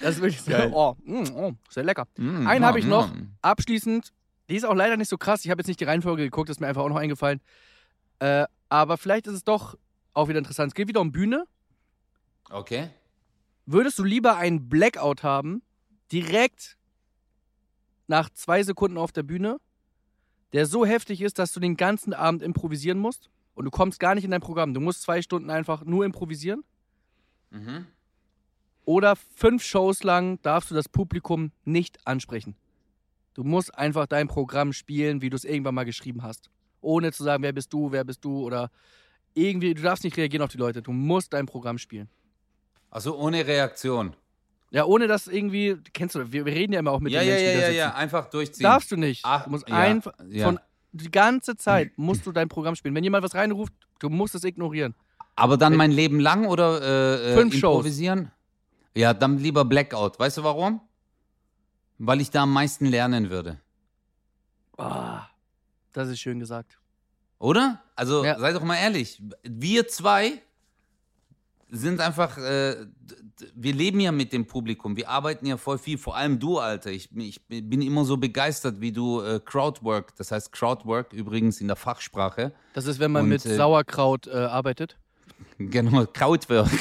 Das 0.00 0.16
ist 0.16 0.22
wirklich 0.22 0.40
so. 0.40 0.50
Geil. 0.50 0.70
Oh, 0.72 0.94
mm, 1.04 1.24
oh, 1.34 1.52
sehr 1.68 1.84
lecker. 1.84 2.06
Mm, 2.16 2.46
Einen 2.46 2.64
habe 2.64 2.78
ich 2.78 2.86
noch. 2.86 3.12
mm. 3.12 3.34
Abschließend. 3.42 4.12
Die 4.48 4.56
ist 4.56 4.64
auch 4.64 4.74
leider 4.74 4.96
nicht 4.96 5.08
so 5.10 5.18
krass. 5.18 5.44
Ich 5.44 5.50
habe 5.50 5.60
jetzt 5.60 5.68
nicht 5.68 5.80
die 5.80 5.84
Reihenfolge 5.84 6.22
geguckt, 6.22 6.48
ist 6.48 6.60
mir 6.60 6.68
einfach 6.68 6.82
auch 6.82 6.88
noch 6.88 6.96
eingefallen. 6.96 7.40
Äh, 8.20 8.46
aber 8.68 8.96
vielleicht 8.96 9.26
ist 9.26 9.34
es 9.34 9.44
doch 9.44 9.76
auch 10.14 10.28
wieder 10.28 10.38
interessant. 10.38 10.70
Es 10.70 10.74
geht 10.74 10.88
wieder 10.88 11.00
um 11.00 11.12
Bühne. 11.12 11.44
Okay. 12.50 12.88
Würdest 13.66 13.98
du 13.98 14.04
lieber 14.04 14.36
einen 14.36 14.68
Blackout 14.70 15.22
haben, 15.22 15.62
direkt 16.10 16.78
nach 18.06 18.30
zwei 18.30 18.62
Sekunden 18.62 18.96
auf 18.96 19.12
der 19.12 19.22
Bühne, 19.22 19.58
der 20.52 20.66
so 20.66 20.86
heftig 20.86 21.20
ist, 21.20 21.38
dass 21.38 21.52
du 21.52 21.60
den 21.60 21.76
ganzen 21.76 22.12
Abend 22.12 22.42
improvisieren 22.42 22.98
musst 22.98 23.30
und 23.54 23.64
du 23.64 23.70
kommst 23.70 24.00
gar 24.00 24.14
nicht 24.14 24.24
in 24.24 24.30
dein 24.30 24.40
Programm. 24.40 24.74
Du 24.74 24.80
musst 24.80 25.02
zwei 25.02 25.22
Stunden 25.22 25.50
einfach 25.50 25.84
nur 25.84 26.04
improvisieren. 26.04 26.64
Mhm. 27.50 27.86
Oder 28.84 29.16
fünf 29.16 29.62
Shows 29.62 30.02
lang 30.02 30.40
darfst 30.42 30.70
du 30.70 30.74
das 30.74 30.88
Publikum 30.88 31.52
nicht 31.64 32.06
ansprechen. 32.06 32.56
Du 33.34 33.44
musst 33.44 33.74
einfach 33.76 34.06
dein 34.06 34.28
Programm 34.28 34.72
spielen, 34.72 35.20
wie 35.20 35.30
du 35.30 35.36
es 35.36 35.44
irgendwann 35.44 35.74
mal 35.74 35.84
geschrieben 35.84 36.22
hast. 36.22 36.50
Ohne 36.80 37.12
zu 37.12 37.22
sagen, 37.22 37.42
wer 37.42 37.52
bist 37.52 37.72
du, 37.72 37.92
wer 37.92 38.04
bist 38.04 38.24
du 38.24 38.44
oder 38.44 38.70
irgendwie, 39.34 39.74
du 39.74 39.82
darfst 39.82 40.04
nicht 40.04 40.16
reagieren 40.16 40.42
auf 40.42 40.50
die 40.50 40.58
Leute. 40.58 40.82
Du 40.82 40.92
musst 40.92 41.32
dein 41.32 41.46
Programm 41.46 41.78
spielen. 41.78 42.08
Also 42.90 43.16
ohne 43.18 43.46
Reaktion. 43.46 44.16
Ja, 44.70 44.84
ohne 44.84 45.06
dass 45.06 45.26
irgendwie, 45.28 45.76
kennst 45.94 46.14
du, 46.14 46.30
wir, 46.30 46.44
wir 46.44 46.52
reden 46.54 46.72
ja 46.74 46.80
immer 46.80 46.90
auch 46.92 47.00
mit 47.00 47.12
ja, 47.12 47.20
den 47.20 47.28
ja, 47.28 47.34
Menschen, 47.34 47.46
ja, 47.46 47.52
die 47.52 47.56
da 47.56 47.62
ja, 47.62 47.68
sitzen. 47.68 47.78
ja. 47.78 47.94
Einfach 47.94 48.30
durchziehen. 48.30 48.64
Darfst 48.64 48.90
du 48.92 48.96
nicht. 48.96 49.22
Ach, 49.24 49.44
du 49.44 49.50
musst 49.50 49.68
ja, 49.68 49.76
einfach 49.76 50.12
ja. 50.28 50.44
von 50.44 50.60
die 50.92 51.10
ganze 51.10 51.56
Zeit 51.56 51.92
musst 51.96 52.26
du 52.26 52.32
dein 52.32 52.48
Programm 52.48 52.74
spielen. 52.74 52.94
Wenn 52.94 53.04
jemand 53.04 53.24
was 53.24 53.34
reinruft, 53.34 53.72
du 53.98 54.10
musst 54.10 54.34
es 54.34 54.44
ignorieren. 54.44 54.94
Aber 55.36 55.56
dann 55.56 55.76
mein 55.76 55.92
Leben 55.92 56.20
lang 56.20 56.46
oder 56.46 56.82
äh, 56.82 57.32
äh, 57.32 57.34
Fünf 57.34 57.54
Shows. 57.54 57.76
improvisieren? 57.76 58.30
Ja, 58.94 59.14
dann 59.14 59.38
lieber 59.38 59.64
Blackout. 59.64 60.18
Weißt 60.18 60.38
du 60.38 60.42
warum? 60.44 60.80
Weil 61.98 62.20
ich 62.20 62.30
da 62.30 62.42
am 62.42 62.52
meisten 62.52 62.86
lernen 62.86 63.30
würde. 63.30 63.60
Ah, 64.76 65.26
das 65.92 66.08
ist 66.08 66.20
schön 66.20 66.38
gesagt. 66.40 66.78
Oder? 67.38 67.80
Also, 67.94 68.24
Ja. 68.24 68.38
sei 68.38 68.52
doch 68.52 68.62
mal 68.62 68.76
ehrlich. 68.76 69.22
Wir 69.44 69.86
zwei 69.88 70.42
sind 71.70 72.00
einfach, 72.00 72.38
äh, 72.38 72.76
wir 73.54 73.72
leben 73.74 74.00
ja 74.00 74.12
mit 74.12 74.32
dem 74.32 74.46
Publikum. 74.46 74.96
Wir 74.96 75.08
arbeiten 75.08 75.46
ja 75.46 75.56
voll 75.56 75.78
viel. 75.78 75.98
Vor 75.98 76.16
allem 76.16 76.38
du, 76.38 76.58
Alter. 76.58 76.90
Ich, 76.90 77.10
ich 77.16 77.40
bin 77.46 77.82
immer 77.82 78.04
so 78.04 78.16
begeistert, 78.16 78.80
wie 78.80 78.92
du 78.92 79.20
äh, 79.20 79.40
Crowdwork, 79.44 80.16
das 80.16 80.32
heißt 80.32 80.52
Crowdwork 80.52 81.12
übrigens 81.12 81.60
in 81.60 81.66
der 81.66 81.76
Fachsprache. 81.76 82.52
Das 82.74 82.86
ist, 82.86 82.98
wenn 82.98 83.12
man 83.12 83.24
Und, 83.24 83.28
mit 83.30 83.44
äh, 83.44 83.54
Sauerkraut 83.56 84.26
äh, 84.26 84.32
arbeitet. 84.36 84.96
Genau, 85.60 86.06
Krautwork. 86.06 86.70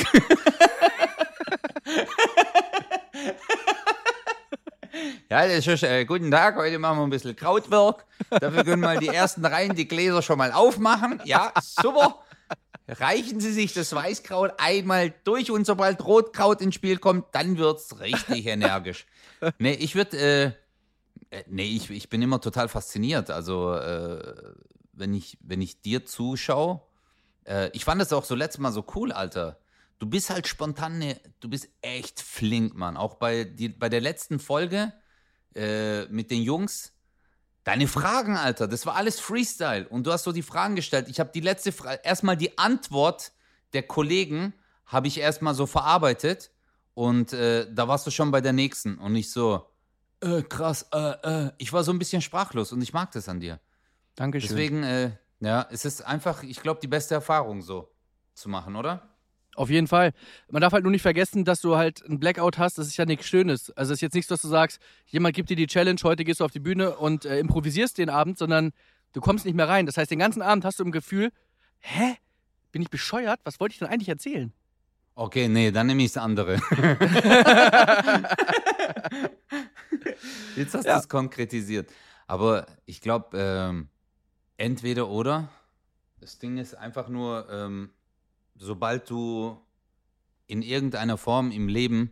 Ja, 5.29 5.45
das 5.45 5.67
ist, 5.67 5.83
äh, 5.83 6.05
guten 6.05 6.31
Tag, 6.31 6.55
heute 6.55 6.79
machen 6.79 6.99
wir 6.99 7.03
ein 7.03 7.09
bisschen 7.09 7.35
Krautwerk. 7.35 8.05
Dafür 8.29 8.63
können 8.63 8.81
wir 8.81 8.87
mal 8.87 8.97
die 8.97 9.09
ersten 9.09 9.45
Reihen, 9.45 9.75
die 9.75 9.87
Gläser 9.87 10.21
schon 10.21 10.37
mal 10.37 10.53
aufmachen. 10.53 11.21
Ja, 11.25 11.51
super. 11.59 12.23
Reichen 12.87 13.39
Sie 13.41 13.51
sich 13.51 13.73
das 13.73 13.93
Weißkraut 13.93 14.53
einmal 14.59 15.13
durch 15.25 15.51
und 15.51 15.65
sobald 15.65 16.03
Rotkraut 16.05 16.61
ins 16.61 16.75
Spiel 16.75 16.97
kommt, 16.97 17.25
dann 17.33 17.57
wird's 17.57 17.99
richtig 17.99 18.45
energisch. 18.47 19.05
Nee, 19.59 19.73
ich 19.73 19.95
würde, 19.95 20.17
äh, 20.17 20.45
äh, 21.35 21.43
nee, 21.47 21.65
ich, 21.65 21.89
ich 21.89 22.09
bin 22.09 22.21
immer 22.21 22.39
total 22.39 22.69
fasziniert. 22.69 23.29
Also, 23.29 23.73
äh, 23.73 24.53
wenn 24.93 25.13
ich, 25.13 25.37
wenn 25.41 25.61
ich 25.61 25.81
dir 25.81 26.05
zuschaue, 26.05 26.81
äh, 27.45 27.69
ich 27.73 27.83
fand 27.83 27.99
das 27.99 28.13
auch 28.13 28.23
so 28.23 28.35
letztes 28.35 28.59
Mal 28.59 28.71
so 28.71 28.85
cool, 28.95 29.11
Alter. 29.11 29.59
Du 29.99 30.05
bist 30.05 30.29
halt 30.29 30.47
spontan, 30.47 30.99
ne, 30.99 31.19
du 31.39 31.49
bist 31.49 31.69
echt 31.81 32.21
flink, 32.21 32.75
Mann. 32.75 32.97
Auch 32.97 33.15
bei, 33.15 33.43
die, 33.43 33.69
bei 33.69 33.89
der 33.89 34.01
letzten 34.01 34.39
Folge 34.39 34.93
äh, 35.55 36.05
mit 36.05 36.31
den 36.31 36.41
Jungs. 36.41 36.93
Deine 37.67 37.89
Fragen, 37.89 38.37
Alter, 38.37 38.65
das 38.65 38.85
war 38.85 38.95
alles 38.95 39.19
Freestyle. 39.19 39.89
Und 39.89 40.07
du 40.07 40.13
hast 40.13 40.23
so 40.23 40.31
die 40.31 40.41
Fragen 40.41 40.77
gestellt. 40.77 41.09
Ich 41.09 41.19
habe 41.19 41.31
die 41.33 41.41
letzte 41.41 41.73
Frage, 41.73 41.99
erstmal 42.01 42.37
die 42.37 42.57
Antwort 42.57 43.33
der 43.73 43.83
Kollegen 43.83 44.53
habe 44.85 45.07
ich 45.07 45.19
erstmal 45.19 45.53
so 45.53 45.65
verarbeitet. 45.65 46.49
Und 46.93 47.33
äh, 47.33 47.67
da 47.69 47.89
warst 47.89 48.07
du 48.07 48.11
schon 48.11 48.31
bei 48.31 48.39
der 48.39 48.53
nächsten. 48.53 48.97
Und 48.97 49.11
nicht 49.11 49.29
so, 49.29 49.69
äh, 50.21 50.43
krass, 50.43 50.87
äh, 50.93 51.47
äh. 51.47 51.51
Ich 51.57 51.73
war 51.73 51.83
so 51.83 51.91
ein 51.91 51.99
bisschen 51.99 52.21
sprachlos 52.21 52.71
und 52.71 52.81
ich 52.81 52.93
mag 52.93 53.11
das 53.11 53.27
an 53.27 53.41
dir. 53.41 53.59
Dankeschön. 54.15 54.47
Deswegen, 54.47 54.83
äh, 54.83 55.11
ja, 55.41 55.67
es 55.69 55.83
ist 55.83 56.05
einfach, 56.05 56.43
ich 56.43 56.61
glaube, 56.61 56.79
die 56.79 56.87
beste 56.87 57.15
Erfahrung 57.15 57.61
so 57.61 57.93
zu 58.33 58.47
machen, 58.47 58.77
oder? 58.77 59.09
Auf 59.57 59.71
jeden 59.71 59.87
Fall. 59.87 60.13
Man 60.51 60.61
darf 60.61 60.71
halt 60.71 60.83
nur 60.83 60.91
nicht 60.91 61.01
vergessen, 61.01 61.43
dass 61.43 61.61
du 61.61 61.75
halt 61.77 62.05
einen 62.05 62.19
Blackout 62.19 62.59
hast. 62.59 62.77
Das 62.77 62.85
ist 62.85 62.95
ja 62.95 63.05
nichts 63.05 63.25
Schönes. 63.25 63.71
Also 63.71 63.91
es 63.91 63.97
ist 63.97 64.01
jetzt 64.01 64.13
nicht 64.13 64.27
so, 64.27 64.35
dass 64.35 64.43
du 64.43 64.47
sagst, 64.49 64.79
jemand 65.07 65.35
gibt 65.35 65.49
dir 65.49 65.55
die 65.55 65.65
Challenge, 65.65 65.99
heute 66.03 66.23
gehst 66.23 66.41
du 66.41 66.45
auf 66.45 66.51
die 66.51 66.59
Bühne 66.59 66.95
und 66.95 67.25
äh, 67.25 67.39
improvisierst 67.39 67.97
den 67.97 68.11
Abend, 68.11 68.37
sondern 68.37 68.71
du 69.13 69.19
kommst 69.19 69.45
nicht 69.45 69.55
mehr 69.55 69.67
rein. 69.67 69.87
Das 69.87 69.97
heißt, 69.97 70.11
den 70.11 70.19
ganzen 70.19 70.43
Abend 70.43 70.63
hast 70.63 70.77
du 70.79 70.83
im 70.83 70.91
Gefühl, 70.91 71.31
hä? 71.79 72.17
Bin 72.71 72.83
ich 72.83 72.89
bescheuert? 72.91 73.39
Was 73.45 73.59
wollte 73.59 73.73
ich 73.73 73.79
denn 73.79 73.87
eigentlich 73.87 74.09
erzählen? 74.09 74.53
Okay, 75.15 75.47
nee, 75.47 75.71
dann 75.71 75.87
nehme 75.87 76.03
ich 76.03 76.11
das 76.13 76.21
andere. 76.23 76.57
Jetzt 80.55 80.75
hast 80.75 80.85
du 80.85 80.89
Ja. 80.89 80.99
es 80.99 81.09
konkretisiert. 81.09 81.89
Aber 82.27 82.67
ich 82.85 83.01
glaube, 83.01 83.35
ähm, 83.39 83.89
entweder 84.57 85.07
oder. 85.09 85.49
Das 86.19 86.37
Ding 86.39 86.57
ist 86.57 86.75
einfach 86.75 87.09
nur, 87.09 87.47
ähm, 87.51 87.89
sobald 88.57 89.09
du 89.09 89.57
in 90.47 90.61
irgendeiner 90.61 91.17
Form 91.17 91.51
im 91.51 91.67
Leben, 91.67 92.11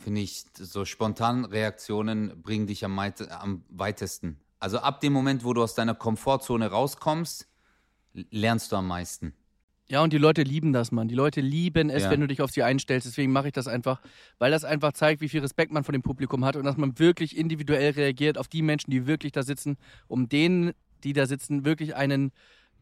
finde 0.00 0.20
ich, 0.20 0.44
so 0.54 0.84
spontan 0.84 1.44
Reaktionen 1.44 2.42
bringen 2.42 2.66
dich 2.66 2.84
am, 2.84 2.98
am 2.98 3.64
weitesten. 3.68 4.40
Also 4.58 4.78
ab 4.78 5.00
dem 5.00 5.12
Moment, 5.12 5.44
wo 5.44 5.52
du 5.52 5.62
aus 5.62 5.74
deiner 5.74 5.94
Komfortzone 5.94 6.68
rauskommst, 6.68 7.48
lernst 8.30 8.72
du 8.72 8.76
am 8.76 8.86
meisten. 8.86 9.32
Ja, 9.88 10.02
und 10.02 10.12
die 10.12 10.18
Leute 10.18 10.42
lieben 10.42 10.72
das, 10.72 10.92
Mann. 10.92 11.08
Die 11.08 11.14
Leute 11.14 11.40
lieben 11.40 11.90
es, 11.90 12.04
Ja. 12.04 12.10
wenn 12.10 12.20
du 12.20 12.26
dich 12.26 12.40
auf 12.40 12.50
sie 12.50 12.62
einstellst. 12.62 13.06
Deswegen 13.06 13.32
mache 13.32 13.48
ich 13.48 13.52
das 13.52 13.66
einfach, 13.66 14.00
weil 14.38 14.50
das 14.50 14.64
einfach 14.64 14.92
zeigt, 14.92 15.20
wie 15.20 15.28
viel 15.28 15.40
Respekt 15.40 15.72
man 15.72 15.84
vor 15.84 15.92
dem 15.92 16.02
Publikum 16.02 16.44
hat 16.44 16.56
und 16.56 16.64
dass 16.64 16.76
man 16.76 16.98
wirklich 16.98 17.36
individuell 17.36 17.90
reagiert 17.90 18.38
auf 18.38 18.48
die 18.48 18.62
Menschen, 18.62 18.90
die 18.90 19.06
wirklich 19.06 19.32
da 19.32 19.42
sitzen, 19.42 19.76
um 20.08 20.28
denen, 20.28 20.72
die 21.04 21.12
da 21.12 21.26
sitzen, 21.26 21.64
wirklich 21.64 21.94
einen 21.94 22.32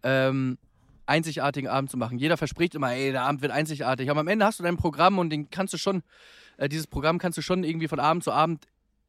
ähm, 0.03 0.59
einzigartigen 1.11 1.69
Abend 1.69 1.91
zu 1.91 1.97
machen. 1.97 2.19
Jeder 2.19 2.37
verspricht 2.37 2.75
immer, 2.75 2.93
ey, 2.93 3.13
der 3.13 3.23
Abend 3.23 3.43
wird 3.43 3.53
einzigartig. 3.53 4.11
Aber 4.11 4.21
am 4.21 4.29
Ende 4.29 4.47
hast 4.47 4.59
du 4.59 4.63
dein 4.63 4.77
Programm 4.77 5.19
und 5.19 5.31
den 5.31 5.51
kannst 5.51 5.75
du 5.75 5.79
schon, 5.79 6.03
äh, 6.57 6.69
dieses 6.69 6.87
Programm 6.87 7.19
kannst 7.19 7.37
du 7.37 7.43
schon 7.43 7.65
irgendwie 7.65 7.89
von 7.89 8.01
Abend 8.01 8.25
zu 8.25 8.33
Abend 8.33 8.67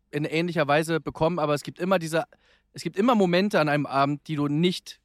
in 0.10 0.26
ähnlicher 0.26 0.68
Weise 0.68 1.00
bekommen. 1.00 1.40
Aber 1.40 1.54
es 1.54 1.64
gibt 1.64 1.80
immer 1.80 2.00
diese, 2.00 2.26
es 2.74 2.84
gibt 2.84 2.98
immer 2.98 3.16
Momente 3.16 3.60
an 3.60 3.70
einem 3.70 3.86
Abend, 3.86 4.28
die 4.28 4.36
du 4.36 4.48
nicht 4.48 5.00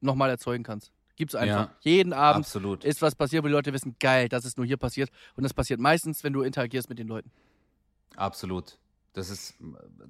nochmal 0.00 0.28
erzeugen 0.28 0.64
kannst. 0.64 0.92
Gibt's 1.16 1.34
einfach. 1.34 1.68
Ja. 1.68 1.76
Jeden 1.80 2.12
Abend 2.12 2.44
Absolut. 2.44 2.84
ist 2.84 3.00
was 3.00 3.14
passiert, 3.14 3.42
wo 3.42 3.46
die 3.46 3.54
Leute 3.54 3.72
wissen, 3.72 3.96
geil, 3.98 4.28
das 4.28 4.44
ist 4.44 4.58
nur 4.58 4.66
hier 4.66 4.76
passiert. 4.76 5.10
Und 5.34 5.44
das 5.44 5.54
passiert 5.54 5.80
meistens, 5.80 6.22
wenn 6.24 6.34
du 6.34 6.42
interagierst 6.42 6.90
mit 6.90 6.98
den 6.98 7.08
Leuten. 7.08 7.30
Absolut. 8.16 8.78
Das 9.14 9.30
ist, 9.30 9.54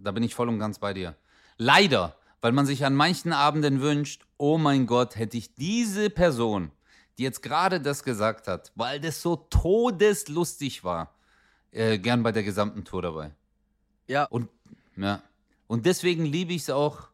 da 0.02 0.10
bin 0.10 0.24
ich 0.24 0.34
voll 0.34 0.48
und 0.48 0.58
ganz 0.58 0.80
bei 0.80 0.92
dir. 0.92 1.14
Leider, 1.58 2.16
weil 2.40 2.52
man 2.52 2.66
sich 2.66 2.84
an 2.84 2.94
manchen 2.94 3.32
Abenden 3.32 3.80
wünscht, 3.80 4.26
oh 4.36 4.58
mein 4.58 4.86
Gott, 4.86 5.16
hätte 5.16 5.36
ich 5.36 5.54
diese 5.54 6.10
Person, 6.10 6.70
die 7.18 7.22
jetzt 7.22 7.42
gerade 7.42 7.80
das 7.80 8.02
gesagt 8.02 8.48
hat, 8.48 8.72
weil 8.74 9.00
das 9.00 9.22
so 9.22 9.36
todeslustig 9.36 10.84
war, 10.84 11.14
äh, 11.72 11.98
gern 11.98 12.22
bei 12.22 12.32
der 12.32 12.42
gesamten 12.42 12.84
Tour 12.84 13.02
dabei. 13.02 13.32
Ja, 14.06 14.24
Und, 14.24 14.48
ja. 14.96 15.22
Und 15.66 15.84
deswegen 15.86 16.24
liebe 16.24 16.52
ich 16.52 16.62
es 16.62 16.70
auch, 16.70 17.08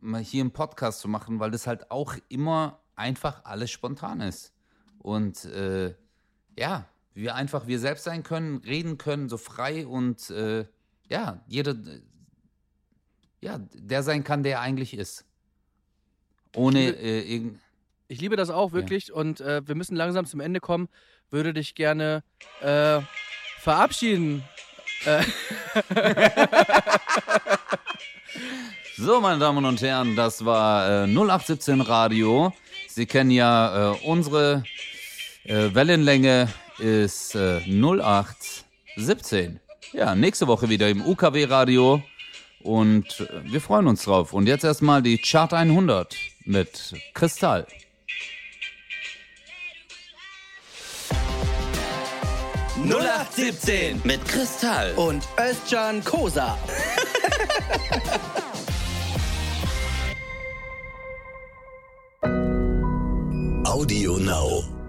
mal 0.00 0.22
hier 0.22 0.40
einen 0.40 0.52
Podcast 0.52 1.00
zu 1.00 1.08
machen, 1.08 1.38
weil 1.38 1.50
das 1.50 1.66
halt 1.66 1.90
auch 1.90 2.14
immer 2.28 2.80
einfach 2.96 3.44
alles 3.44 3.70
spontan 3.70 4.20
ist. 4.20 4.52
Und 4.98 5.44
äh, 5.44 5.94
ja, 6.58 6.86
wir 7.14 7.34
einfach 7.34 7.66
wir 7.66 7.78
selbst 7.78 8.04
sein 8.04 8.22
können, 8.22 8.58
reden 8.58 8.98
können, 8.98 9.28
so 9.28 9.36
frei 9.36 9.86
und 9.86 10.30
äh, 10.30 10.66
ja, 11.08 11.40
jeder, 11.46 11.74
ja, 13.42 13.58
der 13.74 14.02
sein 14.02 14.24
kann, 14.24 14.42
der 14.42 14.52
er 14.52 14.60
eigentlich 14.60 14.94
ist. 14.94 15.24
ohne 16.56 16.80
äh, 16.80 17.20
irgend. 17.20 17.60
Ich 18.08 18.20
liebe 18.20 18.36
das 18.36 18.50
auch 18.50 18.72
wirklich 18.72 19.12
und 19.12 19.40
äh, 19.40 19.66
wir 19.66 19.74
müssen 19.74 19.96
langsam 19.96 20.26
zum 20.26 20.40
Ende 20.40 20.60
kommen. 20.60 20.88
Würde 21.30 21.52
dich 21.52 21.74
gerne 21.74 22.22
äh, 22.60 23.00
verabschieden. 23.58 24.44
Äh, 25.04 25.24
So, 28.98 29.20
meine 29.20 29.38
Damen 29.40 29.64
und 29.64 29.80
Herren, 29.82 30.14
das 30.14 30.44
war 30.44 31.06
äh, 31.06 31.06
0817 31.08 31.80
Radio. 31.80 32.52
Sie 32.86 33.06
kennen 33.06 33.30
ja 33.32 33.94
äh, 33.94 33.96
unsere 34.04 34.62
äh, 35.44 35.74
Wellenlänge 35.74 36.48
ist 36.78 37.34
äh, 37.34 37.60
0817. 37.66 39.58
Ja, 39.92 40.14
nächste 40.14 40.46
Woche 40.46 40.68
wieder 40.68 40.88
im 40.88 41.04
UKW 41.04 41.44
Radio 41.46 42.02
und 42.62 43.20
äh, 43.20 43.42
wir 43.44 43.60
freuen 43.60 43.86
uns 43.86 44.04
drauf. 44.04 44.32
Und 44.32 44.46
jetzt 44.46 44.64
erstmal 44.64 45.02
die 45.02 45.18
Chart 45.18 45.52
100 45.52 46.16
mit 46.44 46.94
Kristall. 47.14 47.66
mit 54.04 54.24
Kristall. 54.26 54.92
und 54.96 55.22
Özcan 55.38 56.02
Kosa. 56.04 56.58
Audio 63.64 64.18
Now. 64.18 64.81